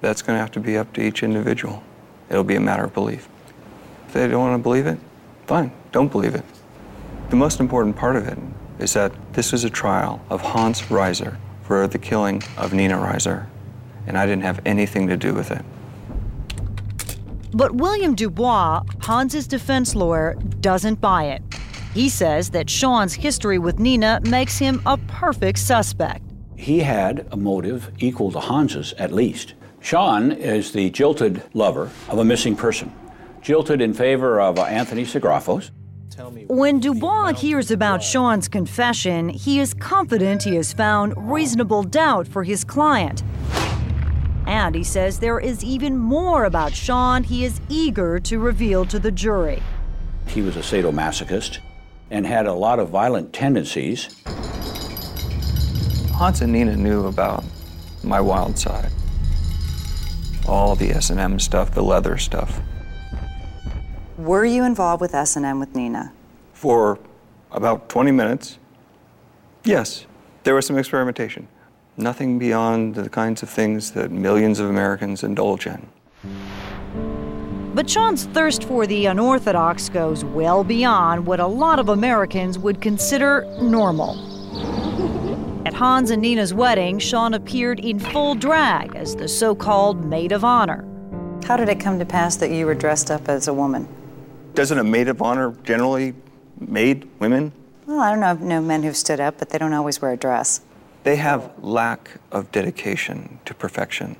That's 0.00 0.22
going 0.22 0.36
to 0.36 0.40
have 0.40 0.50
to 0.52 0.60
be 0.60 0.76
up 0.76 0.92
to 0.94 1.02
each 1.02 1.22
individual. 1.22 1.82
It'll 2.30 2.44
be 2.44 2.56
a 2.56 2.60
matter 2.60 2.84
of 2.84 2.94
belief. 2.94 3.28
If 4.06 4.14
they 4.14 4.26
don't 4.26 4.40
want 4.40 4.58
to 4.58 4.62
believe 4.62 4.86
it, 4.86 4.98
fine, 5.46 5.70
don't 5.92 6.10
believe 6.10 6.34
it. 6.34 6.44
The 7.28 7.36
most 7.36 7.60
important 7.60 7.94
part 7.94 8.16
of 8.16 8.26
it 8.26 8.38
is 8.78 8.94
that 8.94 9.12
this 9.34 9.52
is 9.52 9.64
a 9.64 9.70
trial 9.70 10.24
of 10.28 10.40
Hans 10.40 10.82
Reiser 10.82 11.36
for 11.62 11.86
the 11.86 11.98
killing 11.98 12.42
of 12.56 12.72
Nina 12.72 12.96
Reiser, 12.96 13.46
and 14.06 14.18
I 14.18 14.26
didn't 14.26 14.42
have 14.42 14.60
anything 14.66 15.08
to 15.08 15.16
do 15.16 15.34
with 15.34 15.50
it. 15.50 15.62
But 17.54 17.74
William 17.74 18.14
Dubois, 18.14 18.82
Hans's 19.02 19.46
defense 19.46 19.94
lawyer, 19.94 20.34
doesn't 20.60 21.00
buy 21.00 21.24
it. 21.24 21.42
He 21.92 22.08
says 22.08 22.50
that 22.50 22.70
Sean's 22.70 23.12
history 23.12 23.58
with 23.58 23.78
Nina 23.78 24.20
makes 24.24 24.56
him 24.56 24.80
a 24.86 24.96
perfect 24.96 25.58
suspect. 25.58 26.22
He 26.56 26.78
had 26.78 27.26
a 27.30 27.36
motive 27.36 27.90
equal 27.98 28.32
to 28.32 28.40
Hans's, 28.40 28.94
at 28.94 29.12
least. 29.12 29.54
Sean 29.80 30.32
is 30.32 30.72
the 30.72 30.88
jilted 30.90 31.42
lover 31.52 31.90
of 32.08 32.18
a 32.18 32.24
missing 32.24 32.56
person, 32.56 32.92
jilted 33.42 33.82
in 33.82 33.92
favor 33.92 34.40
of 34.40 34.58
uh, 34.58 34.62
Anthony 34.62 35.04
Zografos. 35.04 35.70
When 36.46 36.78
Dubois 36.78 37.32
hears 37.34 37.70
about 37.70 38.02
Sean's 38.02 38.46
confession, 38.46 39.28
he 39.28 39.60
is 39.60 39.74
confident 39.74 40.42
he 40.42 40.56
has 40.56 40.72
found 40.72 41.14
reasonable 41.16 41.82
doubt 41.82 42.28
for 42.28 42.44
his 42.44 42.64
client. 42.64 43.22
And 44.46 44.74
he 44.74 44.84
says 44.84 45.18
there 45.18 45.38
is 45.38 45.62
even 45.62 45.96
more 45.96 46.44
about 46.44 46.74
Sean 46.74 47.24
he 47.24 47.44
is 47.44 47.60
eager 47.68 48.18
to 48.20 48.38
reveal 48.38 48.84
to 48.86 48.98
the 48.98 49.10
jury. 49.10 49.62
He 50.26 50.42
was 50.42 50.56
a 50.56 50.60
sadomasochist 50.60 51.58
and 52.10 52.26
had 52.26 52.46
a 52.46 52.52
lot 52.52 52.78
of 52.78 52.90
violent 52.90 53.32
tendencies. 53.32 54.08
Hans 56.12 56.40
and 56.40 56.52
Nina 56.52 56.76
knew 56.76 57.06
about 57.06 57.44
my 58.02 58.20
wild 58.20 58.58
side. 58.58 58.90
All 60.46 60.74
the 60.74 60.90
S&M 60.90 61.38
stuff, 61.38 61.72
the 61.72 61.82
leather 61.82 62.18
stuff. 62.18 62.60
Were 64.18 64.44
you 64.44 64.64
involved 64.64 65.00
with 65.00 65.14
S&M 65.14 65.58
with 65.58 65.74
Nina? 65.74 66.12
For 66.52 66.98
about 67.50 67.88
20 67.88 68.10
minutes, 68.10 68.58
yes, 69.64 70.06
there 70.44 70.54
was 70.54 70.66
some 70.66 70.78
experimentation. 70.78 71.48
Nothing 71.96 72.38
beyond 72.38 72.94
the 72.94 73.10
kinds 73.10 73.42
of 73.42 73.50
things 73.50 73.92
that 73.92 74.10
millions 74.10 74.58
of 74.60 74.70
Americans 74.70 75.22
indulge 75.22 75.66
in. 75.66 75.88
But 77.74 77.88
Sean's 77.88 78.24
thirst 78.26 78.64
for 78.64 78.86
the 78.86 79.06
unorthodox 79.06 79.88
goes 79.88 80.24
well 80.24 80.64
beyond 80.64 81.26
what 81.26 81.40
a 81.40 81.46
lot 81.46 81.78
of 81.78 81.88
Americans 81.88 82.58
would 82.58 82.80
consider 82.80 83.46
normal. 83.60 84.16
At 85.66 85.74
Hans 85.74 86.10
and 86.10 86.22
Nina's 86.22 86.52
wedding, 86.52 86.98
Sean 86.98 87.34
appeared 87.34 87.78
in 87.80 87.98
full 87.98 88.34
drag 88.34 88.96
as 88.96 89.14
the 89.14 89.28
so 89.28 89.54
called 89.54 90.04
maid 90.04 90.32
of 90.32 90.44
honor. 90.44 90.84
How 91.44 91.56
did 91.56 91.68
it 91.68 91.78
come 91.78 91.98
to 91.98 92.04
pass 92.04 92.36
that 92.36 92.50
you 92.50 92.66
were 92.66 92.74
dressed 92.74 93.10
up 93.10 93.28
as 93.28 93.48
a 93.48 93.54
woman? 93.54 93.86
Doesn't 94.54 94.78
a 94.78 94.84
maid 94.84 95.08
of 95.08 95.20
honor 95.22 95.54
generally 95.62 96.14
maid 96.58 97.08
women? 97.20 97.52
Well, 97.86 98.00
I 98.00 98.10
don't 98.10 98.20
know, 98.20 98.26
I 98.26 98.34
know 98.34 98.60
men 98.60 98.82
who've 98.82 98.96
stood 98.96 99.20
up, 99.20 99.38
but 99.38 99.50
they 99.50 99.58
don't 99.58 99.72
always 99.72 100.00
wear 100.00 100.12
a 100.12 100.16
dress. 100.16 100.62
They 101.04 101.16
have 101.16 101.50
lack 101.60 102.12
of 102.30 102.52
dedication 102.52 103.40
to 103.44 103.54
perfection. 103.54 104.16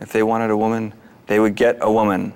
If 0.00 0.12
they 0.12 0.22
wanted 0.22 0.50
a 0.50 0.56
woman, 0.56 0.94
they 1.26 1.40
would 1.40 1.56
get 1.56 1.78
a 1.80 1.90
woman. 1.90 2.32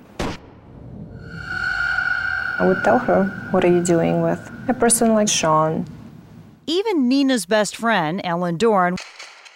I 2.59 2.65
would 2.67 2.83
tell 2.83 2.99
her, 2.99 3.25
What 3.51 3.63
are 3.63 3.71
you 3.71 3.83
doing 3.83 4.21
with 4.21 4.51
a 4.67 4.73
person 4.73 5.13
like 5.13 5.29
Sean? 5.29 5.85
Even 6.67 7.07
Nina's 7.07 7.45
best 7.45 7.77
friend, 7.77 8.19
Ellen 8.23 8.57
Dorn, 8.57 8.97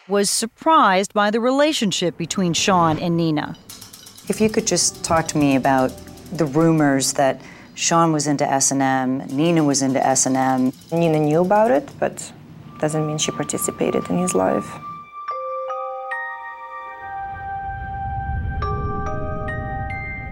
was 0.07 0.29
surprised 0.29 1.13
by 1.13 1.31
the 1.31 1.39
relationship 1.39 2.17
between 2.17 2.53
Sean 2.53 2.97
and 2.97 3.17
Nina. 3.17 3.57
If 4.29 4.39
you 4.39 4.49
could 4.49 4.65
just 4.65 5.03
talk 5.03 5.27
to 5.29 5.37
me 5.37 5.55
about 5.55 5.91
the 6.31 6.45
rumors 6.45 7.13
that 7.13 7.41
Sean 7.75 8.13
was 8.13 8.27
into 8.27 8.49
S&M, 8.49 9.19
Nina 9.27 9.63
was 9.63 9.81
into 9.81 10.05
S&M. 10.05 10.71
Nina 10.91 11.19
knew 11.19 11.41
about 11.41 11.71
it, 11.71 11.89
but 11.99 12.31
doesn't 12.79 13.05
mean 13.05 13.17
she 13.17 13.31
participated 13.31 14.09
in 14.09 14.17
his 14.17 14.33
life. 14.33 14.79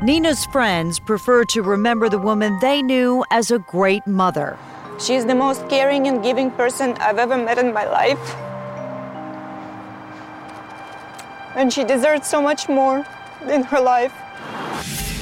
Nina's 0.02 0.46
friends 0.46 1.00
prefer 1.00 1.44
to 1.46 1.62
remember 1.62 2.08
the 2.08 2.20
woman 2.20 2.58
they 2.62 2.82
knew 2.82 3.26
as 3.30 3.52
a 3.52 3.60
great 3.60 4.08
mother. 4.08 4.58
She's 5.00 5.26
the 5.26 5.36
most 5.36 5.68
caring 5.68 6.08
and 6.08 6.24
giving 6.24 6.50
person 6.52 6.94
I've 7.00 7.18
ever 7.18 7.38
met 7.38 7.58
in 7.58 7.74
my 7.74 7.86
life. 7.86 8.36
And 11.56 11.74
she 11.74 11.84
deserves 11.84 12.28
so 12.28 12.42
much 12.42 12.70
more 12.70 13.06
in 13.50 13.64
her 13.64 13.82
life. 13.82 14.14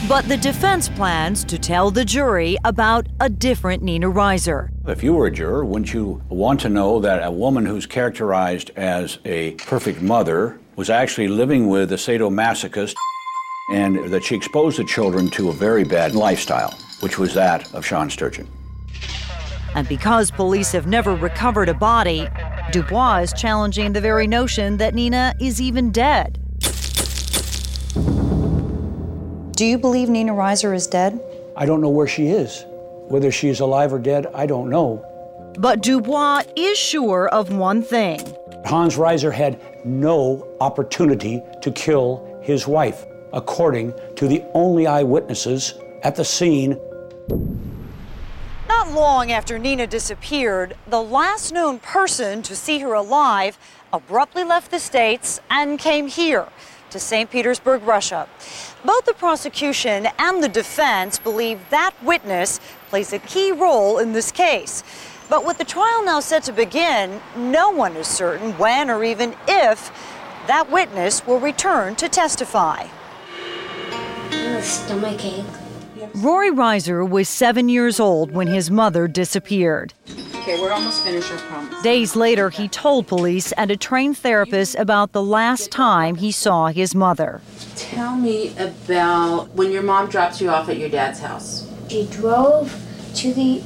But 0.07 0.27
the 0.27 0.37
defense 0.37 0.87
plans 0.87 1.43
to 1.45 1.57
tell 1.57 1.89
the 1.89 2.05
jury 2.05 2.57
about 2.63 3.07
a 3.19 3.27
different 3.27 3.81
Nina 3.81 4.07
Reiser. 4.07 4.69
If 4.87 5.01
you 5.01 5.15
were 5.15 5.25
a 5.25 5.31
juror, 5.31 5.65
wouldn't 5.65 5.95
you 5.95 6.21
want 6.29 6.59
to 6.59 6.69
know 6.69 6.99
that 6.99 7.25
a 7.25 7.31
woman 7.31 7.65
who's 7.65 7.87
characterized 7.87 8.69
as 8.75 9.17
a 9.25 9.53
perfect 9.53 10.03
mother 10.03 10.59
was 10.75 10.91
actually 10.91 11.27
living 11.27 11.69
with 11.69 11.91
a 11.91 11.95
sadomasochist 11.95 12.93
and 13.71 14.11
that 14.11 14.23
she 14.23 14.35
exposed 14.35 14.77
the 14.77 14.83
children 14.83 15.27
to 15.31 15.49
a 15.49 15.53
very 15.53 15.83
bad 15.83 16.13
lifestyle, 16.13 16.77
which 16.99 17.17
was 17.17 17.33
that 17.33 17.73
of 17.73 17.83
Sean 17.83 18.07
Sturgeon? 18.07 18.47
And 19.73 19.87
because 19.89 20.29
police 20.29 20.71
have 20.73 20.85
never 20.85 21.15
recovered 21.15 21.67
a 21.67 21.73
body, 21.73 22.27
Dubois 22.71 23.21
is 23.21 23.33
challenging 23.33 23.93
the 23.93 24.01
very 24.01 24.27
notion 24.27 24.77
that 24.77 24.93
Nina 24.93 25.33
is 25.41 25.59
even 25.59 25.91
dead. 25.91 26.44
Do 29.55 29.65
you 29.65 29.77
believe 29.77 30.09
Nina 30.09 30.33
Reiser 30.33 30.75
is 30.75 30.85
dead? 30.85 31.17
I 31.55 31.65
don't 31.65 31.79
know 31.79 31.89
where 31.89 32.07
she 32.07 32.27
is. 32.27 32.65
Whether 33.07 33.31
she 33.31 33.47
is 33.47 33.61
alive 33.61 33.93
or 33.93 33.99
dead, 33.99 34.27
I 34.33 34.45
don't 34.45 34.69
know. 34.69 35.05
But 35.57 35.81
Dubois 35.81 36.43
is 36.57 36.77
sure 36.77 37.29
of 37.29 37.55
one 37.55 37.81
thing 37.81 38.19
Hans 38.65 38.97
Reiser 38.97 39.31
had 39.31 39.61
no 39.85 40.45
opportunity 40.59 41.41
to 41.61 41.71
kill 41.71 42.39
his 42.41 42.67
wife. 42.67 43.05
according 43.33 43.93
to 44.15 44.29
the 44.29 44.41
only 44.53 44.87
eyewitnesses 44.87 45.73
at 46.03 46.15
the 46.15 46.23
scene. 46.23 46.79
Not 48.69 48.93
long 48.93 49.29
after 49.29 49.59
Nina 49.59 49.87
disappeared, 49.87 50.77
the 50.87 51.01
last 51.01 51.51
known 51.51 51.79
person 51.79 52.41
to 52.43 52.55
see 52.55 52.79
her 52.79 52.93
alive 52.93 53.57
abruptly 53.91 54.45
left 54.45 54.71
the 54.71 54.79
States 54.79 55.41
and 55.49 55.77
came 55.77 56.07
here 56.07 56.47
to 56.95 56.99
St. 57.01 57.29
Petersburg, 57.29 57.83
Russia. 57.83 58.25
Both 58.85 59.03
the 59.03 59.13
prosecution 59.13 60.07
and 60.17 60.41
the 60.41 60.47
defense 60.47 61.19
believe 61.19 61.59
that 61.69 61.91
witness 62.01 62.61
plays 62.87 63.11
a 63.11 63.19
key 63.19 63.51
role 63.51 63.99
in 63.99 64.13
this 64.13 64.31
case. 64.31 64.81
But 65.29 65.45
with 65.45 65.57
the 65.57 65.65
trial 65.65 66.05
now 66.05 66.21
set 66.21 66.43
to 66.43 66.53
begin, 66.53 67.19
no 67.35 67.69
one 67.69 67.97
is 67.97 68.07
certain 68.07 68.53
when 68.53 68.89
or 68.89 69.03
even 69.03 69.35
if 69.45 69.91
that 70.47 70.71
witness 70.71 71.27
will 71.27 71.41
return 71.41 71.97
to 71.97 72.07
testify. 72.07 72.87
Stomachache. 74.61 75.64
Rory 76.13 76.51
Reiser 76.51 77.07
was 77.07 77.27
seven 77.27 77.69
years 77.69 77.99
old 77.99 78.31
when 78.31 78.47
his 78.47 78.69
mother 78.69 79.07
disappeared. 79.07 79.93
Okay, 80.35 80.61
we're 80.61 80.71
almost 80.71 81.03
finished, 81.03 81.31
I 81.31 81.37
promise. 81.37 81.81
Days 81.81 82.15
later, 82.15 82.49
he 82.49 82.67
told 82.67 83.07
police 83.07 83.51
and 83.53 83.71
a 83.71 83.77
trained 83.77 84.17
therapist 84.17 84.75
about 84.75 85.11
the 85.11 85.23
last 85.23 85.71
time 85.71 86.15
he 86.15 86.31
saw 86.31 86.67
his 86.67 86.93
mother. 86.93 87.41
Tell 87.75 88.15
me 88.15 88.55
about 88.57 89.49
when 89.55 89.71
your 89.71 89.81
mom 89.81 90.09
dropped 90.09 90.39
you 90.39 90.49
off 90.49 90.69
at 90.69 90.77
your 90.77 90.89
dad's 90.89 91.19
house. 91.19 91.67
She 91.89 92.05
drove 92.07 92.79
to 93.15 93.33
the 93.33 93.63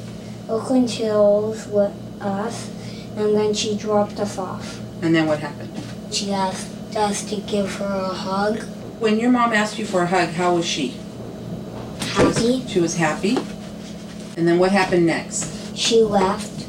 Oakland 0.47 0.89
Hills 0.89 1.67
with 1.67 1.91
us, 2.21 2.69
and 3.17 3.36
then 3.36 3.54
she 3.54 3.75
dropped 3.75 4.19
us 4.19 4.38
off. 4.38 4.80
And 5.02 5.13
then 5.13 5.28
what 5.28 5.39
happened? 5.39 5.71
She 6.12 6.32
asked 6.32 6.95
us 6.95 7.28
to 7.30 7.38
give 7.38 7.75
her 7.75 7.86
a 7.86 8.13
hug. 8.13 8.62
When 8.99 9.19
your 9.19 9.32
mom 9.32 9.54
asked 9.54 9.78
you 9.78 9.86
for 9.86 10.04
a 10.04 10.08
hug, 10.08 10.30
how 10.30 10.56
was 10.56 10.65
she? 10.65 10.95
Happy. 12.36 12.68
She 12.68 12.80
was 12.80 12.96
happy. 12.96 13.38
And 14.38 14.48
then 14.48 14.60
what 14.60 14.72
happened 14.72 15.06
next? 15.06 15.76
She 15.76 16.04
left. 16.04 16.68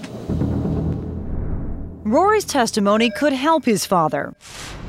Rory's 2.04 2.44
testimony 2.44 3.10
could 3.10 3.32
help 3.32 3.64
his 3.64 3.86
father, 3.86 4.34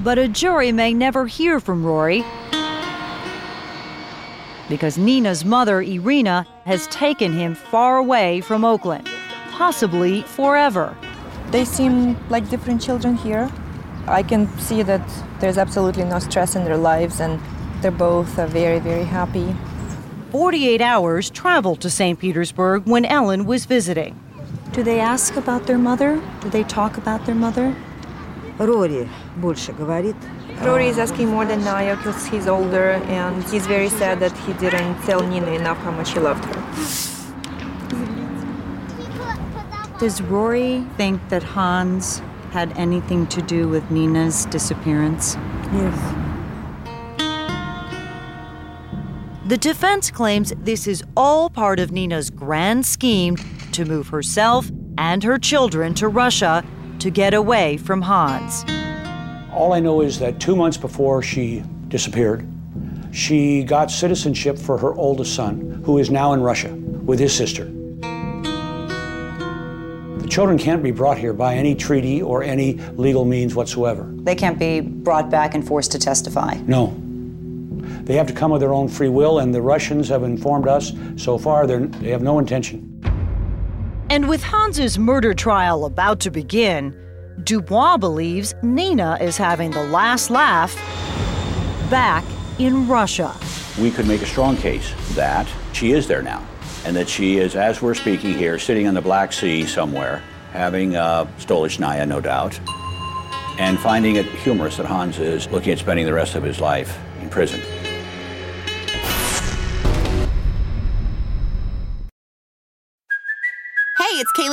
but 0.01 0.17
a 0.17 0.27
jury 0.27 0.71
may 0.71 0.93
never 0.93 1.27
hear 1.27 1.59
from 1.59 1.85
Rory 1.85 2.23
because 4.71 4.97
Nina's 4.97 5.43
mother, 5.43 5.81
Irina, 5.81 6.47
has 6.63 6.87
taken 6.87 7.33
him 7.33 7.55
far 7.55 7.97
away 7.97 8.39
from 8.39 8.63
Oakland, 8.63 9.07
possibly 9.51 10.21
forever. 10.21 10.95
They 11.51 11.65
seem 11.65 12.17
like 12.29 12.49
different 12.49 12.81
children 12.81 13.17
here. 13.17 13.51
I 14.07 14.23
can 14.23 14.47
see 14.57 14.81
that 14.83 15.01
there's 15.41 15.57
absolutely 15.57 16.05
no 16.05 16.19
stress 16.19 16.55
in 16.55 16.63
their 16.63 16.77
lives 16.77 17.19
and 17.19 17.39
they're 17.81 17.91
both 17.91 18.29
very, 18.29 18.79
very 18.79 19.03
happy. 19.03 19.53
48 20.30 20.80
hours 20.80 21.30
traveled 21.30 21.80
to 21.80 21.90
St. 21.90 22.18
Petersburg 22.18 22.86
when 22.86 23.04
Ellen 23.04 23.46
was 23.46 23.64
visiting. 23.64 24.18
Do 24.72 24.82
they 24.82 25.00
ask 25.00 25.36
about 25.36 25.66
their 25.66 25.78
mother? 25.78 26.20
Do 26.40 26.50
they 26.50 26.64
talk 26.64 26.98
about 26.98 27.24
their 27.24 27.34
mother? 27.34 27.74
Рори 28.58 29.08
больше 29.36 29.72
говорит. 29.72 30.16
Rory 30.62 30.88
is 30.88 30.98
asking 30.98 31.28
more 31.28 31.44
than 31.44 31.62
Naya 31.64 31.96
because 31.96 32.26
he's 32.26 32.48
older 32.48 32.92
and 33.08 33.44
he's 33.44 33.66
very 33.66 33.90
sad 33.90 34.20
that 34.20 34.36
he 34.38 34.54
didn't 34.54 35.00
tell 35.02 35.20
Nina 35.20 35.52
enough 35.52 35.76
how 35.78 35.90
much 35.90 36.12
he 36.12 36.20
loved 36.20 36.44
her. 36.46 36.62
Does 39.98 40.22
Rory 40.22 40.84
think 40.96 41.26
that 41.28 41.42
Hans 41.42 42.22
had 42.52 42.72
anything 42.76 43.26
to 43.28 43.42
do 43.42 43.68
with 43.68 43.90
Nina's 43.90 44.46
disappearance? 44.46 45.36
Yes. 45.72 46.29
The 49.51 49.57
defense 49.57 50.09
claims 50.09 50.53
this 50.59 50.87
is 50.87 51.03
all 51.17 51.49
part 51.49 51.81
of 51.81 51.91
Nina's 51.91 52.29
grand 52.29 52.85
scheme 52.85 53.35
to 53.73 53.83
move 53.83 54.07
herself 54.07 54.71
and 54.97 55.21
her 55.25 55.37
children 55.37 55.93
to 55.95 56.07
Russia 56.07 56.63
to 56.99 57.09
get 57.09 57.33
away 57.33 57.75
from 57.75 58.01
Hans. 58.01 58.63
All 59.51 59.73
I 59.73 59.81
know 59.81 59.99
is 59.99 60.19
that 60.19 60.39
two 60.39 60.55
months 60.55 60.77
before 60.77 61.21
she 61.21 61.65
disappeared, 61.89 62.47
she 63.11 63.65
got 63.65 63.91
citizenship 63.91 64.57
for 64.57 64.77
her 64.77 64.93
oldest 64.93 65.35
son, 65.35 65.83
who 65.85 65.97
is 65.97 66.09
now 66.09 66.31
in 66.31 66.39
Russia 66.39 66.73
with 66.73 67.19
his 67.19 67.35
sister. 67.35 67.65
The 70.15 70.27
children 70.29 70.57
can't 70.57 70.81
be 70.81 70.91
brought 70.91 71.17
here 71.17 71.33
by 71.33 71.55
any 71.55 71.75
treaty 71.75 72.21
or 72.21 72.41
any 72.41 72.75
legal 72.95 73.25
means 73.25 73.53
whatsoever. 73.53 74.09
They 74.13 74.35
can't 74.35 74.57
be 74.57 74.79
brought 74.79 75.29
back 75.29 75.55
and 75.55 75.67
forced 75.67 75.91
to 75.91 75.99
testify. 75.99 76.53
No. 76.67 76.95
They 78.11 78.17
have 78.17 78.27
to 78.27 78.33
come 78.33 78.51
of 78.51 78.59
their 78.59 78.73
own 78.73 78.89
free 78.89 79.07
will, 79.07 79.39
and 79.39 79.55
the 79.55 79.61
Russians 79.61 80.09
have 80.09 80.23
informed 80.23 80.67
us 80.67 80.91
so 81.15 81.37
far 81.37 81.65
they're- 81.65 81.89
have 82.03 82.21
no 82.21 82.39
intention. 82.39 83.01
And 84.09 84.27
with 84.27 84.43
Hans's 84.43 84.99
murder 84.99 85.33
trial 85.33 85.85
about 85.85 86.19
to 86.19 86.29
begin, 86.29 86.93
Dubois 87.45 87.95
believes 87.95 88.53
Nina 88.61 89.17
is 89.21 89.37
having 89.37 89.71
the 89.71 89.83
last 89.83 90.29
laugh 90.29 90.75
back 91.89 92.25
in 92.59 92.85
Russia. 92.85 93.31
We 93.81 93.91
could 93.91 94.09
make 94.09 94.21
a 94.21 94.25
strong 94.25 94.57
case 94.57 94.91
that 95.15 95.47
she 95.71 95.93
is 95.93 96.05
there 96.05 96.21
now, 96.21 96.41
and 96.85 96.93
that 96.97 97.07
she 97.07 97.37
is, 97.37 97.55
as 97.55 97.81
we're 97.81 97.93
speaking 97.93 98.33
here, 98.33 98.59
sitting 98.59 98.87
in 98.87 98.93
the 98.93 99.01
Black 99.01 99.31
Sea 99.31 99.65
somewhere, 99.65 100.21
having 100.51 100.97
uh, 100.97 101.27
Stolichnaya, 101.39 102.05
no 102.05 102.19
doubt, 102.19 102.59
and 103.57 103.79
finding 103.79 104.17
it 104.17 104.25
humorous 104.25 104.75
that 104.75 104.85
Hans 104.85 105.17
is 105.17 105.49
looking 105.49 105.71
at 105.71 105.79
spending 105.79 106.05
the 106.05 106.13
rest 106.13 106.35
of 106.35 106.43
his 106.43 106.59
life 106.59 106.99
in 107.21 107.29
prison. 107.29 107.61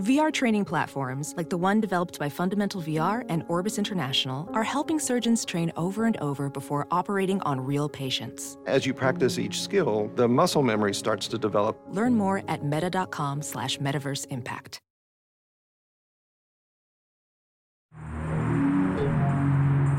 VR 0.00 0.32
training 0.32 0.64
platforms, 0.64 1.34
like 1.36 1.50
the 1.50 1.56
one 1.56 1.80
developed 1.80 2.18
by 2.18 2.28
Fundamental 2.28 2.82
VR 2.82 3.24
and 3.28 3.44
Orbis 3.46 3.78
International, 3.78 4.48
are 4.52 4.64
helping 4.64 4.98
surgeons 4.98 5.44
train 5.44 5.72
over 5.76 6.04
and 6.04 6.16
over 6.16 6.50
before 6.50 6.88
operating 6.90 7.40
on 7.42 7.60
real 7.60 7.88
patients. 7.88 8.58
As 8.66 8.84
you 8.86 8.92
practice 8.92 9.38
each 9.38 9.62
skill, 9.62 10.10
the 10.16 10.26
muscle 10.26 10.64
memory 10.64 10.94
starts 10.94 11.28
to 11.28 11.38
develop. 11.38 11.80
Learn 11.90 12.16
more 12.16 12.42
at 12.48 12.64
meta.com 12.64 13.40
slash 13.40 13.78
metaverse 13.78 14.26
impact. 14.30 14.80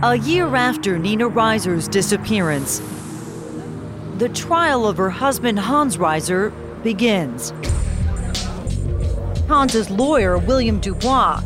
A 0.04 0.18
year 0.18 0.54
after 0.56 1.00
Nina 1.00 1.30
Reiser's 1.30 1.88
disappearance, 1.88 2.82
the 4.18 4.30
trial 4.30 4.86
of 4.86 4.98
her 4.98 5.10
husband 5.10 5.58
Hans 5.58 5.96
Reiser 5.96 6.52
begins. 6.84 7.54
Hans's 9.48 9.92
lawyer, 9.92 10.38
William 10.40 10.80
Dubois, 10.80 11.44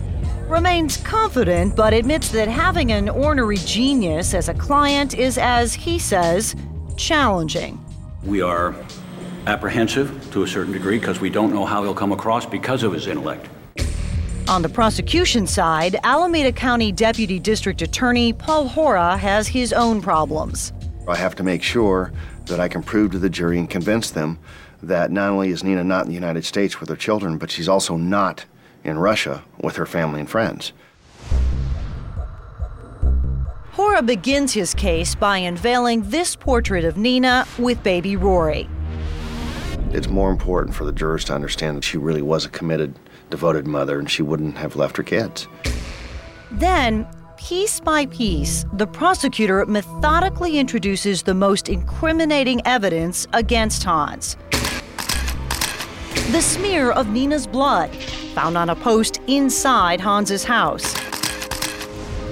remains 0.48 0.98
confident 0.98 1.76
but 1.76 1.94
admits 1.94 2.30
that 2.30 2.48
having 2.48 2.92
an 2.92 3.10
ornery 3.10 3.58
genius 3.58 4.34
as 4.34 4.48
a 4.48 4.54
client 4.54 5.14
is, 5.14 5.38
as 5.38 5.74
he 5.74 6.00
says, 6.00 6.56
challenging. 6.95 7.84
We 8.24 8.41
are 8.41 8.74
apprehensive 9.47 10.32
to 10.32 10.43
a 10.43 10.47
certain 10.47 10.72
degree 10.72 10.97
because 10.97 11.20
we 11.20 11.30
don't 11.30 11.54
know 11.54 11.66
how 11.66 11.84
he'll 11.84 11.93
come 11.93 12.12
across 12.12 12.45
because 12.45 12.84
of 12.84 12.93
his 12.93 13.08
intellect. 13.08 13.50
On 14.47 14.62
the 14.62 14.70
prosecution 14.70 15.45
side, 15.45 15.97
Alameda 16.04 16.52
County 16.52 16.91
Deputy 16.91 17.38
District 17.38 17.82
Attorney 17.82 18.34
Paul 18.34 18.68
Hora 18.68 19.18
has 19.18 19.47
his 19.47 19.74
own 19.74 20.02
problems. 20.02 20.74
I 21.08 21.16
have 21.16 21.36
to 21.36 21.43
make 21.43 21.64
sure 21.64 22.12
that 22.45 22.60
I 22.60 22.68
can 22.68 22.82
prove 22.82 23.12
to 23.12 23.20
the 23.20 23.30
jury 23.30 23.60
and 23.60 23.70
convince 23.70 24.10
them 24.10 24.39
that 24.82 25.11
not 25.11 25.30
only 25.30 25.49
is 25.49 25.63
Nina 25.63 25.84
not 25.84 26.03
in 26.03 26.09
the 26.09 26.15
United 26.15 26.45
States 26.45 26.80
with 26.80 26.89
her 26.89 26.95
children, 26.95 27.38
but 27.38 27.51
she's 27.51 27.67
also 27.67 27.97
not 27.97 28.45
in 28.84 28.97
Russia 28.97 29.43
with 29.61 29.75
her 29.75 29.86
family 29.86 30.19
and 30.19 30.30
friends. 30.30 30.71
Hora 33.73 34.01
begins 34.01 34.53
his 34.53 34.73
case 34.73 35.15
by 35.15 35.38
unveiling 35.38 36.01
this 36.09 36.36
portrait 36.36 36.84
of 36.84 36.97
Nina 36.97 37.47
with 37.57 37.82
baby 37.84 38.15
Rory. 38.15 38.69
It's 39.91 40.07
more 40.07 40.32
important 40.32 40.75
for 40.75 40.86
the 40.86 40.91
jurors 40.91 41.23
to 41.25 41.34
understand 41.34 41.77
that 41.77 41.84
she 41.84 41.97
really 41.97 42.21
was 42.21 42.45
a 42.45 42.49
committed, 42.49 42.93
devoted 43.30 43.65
mother 43.65 43.97
and 43.97 44.09
she 44.09 44.21
wouldn't 44.21 44.57
have 44.57 44.75
left 44.75 44.97
her 44.97 45.03
kids. 45.03 45.47
Then, 46.51 47.07
piece 47.38 47.80
by 47.80 48.05
piece, 48.07 48.65
the 48.73 48.86
prosecutor 48.86 49.65
methodically 49.65 50.59
introduces 50.59 51.23
the 51.23 51.34
most 51.34 51.69
incriminating 51.69 52.61
evidence 52.65 53.27
against 53.34 53.84
Hans. 53.84 54.36
The 56.32 56.43
smear 56.43 56.91
of 56.91 57.09
Nina's 57.09 57.47
blood, 57.47 57.89
found 58.36 58.55
on 58.55 58.69
a 58.69 58.75
post 58.75 59.19
inside 59.25 59.99
Hans's 59.99 60.43
house. 60.43 60.93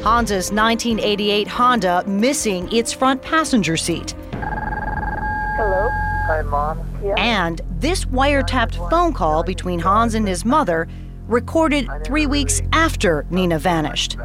Hans's 0.04 0.52
1988 0.52 1.48
Honda 1.48 2.04
missing 2.06 2.72
its 2.72 2.94
front 2.94 3.24
passenger 3.24 3.76
seat. 3.76 4.12
Hello? 4.34 5.90
Hi, 6.28 6.44
Mom. 6.44 6.80
Yeah. 7.04 7.16
And 7.18 7.60
this 7.80 8.06
wiretapped 8.06 8.76
phone 8.92 9.14
call 9.14 9.42
between 9.42 9.80
Hans 9.80 10.14
and 10.14 10.28
his 10.28 10.46
mother, 10.46 10.88
recorded 11.28 11.90
three 12.06 12.28
weeks 12.28 12.62
after 12.74 13.26
Nina 13.32 13.58
vanished. 13.58 14.16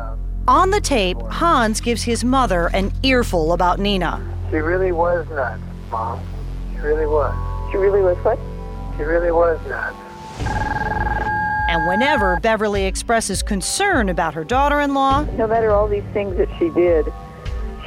On 0.48 0.70
the 0.70 0.82
tape, 0.82 1.16
Hans 1.30 1.80
gives 1.80 2.02
his 2.02 2.24
mother 2.24 2.68
an 2.74 2.92
earful 3.02 3.54
about 3.54 3.80
Nina. 3.80 4.22
She 4.50 4.56
really 4.56 4.92
was 4.92 5.26
nuts, 5.30 5.62
Mom. 5.90 6.20
She 6.74 6.80
really 6.80 7.06
was. 7.06 7.34
She 7.72 7.78
really 7.78 8.02
was 8.02 8.18
what? 8.18 8.38
She 8.96 9.02
really 9.02 9.32
was 9.32 9.58
nuts. 9.66 9.96
And 11.68 11.88
whenever 11.88 12.38
Beverly 12.40 12.84
expresses 12.84 13.42
concern 13.42 14.08
about 14.10 14.34
her 14.34 14.44
daughter 14.44 14.80
in 14.80 14.92
law, 14.92 15.22
No 15.36 15.46
matter 15.46 15.70
all 15.70 15.88
these 15.88 16.04
things 16.12 16.36
that 16.36 16.48
she 16.58 16.68
did, 16.70 17.10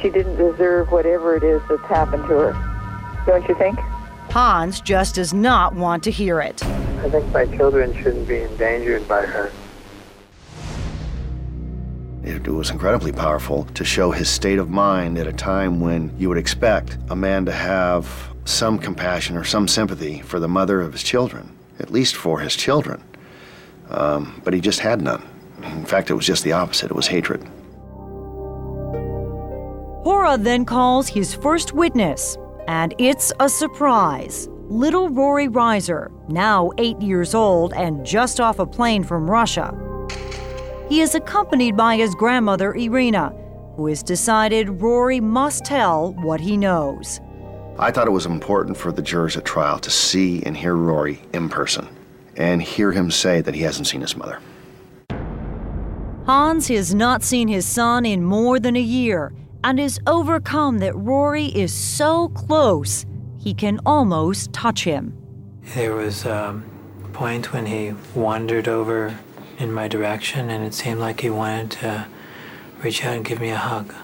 she 0.02 0.10
didn't 0.10 0.36
deserve 0.36 0.90
whatever 0.90 1.36
it 1.36 1.44
is 1.44 1.62
that's 1.68 1.82
happened 1.82 2.24
to 2.24 2.34
her. 2.34 3.22
Don't 3.26 3.48
you 3.48 3.54
think? 3.54 3.78
Hans 4.30 4.80
just 4.80 5.14
does 5.14 5.32
not 5.32 5.74
want 5.74 6.02
to 6.04 6.10
hear 6.10 6.40
it. 6.40 6.64
I 6.64 7.10
think 7.10 7.32
my 7.32 7.46
children 7.56 7.94
shouldn't 8.02 8.26
be 8.26 8.42
endangered 8.42 9.06
by 9.06 9.22
her. 9.22 9.52
It 12.24 12.48
was 12.48 12.70
incredibly 12.70 13.12
powerful 13.12 13.64
to 13.74 13.84
show 13.84 14.10
his 14.10 14.28
state 14.28 14.58
of 14.58 14.68
mind 14.68 15.16
at 15.16 15.28
a 15.28 15.32
time 15.32 15.80
when 15.80 16.12
you 16.18 16.28
would 16.28 16.38
expect 16.38 16.98
a 17.08 17.14
man 17.14 17.44
to 17.46 17.52
have 17.52 18.34
some 18.46 18.78
compassion 18.78 19.36
or 19.36 19.44
some 19.44 19.68
sympathy 19.68 20.20
for 20.20 20.40
the 20.40 20.48
mother 20.48 20.80
of 20.80 20.92
his 20.92 21.02
children, 21.02 21.56
at 21.78 21.90
least 21.90 22.16
for 22.16 22.40
his 22.40 22.56
children. 22.56 23.02
Um, 23.90 24.40
but 24.44 24.54
he 24.54 24.60
just 24.60 24.80
had 24.80 25.02
none. 25.02 25.22
In 25.62 25.84
fact, 25.84 26.10
it 26.10 26.14
was 26.14 26.26
just 26.26 26.44
the 26.44 26.52
opposite 26.52 26.90
it 26.90 26.96
was 26.96 27.08
hatred. 27.08 27.42
Hora 30.04 30.38
then 30.38 30.64
calls 30.64 31.08
his 31.08 31.34
first 31.34 31.72
witness, 31.72 32.38
and 32.68 32.94
it's 32.98 33.32
a 33.40 33.48
surprise. 33.48 34.48
Little 34.68 35.08
Rory 35.08 35.48
Reiser, 35.48 36.10
now 36.28 36.70
eight 36.78 37.00
years 37.00 37.34
old 37.34 37.72
and 37.74 38.04
just 38.06 38.40
off 38.40 38.58
a 38.58 38.66
plane 38.66 39.02
from 39.02 39.30
Russia. 39.30 39.74
He 40.88 41.00
is 41.00 41.14
accompanied 41.16 41.76
by 41.76 41.96
his 41.96 42.14
grandmother, 42.14 42.74
Irina, 42.74 43.30
who 43.76 43.86
has 43.88 44.02
decided 44.02 44.80
Rory 44.80 45.20
must 45.20 45.64
tell 45.64 46.14
what 46.14 46.40
he 46.40 46.56
knows. 46.56 47.20
I 47.78 47.90
thought 47.90 48.06
it 48.06 48.12
was 48.12 48.24
important 48.24 48.78
for 48.78 48.90
the 48.90 49.02
jurors 49.02 49.36
at 49.36 49.44
trial 49.44 49.78
to 49.80 49.90
see 49.90 50.42
and 50.42 50.56
hear 50.56 50.74
Rory 50.74 51.20
in 51.34 51.50
person 51.50 51.86
and 52.34 52.62
hear 52.62 52.92
him 52.92 53.10
say 53.10 53.42
that 53.42 53.54
he 53.54 53.62
hasn't 53.62 53.86
seen 53.86 54.00
his 54.00 54.16
mother. 54.16 54.40
Hans 56.24 56.68
has 56.68 56.94
not 56.94 57.22
seen 57.22 57.48
his 57.48 57.66
son 57.66 58.06
in 58.06 58.24
more 58.24 58.58
than 58.58 58.76
a 58.76 58.80
year 58.80 59.32
and 59.62 59.78
is 59.78 60.00
overcome 60.06 60.78
that 60.78 60.96
Rory 60.96 61.46
is 61.46 61.72
so 61.72 62.28
close 62.30 63.04
he 63.38 63.52
can 63.52 63.78
almost 63.84 64.52
touch 64.52 64.84
him. 64.84 65.16
There 65.74 65.94
was 65.94 66.24
um, 66.24 66.64
a 67.04 67.08
point 67.08 67.52
when 67.52 67.66
he 67.66 67.94
wandered 68.14 68.68
over 68.68 69.18
in 69.58 69.72
my 69.72 69.86
direction, 69.88 70.50
and 70.50 70.64
it 70.64 70.74
seemed 70.74 71.00
like 71.00 71.20
he 71.20 71.30
wanted 71.30 71.70
to 71.72 72.06
reach 72.82 73.04
out 73.04 73.16
and 73.16 73.24
give 73.24 73.40
me 73.40 73.50
a 73.50 73.56
hug. 73.56 73.94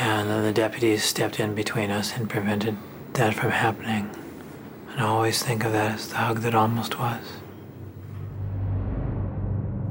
And 0.00 0.30
then 0.30 0.42
the 0.42 0.52
deputies 0.52 1.04
stepped 1.04 1.38
in 1.38 1.54
between 1.54 1.90
us 1.90 2.16
and 2.16 2.30
prevented 2.30 2.76
that 3.14 3.34
from 3.34 3.50
happening. 3.50 4.10
And 4.90 5.00
I 5.00 5.06
always 5.06 5.42
think 5.42 5.64
of 5.64 5.72
that 5.72 5.94
as 5.94 6.08
the 6.08 6.16
hug 6.16 6.38
that 6.40 6.54
almost 6.54 6.98
was. 6.98 7.22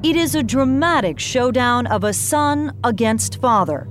It 0.03 0.15
is 0.15 0.33
a 0.33 0.43
dramatic 0.43 1.19
showdown 1.19 1.85
of 1.87 2.03
a 2.03 2.13
son 2.13 2.75
against 2.83 3.39
father, 3.39 3.87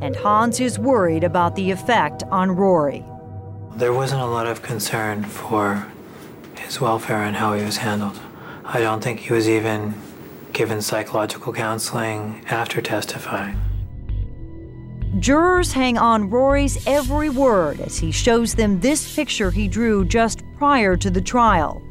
and 0.00 0.16
Hans 0.16 0.58
is 0.58 0.78
worried 0.78 1.22
about 1.22 1.54
the 1.54 1.70
effect 1.70 2.24
on 2.24 2.50
Rory. 2.50 3.04
There 3.76 3.92
wasn't 3.92 4.22
a 4.22 4.26
lot 4.26 4.46
of 4.46 4.62
concern 4.62 5.24
for 5.24 5.86
his 6.56 6.80
welfare 6.80 7.22
and 7.22 7.36
how 7.36 7.54
he 7.54 7.64
was 7.64 7.76
handled. 7.78 8.18
I 8.64 8.80
don't 8.80 9.02
think 9.02 9.20
he 9.20 9.32
was 9.32 9.48
even 9.48 9.94
given 10.52 10.82
psychological 10.82 11.52
counseling 11.52 12.44
after 12.48 12.82
testifying. 12.82 13.58
Jurors 15.18 15.72
hang 15.72 15.98
on 15.98 16.30
Rory's 16.30 16.86
every 16.86 17.28
word 17.28 17.80
as 17.80 17.98
he 17.98 18.10
shows 18.10 18.54
them 18.54 18.80
this 18.80 19.14
picture 19.14 19.50
he 19.50 19.68
drew 19.68 20.06
just 20.06 20.42
prior 20.56 20.96
to 20.96 21.10
the 21.10 21.20
trial. 21.20 21.82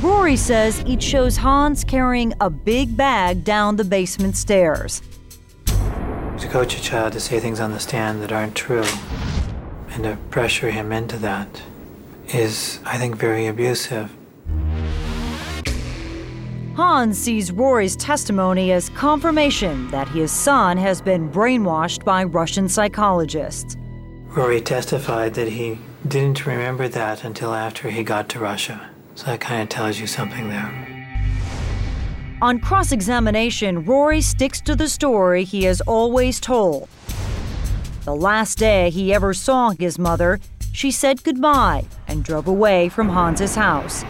Rory 0.00 0.36
says 0.36 0.78
it 0.86 1.02
shows 1.02 1.36
Hans 1.36 1.82
carrying 1.82 2.32
a 2.40 2.48
big 2.48 2.96
bag 2.96 3.42
down 3.42 3.74
the 3.74 3.84
basement 3.84 4.36
stairs. 4.36 5.02
To 5.66 6.48
coach 6.48 6.78
a 6.78 6.80
child 6.80 7.14
to 7.14 7.20
say 7.20 7.40
things 7.40 7.58
on 7.58 7.72
the 7.72 7.80
stand 7.80 8.22
that 8.22 8.30
aren't 8.30 8.54
true 8.54 8.84
and 9.90 10.04
to 10.04 10.16
pressure 10.30 10.70
him 10.70 10.92
into 10.92 11.16
that 11.16 11.62
is, 12.28 12.78
I 12.84 12.96
think, 12.96 13.16
very 13.16 13.46
abusive. 13.46 14.14
Hans 16.76 17.16
sees 17.16 17.50
Rory's 17.50 17.96
testimony 17.96 18.70
as 18.70 18.90
confirmation 18.90 19.90
that 19.92 20.06
his 20.08 20.30
son 20.30 20.76
has 20.76 21.00
been 21.00 21.30
brainwashed 21.30 22.04
by 22.04 22.22
Russian 22.22 22.68
psychologists. 22.68 23.78
Rory 24.26 24.60
testified 24.60 25.32
that 25.34 25.48
he 25.48 25.78
didn't 26.06 26.44
remember 26.44 26.86
that 26.86 27.24
until 27.24 27.54
after 27.54 27.88
he 27.88 28.04
got 28.04 28.28
to 28.28 28.38
Russia. 28.38 28.90
So 29.14 29.24
that 29.24 29.40
kind 29.40 29.62
of 29.62 29.70
tells 29.70 29.98
you 29.98 30.06
something 30.06 30.50
there. 30.50 31.16
On 32.42 32.60
cross 32.60 32.92
examination, 32.92 33.82
Rory 33.86 34.20
sticks 34.20 34.60
to 34.60 34.76
the 34.76 34.90
story 34.90 35.44
he 35.44 35.64
has 35.64 35.80
always 35.80 36.38
told. 36.38 36.90
The 38.04 38.14
last 38.14 38.58
day 38.58 38.90
he 38.90 39.14
ever 39.14 39.32
saw 39.32 39.70
his 39.70 39.98
mother, 39.98 40.40
she 40.74 40.90
said 40.90 41.24
goodbye 41.24 41.86
and 42.06 42.22
drove 42.22 42.46
away 42.46 42.90
from 42.90 43.08
Hans's 43.08 43.54
house. 43.54 44.04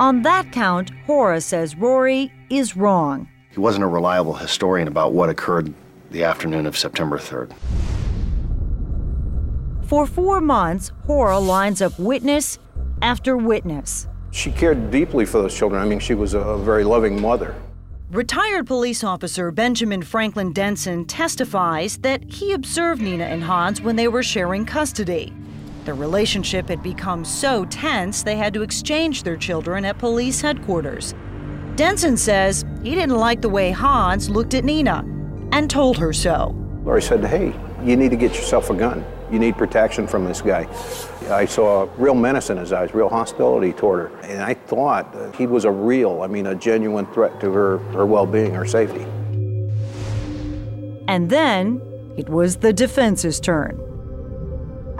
On 0.00 0.22
that 0.22 0.50
count, 0.50 0.92
Hora 1.04 1.42
says 1.42 1.76
Rory 1.76 2.32
is 2.48 2.74
wrong. 2.74 3.28
He 3.50 3.60
wasn't 3.60 3.84
a 3.84 3.86
reliable 3.86 4.32
historian 4.32 4.88
about 4.88 5.12
what 5.12 5.28
occurred 5.28 5.74
the 6.10 6.24
afternoon 6.24 6.64
of 6.64 6.74
September 6.74 7.18
3rd. 7.18 7.52
For 9.84 10.06
four 10.06 10.40
months, 10.40 10.90
Hora 11.04 11.38
lines 11.38 11.82
up 11.82 11.98
witness 11.98 12.58
after 13.02 13.36
witness. 13.36 14.08
She 14.30 14.50
cared 14.52 14.90
deeply 14.90 15.26
for 15.26 15.42
those 15.42 15.54
children. 15.54 15.82
I 15.82 15.84
mean, 15.84 15.98
she 15.98 16.14
was 16.14 16.32
a 16.32 16.56
very 16.56 16.82
loving 16.82 17.20
mother. 17.20 17.54
Retired 18.10 18.66
police 18.66 19.04
officer 19.04 19.50
Benjamin 19.50 20.00
Franklin 20.00 20.54
Denson 20.54 21.04
testifies 21.04 21.98
that 21.98 22.24
he 22.24 22.54
observed 22.54 23.02
Nina 23.02 23.24
and 23.24 23.44
Hans 23.44 23.82
when 23.82 23.96
they 23.96 24.08
were 24.08 24.22
sharing 24.22 24.64
custody. 24.64 25.30
Their 25.84 25.94
relationship 25.94 26.68
had 26.68 26.82
become 26.82 27.24
so 27.24 27.64
tense 27.64 28.22
they 28.22 28.36
had 28.36 28.52
to 28.54 28.62
exchange 28.62 29.22
their 29.22 29.36
children 29.36 29.84
at 29.84 29.98
police 29.98 30.40
headquarters. 30.40 31.14
Denson 31.76 32.16
says 32.16 32.64
he 32.82 32.94
didn't 32.94 33.16
like 33.16 33.40
the 33.40 33.48
way 33.48 33.70
Hans 33.70 34.28
looked 34.28 34.54
at 34.54 34.64
Nina 34.64 35.04
and 35.52 35.70
told 35.70 35.96
her 35.98 36.12
so. 36.12 36.54
Laurie 36.84 37.02
said, 37.02 37.24
Hey, 37.24 37.54
you 37.82 37.96
need 37.96 38.10
to 38.10 38.16
get 38.16 38.34
yourself 38.34 38.68
a 38.70 38.74
gun. 38.74 39.04
You 39.30 39.38
need 39.38 39.56
protection 39.56 40.06
from 40.06 40.24
this 40.24 40.42
guy. 40.42 40.68
I 41.30 41.46
saw 41.46 41.88
real 41.96 42.14
menace 42.14 42.50
in 42.50 42.58
his 42.58 42.72
eyes, 42.72 42.92
real 42.92 43.08
hostility 43.08 43.72
toward 43.72 44.10
her. 44.10 44.16
And 44.20 44.42
I 44.42 44.54
thought 44.54 45.34
he 45.36 45.46
was 45.46 45.64
a 45.64 45.70
real, 45.70 46.22
I 46.22 46.26
mean, 46.26 46.46
a 46.46 46.54
genuine 46.54 47.06
threat 47.06 47.40
to 47.40 47.52
her, 47.52 47.78
her 47.92 48.04
well 48.04 48.26
being, 48.26 48.52
her 48.52 48.66
safety. 48.66 49.06
And 51.08 51.30
then 51.30 51.80
it 52.16 52.28
was 52.28 52.56
the 52.56 52.72
defense's 52.72 53.40
turn. 53.40 53.89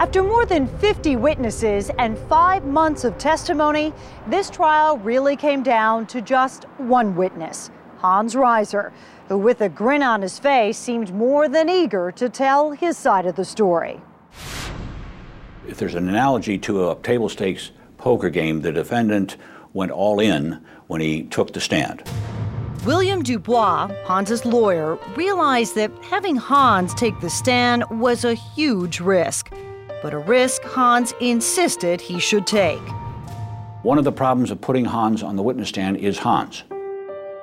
After 0.01 0.23
more 0.23 0.47
than 0.47 0.65
50 0.79 1.17
witnesses 1.17 1.91
and 1.99 2.17
five 2.17 2.65
months 2.65 3.03
of 3.03 3.19
testimony, 3.19 3.93
this 4.25 4.49
trial 4.49 4.97
really 4.97 5.35
came 5.35 5.61
down 5.61 6.07
to 6.07 6.21
just 6.21 6.63
one 6.79 7.15
witness, 7.15 7.69
Hans 7.99 8.33
Reiser, 8.33 8.93
who, 9.27 9.37
with 9.37 9.61
a 9.61 9.69
grin 9.69 10.01
on 10.01 10.23
his 10.23 10.39
face, 10.39 10.79
seemed 10.79 11.13
more 11.13 11.47
than 11.47 11.69
eager 11.69 12.11
to 12.13 12.29
tell 12.29 12.71
his 12.71 12.97
side 12.97 13.27
of 13.27 13.35
the 13.35 13.45
story. 13.45 14.01
If 15.67 15.77
there's 15.77 15.93
an 15.93 16.09
analogy 16.09 16.57
to 16.57 16.89
a 16.89 16.95
table 17.03 17.29
stakes 17.29 17.69
poker 17.99 18.31
game, 18.31 18.61
the 18.61 18.71
defendant 18.71 19.37
went 19.71 19.91
all 19.91 20.19
in 20.19 20.65
when 20.87 20.99
he 20.99 21.25
took 21.25 21.53
the 21.53 21.61
stand. 21.61 22.01
William 22.87 23.21
Dubois, 23.21 23.91
Hans's 24.07 24.43
lawyer, 24.45 24.97
realized 25.15 25.75
that 25.75 25.91
having 26.03 26.37
Hans 26.37 26.95
take 26.95 27.19
the 27.19 27.29
stand 27.29 27.83
was 27.91 28.25
a 28.25 28.33
huge 28.33 28.99
risk, 28.99 29.51
but 30.01 30.13
a 30.13 30.19
risk 30.19 30.63
Hans 30.63 31.13
insisted 31.19 32.01
he 32.01 32.19
should 32.19 32.47
take. 32.47 32.81
One 33.83 33.97
of 33.97 34.03
the 34.03 34.11
problems 34.11 34.51
of 34.51 34.61
putting 34.61 34.85
Hans 34.85 35.23
on 35.23 35.35
the 35.35 35.43
witness 35.43 35.69
stand 35.69 35.97
is 35.97 36.17
Hans. 36.17 36.63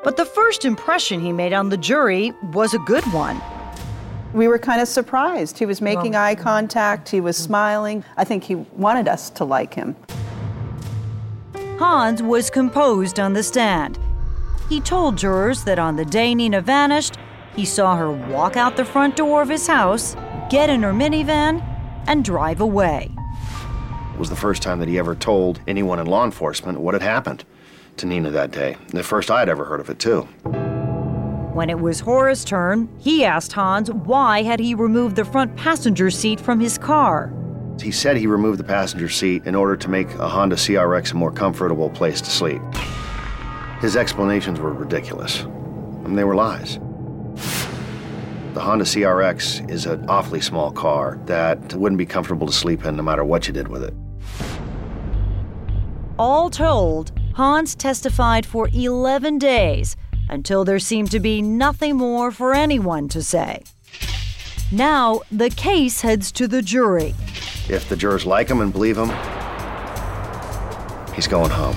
But 0.04 0.16
the 0.16 0.24
first 0.24 0.64
impression 0.64 1.20
he 1.20 1.32
made 1.32 1.52
on 1.52 1.68
the 1.68 1.76
jury 1.76 2.32
was 2.52 2.74
a 2.74 2.78
good 2.78 3.04
one. 3.12 3.40
We 4.32 4.46
were 4.46 4.58
kind 4.58 4.80
of 4.80 4.88
surprised. 4.88 5.58
He 5.58 5.66
was 5.66 5.80
making 5.80 6.14
eye 6.14 6.34
contact, 6.34 7.08
he 7.08 7.20
was 7.20 7.36
smiling. 7.36 8.04
I 8.16 8.24
think 8.24 8.44
he 8.44 8.54
wanted 8.54 9.08
us 9.08 9.30
to 9.30 9.44
like 9.44 9.74
him. 9.74 9.96
Hans 11.78 12.22
was 12.22 12.50
composed 12.50 13.18
on 13.18 13.32
the 13.32 13.42
stand. 13.42 13.98
He 14.68 14.80
told 14.80 15.16
jurors 15.16 15.64
that 15.64 15.78
on 15.78 15.96
the 15.96 16.04
day 16.04 16.34
Nina 16.34 16.60
vanished, 16.60 17.16
he 17.56 17.64
saw 17.64 17.96
her 17.96 18.10
walk 18.10 18.56
out 18.56 18.76
the 18.76 18.84
front 18.84 19.16
door 19.16 19.42
of 19.42 19.48
his 19.48 19.66
house, 19.66 20.14
get 20.50 20.70
in 20.70 20.82
her 20.82 20.92
minivan, 20.92 21.64
and 22.08 22.24
drive 22.24 22.60
away. 22.60 23.10
It 24.14 24.18
was 24.18 24.30
the 24.30 24.36
first 24.36 24.62
time 24.62 24.80
that 24.80 24.88
he 24.88 24.98
ever 24.98 25.14
told 25.14 25.60
anyone 25.68 26.00
in 26.00 26.06
law 26.06 26.24
enforcement 26.24 26.80
what 26.80 26.94
had 26.94 27.02
happened 27.02 27.44
to 27.98 28.06
Nina 28.06 28.30
that 28.30 28.50
day. 28.50 28.76
The 28.88 29.04
first 29.04 29.30
I'd 29.30 29.48
ever 29.48 29.64
heard 29.64 29.78
of 29.78 29.90
it, 29.90 30.00
too. 30.00 30.22
When 31.52 31.70
it 31.70 31.78
was 31.78 32.00
Hora's 32.00 32.44
turn, 32.44 32.88
he 32.98 33.24
asked 33.24 33.52
Hans 33.52 33.90
why 33.90 34.42
had 34.42 34.60
he 34.60 34.74
removed 34.74 35.16
the 35.16 35.24
front 35.24 35.56
passenger 35.56 36.10
seat 36.10 36.40
from 36.40 36.60
his 36.60 36.78
car. 36.78 37.32
He 37.80 37.92
said 37.92 38.16
he 38.16 38.26
removed 38.26 38.58
the 38.58 38.64
passenger 38.64 39.08
seat 39.08 39.44
in 39.44 39.54
order 39.54 39.76
to 39.76 39.88
make 39.88 40.12
a 40.14 40.28
Honda 40.28 40.56
CRX 40.56 41.12
a 41.12 41.16
more 41.16 41.30
comfortable 41.30 41.90
place 41.90 42.20
to 42.20 42.30
sleep. 42.30 42.62
His 43.80 43.96
explanations 43.96 44.58
were 44.58 44.72
ridiculous. 44.72 45.42
and 45.42 46.16
they 46.16 46.24
were 46.24 46.34
lies. 46.34 46.78
The 48.58 48.64
Honda 48.64 48.84
CRX 48.86 49.70
is 49.70 49.86
an 49.86 50.04
awfully 50.08 50.40
small 50.40 50.72
car 50.72 51.20
that 51.26 51.74
wouldn't 51.74 51.96
be 51.96 52.04
comfortable 52.04 52.44
to 52.44 52.52
sleep 52.52 52.84
in 52.84 52.96
no 52.96 53.04
matter 53.04 53.22
what 53.22 53.46
you 53.46 53.54
did 53.54 53.68
with 53.68 53.84
it. 53.84 53.94
All 56.18 56.50
told, 56.50 57.12
Hans 57.34 57.76
testified 57.76 58.44
for 58.44 58.68
11 58.72 59.38
days 59.38 59.94
until 60.28 60.64
there 60.64 60.80
seemed 60.80 61.12
to 61.12 61.20
be 61.20 61.40
nothing 61.40 61.96
more 61.96 62.32
for 62.32 62.52
anyone 62.52 63.06
to 63.10 63.22
say. 63.22 63.62
Now, 64.72 65.20
the 65.30 65.50
case 65.50 66.00
heads 66.00 66.32
to 66.32 66.48
the 66.48 66.60
jury. 66.60 67.14
If 67.68 67.88
the 67.88 67.94
jurors 67.94 68.26
like 68.26 68.48
him 68.48 68.60
and 68.60 68.72
believe 68.72 68.98
him, 68.98 69.10
he's 71.14 71.28
going 71.28 71.52
home. 71.52 71.76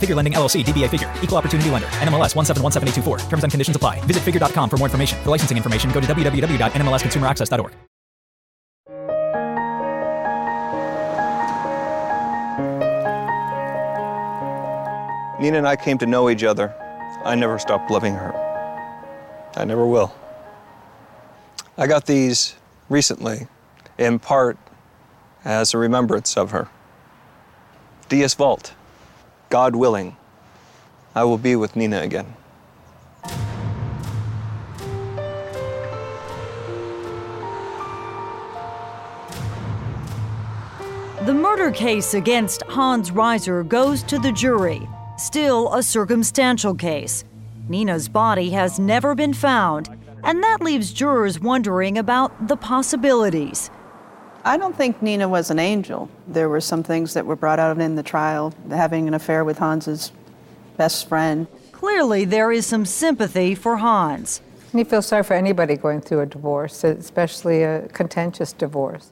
Figure 0.00 0.16
Lending 0.16 0.32
LLC, 0.32 0.64
DBA 0.64 0.88
Figure, 0.88 1.12
Equal 1.22 1.36
Opportunity 1.36 1.70
Lender, 1.70 1.88
NMLS 2.00 2.34
1717824. 2.34 3.28
Terms 3.28 3.44
and 3.44 3.52
conditions 3.52 3.76
apply. 3.76 4.00
Visit 4.06 4.22
figure.com 4.22 4.70
for 4.70 4.78
more 4.78 4.86
information. 4.86 5.22
For 5.22 5.30
licensing 5.30 5.58
information, 5.58 5.90
go 5.92 6.00
to 6.00 6.06
www.nmlsconsumeraccess.org. 6.06 7.72
Nina 15.40 15.56
and 15.56 15.66
I 15.66 15.74
came 15.74 15.96
to 15.96 16.06
know 16.06 16.28
each 16.28 16.44
other. 16.44 16.74
I 17.24 17.34
never 17.34 17.58
stopped 17.58 17.90
loving 17.90 18.14
her. 18.14 18.34
I 19.56 19.64
never 19.64 19.86
will. 19.86 20.14
I 21.78 21.86
got 21.86 22.04
these 22.04 22.56
recently, 22.90 23.48
in 23.96 24.18
part 24.18 24.58
as 25.42 25.72
a 25.72 25.78
remembrance 25.78 26.36
of 26.36 26.50
her. 26.50 26.68
Deus 28.10 28.34
vult, 28.34 28.74
God 29.50 29.74
willing, 29.74 30.16
I 31.16 31.24
will 31.24 31.36
be 31.36 31.56
with 31.56 31.74
Nina 31.74 32.02
again. 32.02 32.36
The 41.26 41.34
murder 41.34 41.72
case 41.72 42.14
against 42.14 42.62
Hans 42.68 43.10
Reiser 43.10 43.66
goes 43.66 44.04
to 44.04 44.20
the 44.20 44.30
jury, 44.30 44.88
still 45.18 45.74
a 45.74 45.82
circumstantial 45.82 46.74
case. 46.76 47.24
Nina's 47.68 48.08
body 48.08 48.50
has 48.50 48.78
never 48.78 49.16
been 49.16 49.34
found, 49.34 49.90
and 50.22 50.42
that 50.44 50.62
leaves 50.62 50.92
jurors 50.92 51.40
wondering 51.40 51.98
about 51.98 52.46
the 52.46 52.56
possibilities. 52.56 53.68
I 54.44 54.56
don't 54.56 54.74
think 54.74 55.02
Nina 55.02 55.28
was 55.28 55.50
an 55.50 55.58
angel. 55.58 56.08
There 56.26 56.48
were 56.48 56.62
some 56.62 56.82
things 56.82 57.12
that 57.12 57.26
were 57.26 57.36
brought 57.36 57.58
out 57.58 57.78
in 57.78 57.94
the 57.94 58.02
trial, 58.02 58.54
having 58.70 59.06
an 59.06 59.12
affair 59.12 59.44
with 59.44 59.58
Hans's 59.58 60.12
best 60.78 61.08
friend. 61.08 61.46
Clearly, 61.72 62.24
there 62.24 62.50
is 62.50 62.64
some 62.64 62.86
sympathy 62.86 63.54
for 63.54 63.76
Hans. 63.76 64.40
And 64.72 64.78
You 64.78 64.86
feel 64.86 65.02
sorry 65.02 65.24
for 65.24 65.34
anybody 65.34 65.76
going 65.76 66.00
through 66.00 66.20
a 66.20 66.26
divorce, 66.26 66.84
especially 66.84 67.64
a 67.64 67.86
contentious 67.88 68.54
divorce. 68.54 69.10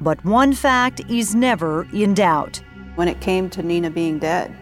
But 0.00 0.24
one 0.24 0.52
fact 0.52 1.00
is 1.08 1.34
never 1.34 1.86
in 1.92 2.14
doubt. 2.14 2.60
When 2.96 3.06
it 3.06 3.20
came 3.20 3.48
to 3.50 3.62
Nina 3.62 3.90
being 3.90 4.18
dead, 4.18 4.54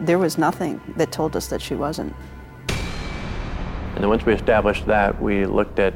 there 0.00 0.18
was 0.18 0.38
nothing 0.38 0.80
that 0.96 1.10
told 1.10 1.34
us 1.34 1.48
that 1.48 1.60
she 1.60 1.74
wasn't. 1.74 2.14
And 2.68 4.04
then 4.04 4.08
once 4.08 4.24
we 4.24 4.34
established 4.34 4.86
that, 4.86 5.20
we 5.20 5.46
looked 5.46 5.80
at 5.80 5.94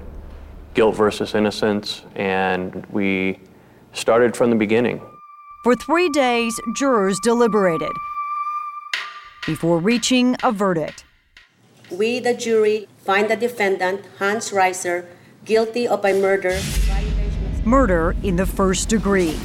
guilt 0.74 0.96
versus 0.96 1.34
innocence, 1.34 2.02
and 2.14 2.86
we 2.90 3.38
started 3.92 4.36
from 4.36 4.50
the 4.50 4.56
beginning. 4.56 5.00
For 5.64 5.76
three 5.76 6.08
days, 6.08 6.58
jurors 6.74 7.20
deliberated 7.20 7.92
before 9.46 9.78
reaching 9.78 10.36
a 10.42 10.52
verdict. 10.52 11.04
We, 11.90 12.20
the 12.20 12.34
jury, 12.34 12.88
find 12.98 13.28
the 13.28 13.36
defendant, 13.36 14.06
Hans 14.18 14.50
Reiser, 14.50 15.06
guilty 15.44 15.86
of 15.86 16.04
a 16.04 16.14
murder. 16.14 16.58
Murder 17.64 18.16
in 18.22 18.36
the 18.36 18.46
first 18.46 18.88
degree. 18.88 19.38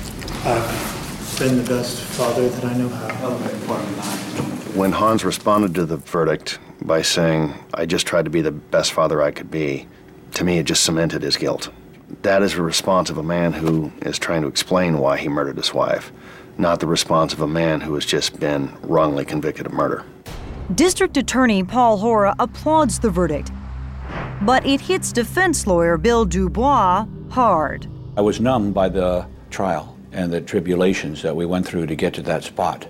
I've 0.44 1.36
been 1.40 1.58
the 1.58 1.68
best 1.68 2.02
father 2.02 2.48
that 2.48 2.66
I 2.66 2.74
know 2.78 2.90
how. 2.90 3.38
When 4.76 4.92
Hans 4.92 5.26
responded 5.26 5.76
to 5.76 5.86
the 5.86 5.98
verdict 5.98 6.60
by 6.82 7.02
saying, 7.02 7.54
I 7.74 7.86
just 7.86 8.08
tried 8.08 8.26
to 8.26 8.32
be 8.32 8.42
the 8.42 8.52
best 8.52 8.94
father 8.94 9.22
I 9.22 9.32
could 9.32 9.52
be, 9.52 9.88
to 10.38 10.44
me 10.44 10.60
it 10.60 10.66
just 10.66 10.84
cemented 10.84 11.24
his 11.24 11.36
guilt. 11.36 11.70
That 12.22 12.44
is 12.44 12.54
the 12.54 12.62
response 12.62 13.10
of 13.10 13.18
a 13.18 13.24
man 13.24 13.54
who 13.54 13.92
is 14.04 14.20
trying 14.20 14.44
to 14.44 14.48
explain 14.48 15.00
why 15.00 15.18
he 15.18 15.28
murdered 15.28 15.58
his 15.58 15.74
wife, 15.74 16.12
not 16.60 16.80
the 16.80 16.86
response 16.86 17.34
of 17.34 17.42
a 17.42 17.48
man 17.48 17.82
who 17.82 17.96
has 17.96 18.06
just 18.06 18.40
been 18.40 18.72
wrongly 18.84 19.26
convicted 19.26 19.66
of 19.66 19.74
murder. 19.74 20.06
District 20.76 21.18
Attorney 21.18 21.64
Paul 21.64 21.98
Hora 21.98 22.36
applauds 22.38 23.00
the 23.00 23.10
verdict, 23.10 23.52
but 24.44 24.64
it 24.64 24.80
hits 24.80 25.12
defense 25.12 25.66
lawyer 25.66 25.98
Bill 25.98 26.24
Dubois 26.24 27.08
hard. 27.32 27.88
I 28.16 28.22
was 28.22 28.40
numbed 28.40 28.76
by 28.76 28.90
the 28.90 29.26
trial 29.50 29.98
and 30.12 30.32
the 30.32 30.42
tribulations 30.42 31.24
that 31.24 31.36
we 31.36 31.48
went 31.48 31.66
through 31.66 31.88
to 31.88 31.96
get 31.96 32.14
to 32.14 32.22
that 32.24 32.44
spot. 32.44 32.88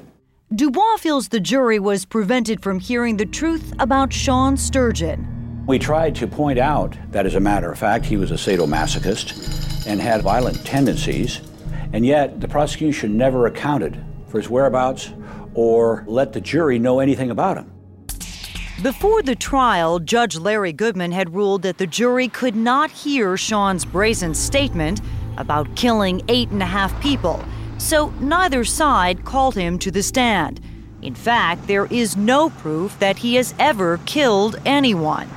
Dubois 0.54 0.98
feels 0.98 1.30
the 1.30 1.39
jury 1.39 1.80
was 1.80 2.04
prevented 2.04 2.62
from 2.62 2.80
hearing 2.80 3.16
the 3.16 3.26
truth 3.26 3.74
about 3.80 4.12
Sean 4.12 4.58
Sturgeon. 4.58 5.37
We 5.68 5.78
tried 5.78 6.15
to 6.15 6.28
point 6.28 6.59
out 6.59 6.95
that, 7.11 7.26
as 7.26 7.36
a 7.36 7.41
matter 7.41 7.70
of 7.70 7.78
fact, 7.78 8.05
he 8.05 8.15
was 8.15 8.32
a 8.32 8.36
sadomasochist 8.36 9.86
and 9.86 9.99
had 9.99 10.22
violent 10.22 10.65
tendencies, 10.65 11.41
and 11.91 12.05
yet 12.05 12.39
the 12.39 12.47
prosecution 12.47 13.18
never 13.18 13.47
accounted 13.47 14.01
for 14.30 14.38
his 14.38 14.49
whereabouts 14.49 15.11
or 15.53 16.05
let 16.07 16.32
the 16.32 16.39
jury 16.39 16.80
know 16.80 17.01
anything 17.01 17.32
about 17.32 17.57
him. 17.57 17.70
Before 18.82 19.22
the 19.22 19.36
trial, 19.36 19.99
Judge 19.99 20.38
Larry 20.38 20.72
Goodman 20.72 21.11
had 21.11 21.36
ruled 21.36 21.63
that 21.63 21.80
the 21.80 21.88
jury 21.88 22.30
could 22.30 22.55
not 22.55 22.89
hear 22.89 23.36
Sean's 23.36 23.84
brazen 23.84 24.36
statement 24.36 25.01
about 25.36 25.76
killing 25.76 26.22
eight 26.30 26.49
and 26.49 26.63
a 26.63 26.65
half 26.65 26.97
people, 27.01 27.43
so 27.78 28.11
neither 28.22 28.63
side 28.63 29.26
called 29.26 29.55
him 29.55 29.78
to 29.80 29.91
the 29.91 30.01
stand. 30.01 30.61
In 31.02 31.16
fact, 31.16 31.68
there 31.68 31.86
is 31.88 32.18
no 32.18 32.50
proof 32.50 32.98
that 33.00 33.18
he 33.18 33.36
has 33.36 33.54
ever 33.60 34.00
killed 34.06 34.60
anyone. 34.66 35.30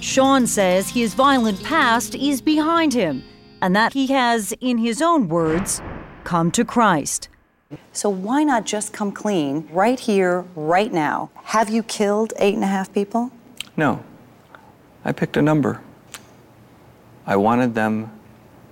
Sean 0.00 0.46
says 0.46 0.90
his 0.90 1.14
violent 1.14 1.62
past 1.62 2.14
is 2.14 2.42
behind 2.42 2.92
him 2.92 3.22
and 3.62 3.74
that 3.76 3.92
he 3.92 4.08
has, 4.08 4.52
in 4.60 4.78
his 4.78 5.00
own 5.00 5.28
words, 5.28 5.80
come 6.24 6.50
to 6.50 6.64
Christ. 6.64 7.28
So 7.92 8.10
why 8.10 8.42
not 8.42 8.66
just 8.66 8.92
come 8.92 9.12
clean 9.12 9.68
right 9.70 9.98
here, 9.98 10.44
right 10.56 10.92
now? 10.92 11.30
Have 11.44 11.70
you 11.70 11.82
killed 11.84 12.32
eight 12.38 12.54
and 12.54 12.64
a 12.64 12.66
half 12.66 12.92
people? 12.92 13.30
No. 13.76 14.04
I 15.04 15.12
picked 15.12 15.36
a 15.36 15.42
number. 15.42 15.80
I 17.24 17.36
wanted 17.36 17.74
them 17.74 18.10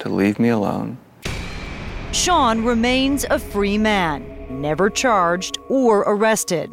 to 0.01 0.09
leave 0.09 0.38
me 0.40 0.48
alone. 0.48 0.98
Sean 2.12 2.64
remains 2.64 3.24
a 3.30 3.38
free 3.38 3.78
man, 3.78 4.29
never 4.51 4.90
charged 4.90 5.59
or 5.68 6.01
arrested. 6.01 6.70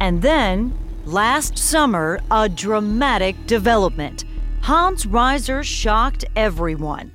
And 0.00 0.22
then, 0.22 0.76
last 1.04 1.58
summer, 1.58 2.20
a 2.30 2.48
dramatic 2.48 3.46
development. 3.46 4.24
Hans 4.62 5.04
Reiser 5.06 5.62
shocked 5.62 6.24
everyone. 6.36 7.12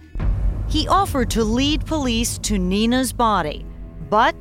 He 0.68 0.88
offered 0.88 1.30
to 1.32 1.44
lead 1.44 1.86
police 1.86 2.38
to 2.40 2.58
Nina's 2.58 3.14
body, 3.14 3.66
but 4.10 4.36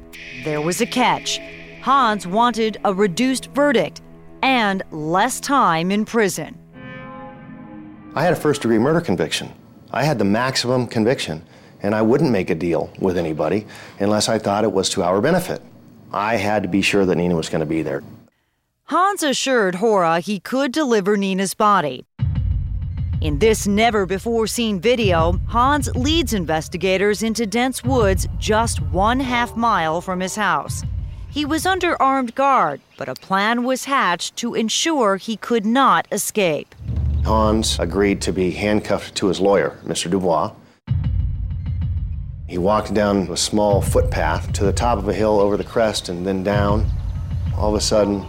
there 0.45 0.61
was 0.61 0.81
a 0.81 0.87
catch. 0.87 1.39
Hans 1.83 2.27
wanted 2.27 2.79
a 2.85 2.95
reduced 2.95 3.47
verdict 3.51 4.01
and 4.43 4.83
less 4.91 5.41
time 5.41 5.91
in 5.91 6.05
prison. 6.05 6.59
I 8.15 8.23
had 8.25 8.33
a 8.33 8.37
first 8.37 8.63
degree 8.63 8.79
murder 8.79 9.01
conviction. 9.01 9.53
I 9.91 10.05
had 10.05 10.19
the 10.19 10.25
maximum 10.25 10.87
conviction, 10.87 11.45
and 11.83 11.95
I 11.95 12.03
wouldn't 12.03 12.31
make 12.31 12.51
a 12.51 12.55
deal 12.55 12.91
with 12.99 13.19
anybody 13.19 13.67
unless 13.99 14.29
I 14.29 14.39
thought 14.39 14.65
it 14.65 14.73
was 14.73 14.89
to 14.91 15.03
our 15.03 15.21
benefit. 15.21 15.61
I 16.13 16.37
had 16.37 16.63
to 16.63 16.69
be 16.69 16.83
sure 16.83 17.05
that 17.05 17.17
Nina 17.17 17.35
was 17.35 17.49
going 17.49 17.61
to 17.61 17.67
be 17.67 17.83
there. 17.83 18.03
Hans 18.85 19.23
assured 19.23 19.77
Hora 19.77 20.21
he 20.21 20.39
could 20.41 20.73
deliver 20.73 21.17
Nina's 21.17 21.55
body. 21.55 22.05
In 23.21 23.39
this 23.39 23.69
never 23.69 24.05
before 24.05 24.47
seen 24.47 24.81
video, 24.81 25.41
Hans 25.49 25.89
leads 25.95 26.33
investigators 26.35 27.23
into 27.23 27.47
dense 27.47 27.85
woods 27.85 28.27
just 28.39 28.83
one 28.83 29.21
half 29.21 29.57
mile 29.57 30.01
from 30.01 30.21
his 30.21 30.35
house. 30.35 30.83
He 31.31 31.45
was 31.45 31.65
under 31.65 32.01
armed 32.03 32.35
guard, 32.35 32.81
but 32.99 33.09
a 33.09 33.15
plan 33.15 33.63
was 33.63 33.85
hatched 33.85 34.37
to 34.37 34.55
ensure 34.55 35.17
he 35.17 35.37
could 35.37 35.65
not 35.65 36.07
escape. 36.13 36.75
Hans 37.25 37.79
agreed 37.79 38.21
to 38.23 38.33
be 38.33 38.51
handcuffed 38.51 39.15
to 39.15 39.29
his 39.29 39.41
lawyer, 39.41 39.79
Mr. 39.85 40.11
Dubois. 40.11 40.53
He 42.53 42.59
walked 42.59 42.93
down 42.93 43.31
a 43.31 43.37
small 43.39 43.81
footpath 43.81 44.53
to 44.53 44.65
the 44.65 44.75
top 44.75 44.99
of 44.99 45.09
a 45.09 45.15
hill 45.15 45.41
over 45.41 45.57
the 45.57 45.65
crest 45.65 46.11
and 46.11 46.27
then 46.27 46.43
down. 46.43 46.87
All 47.57 47.71
of 47.71 47.75
a 47.75 47.81
sudden, 47.81 48.27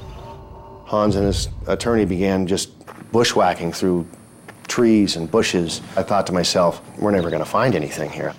Hans 0.86 1.18
and 1.18 1.26
his 1.26 1.50
attorney 1.68 2.06
began 2.06 2.48
just 2.48 2.72
bushwhacking 3.12 3.74
through 3.74 4.08
trees 4.70 5.18
and 5.18 5.30
bushes. 5.30 5.82
I 5.98 6.04
thought 6.04 6.26
to 6.28 6.32
myself, 6.32 6.82
we're 6.98 7.12
never 7.12 7.30
going 7.30 7.44
to 7.44 7.50
find 7.50 7.76
anything 7.76 8.10
here. 8.12 8.34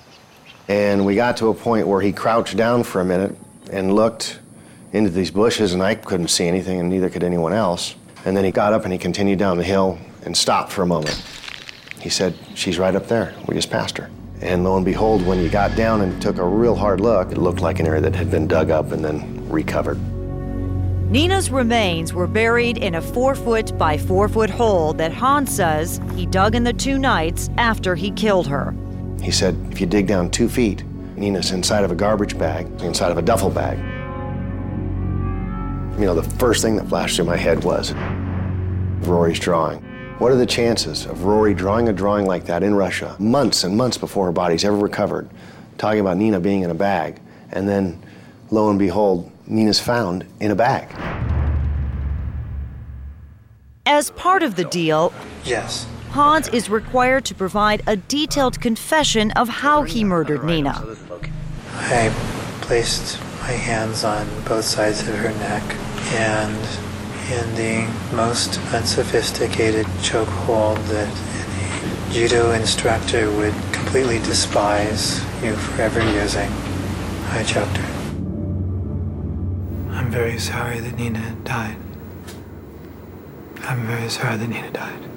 And 0.68 1.04
we 1.04 1.16
got 1.16 1.36
to 1.36 1.48
a 1.48 1.54
point 1.54 1.86
where 1.86 2.00
he 2.00 2.14
crouched 2.14 2.56
down 2.56 2.82
for 2.84 3.02
a 3.02 3.04
minute 3.04 3.36
and 3.70 3.94
looked 3.94 4.38
into 4.94 5.10
these 5.10 5.30
bushes, 5.30 5.74
and 5.74 5.82
I 5.82 5.96
couldn't 5.96 6.28
see 6.28 6.46
anything, 6.46 6.80
and 6.80 6.88
neither 6.88 7.10
could 7.10 7.22
anyone 7.22 7.52
else. 7.52 7.94
And 8.24 8.34
then 8.34 8.46
he 8.46 8.52
got 8.52 8.72
up 8.72 8.84
and 8.84 8.92
he 8.94 8.98
continued 8.98 9.38
down 9.38 9.58
the 9.58 9.64
hill 9.64 9.98
and 10.24 10.34
stopped 10.34 10.72
for 10.72 10.80
a 10.80 10.86
moment. 10.86 11.22
He 12.00 12.08
said, 12.08 12.34
She's 12.54 12.78
right 12.78 12.96
up 12.96 13.06
there. 13.06 13.34
We 13.46 13.54
just 13.54 13.70
passed 13.70 13.98
her. 13.98 14.08
And 14.40 14.64
lo 14.64 14.76
and 14.76 14.84
behold, 14.84 15.24
when 15.26 15.38
you 15.40 15.48
got 15.48 15.76
down 15.76 16.00
and 16.00 16.20
took 16.20 16.38
a 16.38 16.44
real 16.44 16.74
hard 16.74 17.00
look, 17.00 17.30
it 17.30 17.38
looked 17.38 17.60
like 17.60 17.80
an 17.80 17.86
area 17.86 18.00
that 18.02 18.14
had 18.14 18.30
been 18.30 18.46
dug 18.46 18.70
up 18.70 18.92
and 18.92 19.04
then 19.04 19.48
recovered. 19.48 19.98
Nina's 21.10 21.50
remains 21.50 22.12
were 22.12 22.26
buried 22.26 22.78
in 22.78 22.96
a 22.96 23.00
four 23.00 23.34
foot 23.34 23.76
by 23.78 23.96
four 23.96 24.28
foot 24.28 24.50
hole 24.50 24.92
that 24.94 25.12
Hans 25.12 25.54
says 25.54 26.00
he 26.16 26.26
dug 26.26 26.54
in 26.54 26.64
the 26.64 26.72
two 26.72 26.98
nights 26.98 27.50
after 27.56 27.94
he 27.94 28.10
killed 28.10 28.46
her. 28.48 28.74
He 29.22 29.30
said, 29.30 29.56
if 29.70 29.80
you 29.80 29.86
dig 29.86 30.06
down 30.06 30.30
two 30.30 30.48
feet, 30.48 30.82
Nina's 31.16 31.52
inside 31.52 31.84
of 31.84 31.92
a 31.92 31.94
garbage 31.94 32.36
bag, 32.36 32.66
inside 32.82 33.12
of 33.12 33.18
a 33.18 33.22
duffel 33.22 33.50
bag. 33.50 33.78
You 35.98 36.06
know, 36.06 36.14
the 36.14 36.28
first 36.38 36.62
thing 36.62 36.74
that 36.76 36.88
flashed 36.88 37.16
through 37.16 37.26
my 37.26 37.36
head 37.36 37.62
was 37.62 37.94
Rory's 39.06 39.38
drawing. 39.38 39.84
What 40.18 40.30
are 40.30 40.36
the 40.36 40.46
chances 40.46 41.06
of 41.06 41.24
Rory 41.24 41.54
drawing 41.54 41.88
a 41.88 41.92
drawing 41.92 42.24
like 42.24 42.44
that 42.46 42.62
in 42.62 42.76
Russia, 42.76 43.16
months 43.18 43.64
and 43.64 43.76
months 43.76 43.98
before 43.98 44.26
her 44.26 44.32
body's 44.32 44.64
ever 44.64 44.76
recovered, 44.76 45.28
talking 45.76 45.98
about 45.98 46.16
Nina 46.16 46.38
being 46.38 46.62
in 46.62 46.70
a 46.70 46.74
bag, 46.74 47.20
and 47.50 47.68
then 47.68 48.00
lo 48.52 48.70
and 48.70 48.78
behold, 48.78 49.30
Nina's 49.48 49.80
found 49.80 50.24
in 50.38 50.52
a 50.52 50.54
bag? 50.54 50.88
As 53.86 54.10
part 54.10 54.44
of 54.44 54.54
the 54.54 54.64
deal, 54.64 55.12
Yes. 55.44 55.86
Hans 56.10 56.46
is 56.48 56.70
required 56.70 57.24
to 57.24 57.34
provide 57.34 57.82
a 57.88 57.96
detailed 57.96 58.60
confession 58.60 59.32
of 59.32 59.48
how 59.48 59.82
he 59.82 60.04
murdered 60.04 60.44
Nina. 60.44 60.96
I 61.74 62.14
placed 62.60 63.20
my 63.40 63.50
hands 63.50 64.04
on 64.04 64.28
both 64.46 64.64
sides 64.64 65.00
of 65.00 65.08
her 65.16 65.30
neck 65.30 65.62
and 66.12 66.56
in 67.30 67.54
the 67.54 68.14
most 68.14 68.60
unsophisticated 68.72 69.86
chokehold 70.02 70.76
that 70.88 71.08
any 71.08 72.12
judo 72.12 72.52
instructor 72.52 73.30
would 73.36 73.54
completely 73.72 74.18
despise 74.18 75.20
you 75.42 75.54
for 75.54 75.82
ever 75.82 76.00
using, 76.00 76.50
I 77.30 77.42
choked 77.44 77.76
her. 77.76 77.94
I'm 79.90 80.10
very 80.10 80.38
sorry 80.38 80.80
that 80.80 80.96
Nina 80.96 81.36
died. 81.44 81.76
I'm 83.62 83.86
very 83.86 84.10
sorry 84.10 84.36
that 84.36 84.48
Nina 84.48 84.70
died. 84.70 85.08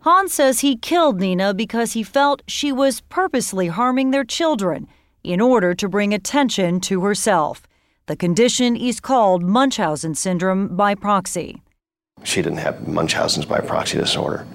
Hans 0.00 0.34
says 0.34 0.60
he 0.60 0.76
killed 0.76 1.20
Nina 1.20 1.54
because 1.54 1.92
he 1.92 2.02
felt 2.02 2.42
she 2.46 2.72
was 2.72 3.00
purposely 3.02 3.68
harming 3.68 4.10
their 4.10 4.24
children 4.24 4.88
in 5.22 5.40
order 5.40 5.74
to 5.74 5.88
bring 5.88 6.12
attention 6.12 6.80
to 6.80 7.02
herself. 7.02 7.62
The 8.10 8.16
condition 8.16 8.74
is 8.74 8.98
called 8.98 9.44
Munchausen 9.44 10.16
syndrome 10.16 10.74
by 10.74 10.96
proxy. 10.96 11.62
She 12.24 12.42
didn't 12.42 12.58
have 12.58 12.88
Munchausen's 12.88 13.46
by 13.46 13.60
proxy 13.60 13.98
disorder. 13.98 14.48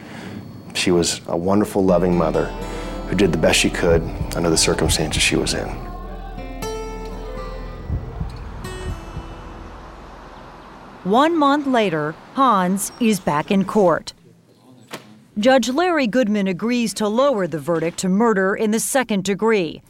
She 0.74 0.92
was 0.92 1.22
a 1.28 1.38
wonderful, 1.38 1.82
loving 1.82 2.18
mother 2.18 2.48
who 3.08 3.16
did 3.16 3.32
the 3.32 3.38
best 3.38 3.58
she 3.58 3.70
could 3.70 4.02
under 4.36 4.50
the 4.50 4.58
circumstances 4.58 5.24
she 5.24 5.38
was 5.38 5.54
in. 5.54 5.70
One 11.06 11.38
month 11.40 11.66
later, 11.66 12.14
Hans 12.34 12.92
is 13.00 13.22
back 13.22 13.52
in 13.52 13.64
court. 13.64 14.12
Judge 15.40 15.70
Larry 15.70 16.08
Goodman 16.08 16.48
agrees 16.48 16.94
to 16.96 17.08
lower 17.08 17.48
the 17.48 17.60
verdict 17.60 18.00
to 18.00 18.10
murder 18.10 18.54
in 18.54 18.72
the 18.72 18.82
second 18.82 19.24
degree 19.24 19.82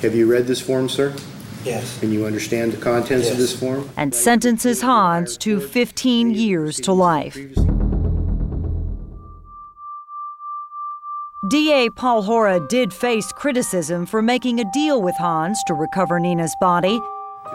Have 0.00 0.14
you 0.14 0.32
read 0.32 0.46
this 0.46 0.62
form, 0.62 0.88
sir? 0.88 1.14
Yes. 1.64 2.02
And 2.02 2.12
you 2.12 2.26
understand 2.26 2.72
the 2.72 2.76
contents 2.78 3.30
of 3.30 3.36
this 3.36 3.58
form? 3.58 3.88
and 3.96 4.14
sentences 4.14 4.82
Hans 4.82 5.36
to 5.38 5.60
15 5.60 6.34
years 6.34 6.80
to 6.80 6.92
life. 6.92 7.36
DA 11.48 11.90
Paul 11.90 12.22
Hora 12.22 12.60
did 12.68 12.92
face 12.92 13.32
criticism 13.32 14.06
for 14.06 14.22
making 14.22 14.60
a 14.60 14.70
deal 14.72 15.02
with 15.02 15.16
Hans 15.16 15.58
to 15.66 15.74
recover 15.74 16.20
Nina's 16.20 16.54
body, 16.60 17.00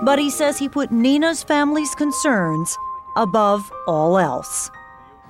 but 0.03 0.20
he 0.20 0.30
says 0.30 0.58
he 0.58 0.68
put 0.68 0.91
Nina's 0.91 1.41
family's 1.41 1.95
concerns 1.95 2.78
above 3.16 3.72
all 3.88 4.18
else. 4.18 4.70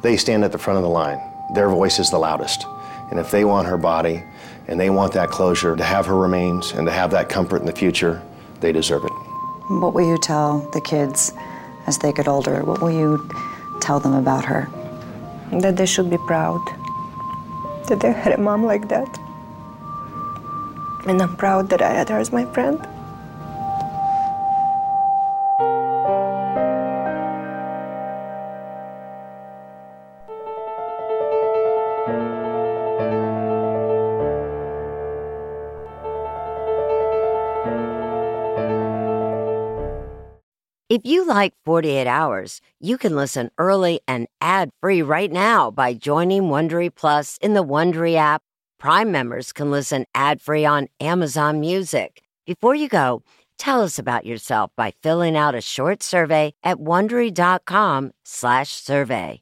They 0.01 0.17
stand 0.17 0.43
at 0.43 0.51
the 0.51 0.57
front 0.57 0.77
of 0.77 0.83
the 0.83 0.89
line. 0.89 1.19
Their 1.53 1.69
voice 1.69 1.99
is 1.99 2.09
the 2.09 2.17
loudest. 2.17 2.65
And 3.11 3.19
if 3.19 3.31
they 3.31 3.45
want 3.45 3.67
her 3.67 3.77
body 3.77 4.23
and 4.67 4.79
they 4.79 4.89
want 4.89 5.13
that 5.13 5.29
closure, 5.29 5.75
to 5.75 5.83
have 5.83 6.07
her 6.07 6.17
remains 6.17 6.71
and 6.71 6.85
to 6.87 6.91
have 6.91 7.11
that 7.11 7.29
comfort 7.29 7.57
in 7.57 7.65
the 7.65 7.71
future, 7.71 8.21
they 8.61 8.71
deserve 8.71 9.03
it. 9.05 9.11
What 9.69 9.93
will 9.93 10.07
you 10.07 10.17
tell 10.17 10.59
the 10.71 10.81
kids 10.81 11.33
as 11.87 11.97
they 11.97 12.11
get 12.11 12.27
older? 12.27 12.63
What 12.63 12.81
will 12.81 12.91
you 12.91 13.29
tell 13.79 13.99
them 13.99 14.13
about 14.13 14.45
her? 14.45 14.69
That 15.51 15.77
they 15.77 15.85
should 15.85 16.09
be 16.09 16.17
proud 16.17 16.61
that 17.87 18.01
they 18.01 18.11
had 18.11 18.33
a 18.33 18.37
mom 18.37 18.65
like 18.65 18.89
that. 18.89 19.17
And 21.07 21.21
I'm 21.21 21.35
proud 21.37 21.69
that 21.69 21.81
I 21.81 21.93
had 21.93 22.09
her 22.09 22.19
as 22.19 22.31
my 22.31 22.45
friend. 22.53 22.85
If 40.89 41.01
you 41.03 41.27
like 41.27 41.53
48 41.65 42.07
Hours, 42.07 42.61
you 42.79 42.97
can 42.97 43.13
listen 43.13 43.51
early 43.57 43.99
and 44.07 44.25
ad-free 44.39 45.01
right 45.01 45.29
now 45.29 45.69
by 45.69 45.93
joining 45.93 46.43
Wondery 46.43 46.95
Plus 46.95 47.37
in 47.41 47.53
the 47.53 47.63
Wondery 47.63 48.15
app. 48.15 48.41
Prime 48.79 49.11
members 49.11 49.51
can 49.51 49.69
listen 49.69 50.05
ad-free 50.15 50.63
on 50.63 50.87
Amazon 51.01 51.59
Music. 51.59 52.21
Before 52.45 52.73
you 52.73 52.87
go, 52.87 53.21
tell 53.57 53.81
us 53.81 53.99
about 53.99 54.25
yourself 54.25 54.71
by 54.77 54.93
filling 55.03 55.35
out 55.35 55.55
a 55.55 55.61
short 55.61 56.03
survey 56.03 56.53
at 56.63 56.77
wondery.com/survey. 56.77 59.41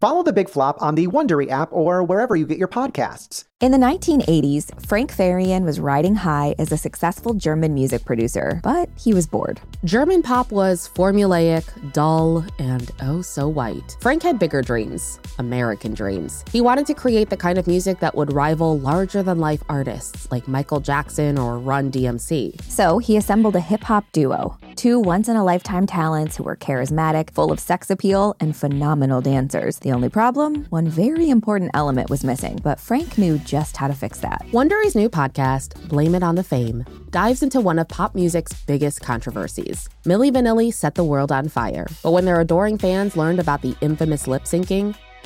Follow 0.00 0.22
the 0.22 0.32
Big 0.32 0.48
Flop 0.48 0.80
on 0.80 0.94
the 0.94 1.08
Wondery 1.08 1.50
app 1.50 1.72
or 1.72 2.04
wherever 2.04 2.36
you 2.36 2.46
get 2.46 2.56
your 2.56 2.68
podcasts. 2.68 3.44
In 3.60 3.72
the 3.72 3.78
1980s, 3.78 4.86
Frank 4.86 5.12
Farian 5.12 5.64
was 5.64 5.80
riding 5.80 6.14
high 6.14 6.54
as 6.60 6.70
a 6.70 6.76
successful 6.76 7.34
German 7.34 7.74
music 7.74 8.04
producer, 8.04 8.60
but 8.62 8.88
he 8.96 9.12
was 9.12 9.26
bored. 9.26 9.60
German 9.84 10.22
pop 10.22 10.52
was 10.52 10.88
formulaic, 10.94 11.64
dull, 11.92 12.44
and 12.60 12.92
oh 13.02 13.20
so 13.20 13.48
white. 13.48 13.96
Frank 14.00 14.22
had 14.22 14.38
bigger 14.38 14.62
dreams, 14.62 15.18
American 15.40 15.92
dreams. 15.92 16.44
He 16.52 16.60
wanted 16.60 16.86
to 16.86 16.94
create 16.94 17.30
the 17.30 17.36
kind 17.36 17.58
of 17.58 17.66
music 17.66 17.98
that 17.98 18.14
would 18.14 18.32
rival 18.32 18.78
larger 18.78 19.24
than 19.24 19.40
life 19.40 19.64
artists 19.68 20.30
like 20.30 20.46
Michael 20.46 20.78
Jackson 20.78 21.36
or 21.36 21.58
Run 21.58 21.90
DMC. 21.90 22.62
So 22.62 22.98
he 22.98 23.16
assembled 23.16 23.56
a 23.56 23.60
hip 23.60 23.82
hop 23.82 24.04
duo, 24.12 24.56
two 24.76 25.00
once 25.00 25.28
in 25.28 25.34
a 25.34 25.42
lifetime 25.42 25.88
talents 25.88 26.36
who 26.36 26.44
were 26.44 26.54
charismatic, 26.56 27.30
full 27.30 27.50
of 27.50 27.58
sex 27.58 27.90
appeal, 27.90 28.36
and 28.38 28.56
phenomenal 28.56 29.20
dancers. 29.20 29.80
The 29.88 29.94
only 29.94 30.10
problem? 30.10 30.66
One 30.68 30.86
very 30.86 31.30
important 31.30 31.70
element 31.72 32.10
was 32.10 32.22
missing, 32.22 32.60
but 32.62 32.78
Frank 32.78 33.16
knew 33.16 33.38
just 33.38 33.78
how 33.78 33.88
to 33.88 33.94
fix 33.94 34.20
that. 34.20 34.44
Wondery's 34.52 34.94
new 34.94 35.08
podcast, 35.08 35.72
Blame 35.88 36.14
It 36.14 36.22
on 36.22 36.34
the 36.34 36.42
Fame, 36.42 36.84
dives 37.08 37.42
into 37.42 37.58
one 37.58 37.78
of 37.78 37.88
pop 37.88 38.14
music's 38.14 38.52
biggest 38.52 39.00
controversies. 39.00 39.88
Milli 40.04 40.30
Vanilli 40.30 40.70
set 40.74 40.94
the 40.94 41.04
world 41.04 41.32
on 41.32 41.48
fire, 41.48 41.86
but 42.02 42.10
when 42.10 42.26
their 42.26 42.38
adoring 42.38 42.76
fans 42.76 43.16
learned 43.16 43.40
about 43.40 43.62
the 43.62 43.74
infamous 43.80 44.26
lip 44.26 44.42
syncing, 44.42 44.94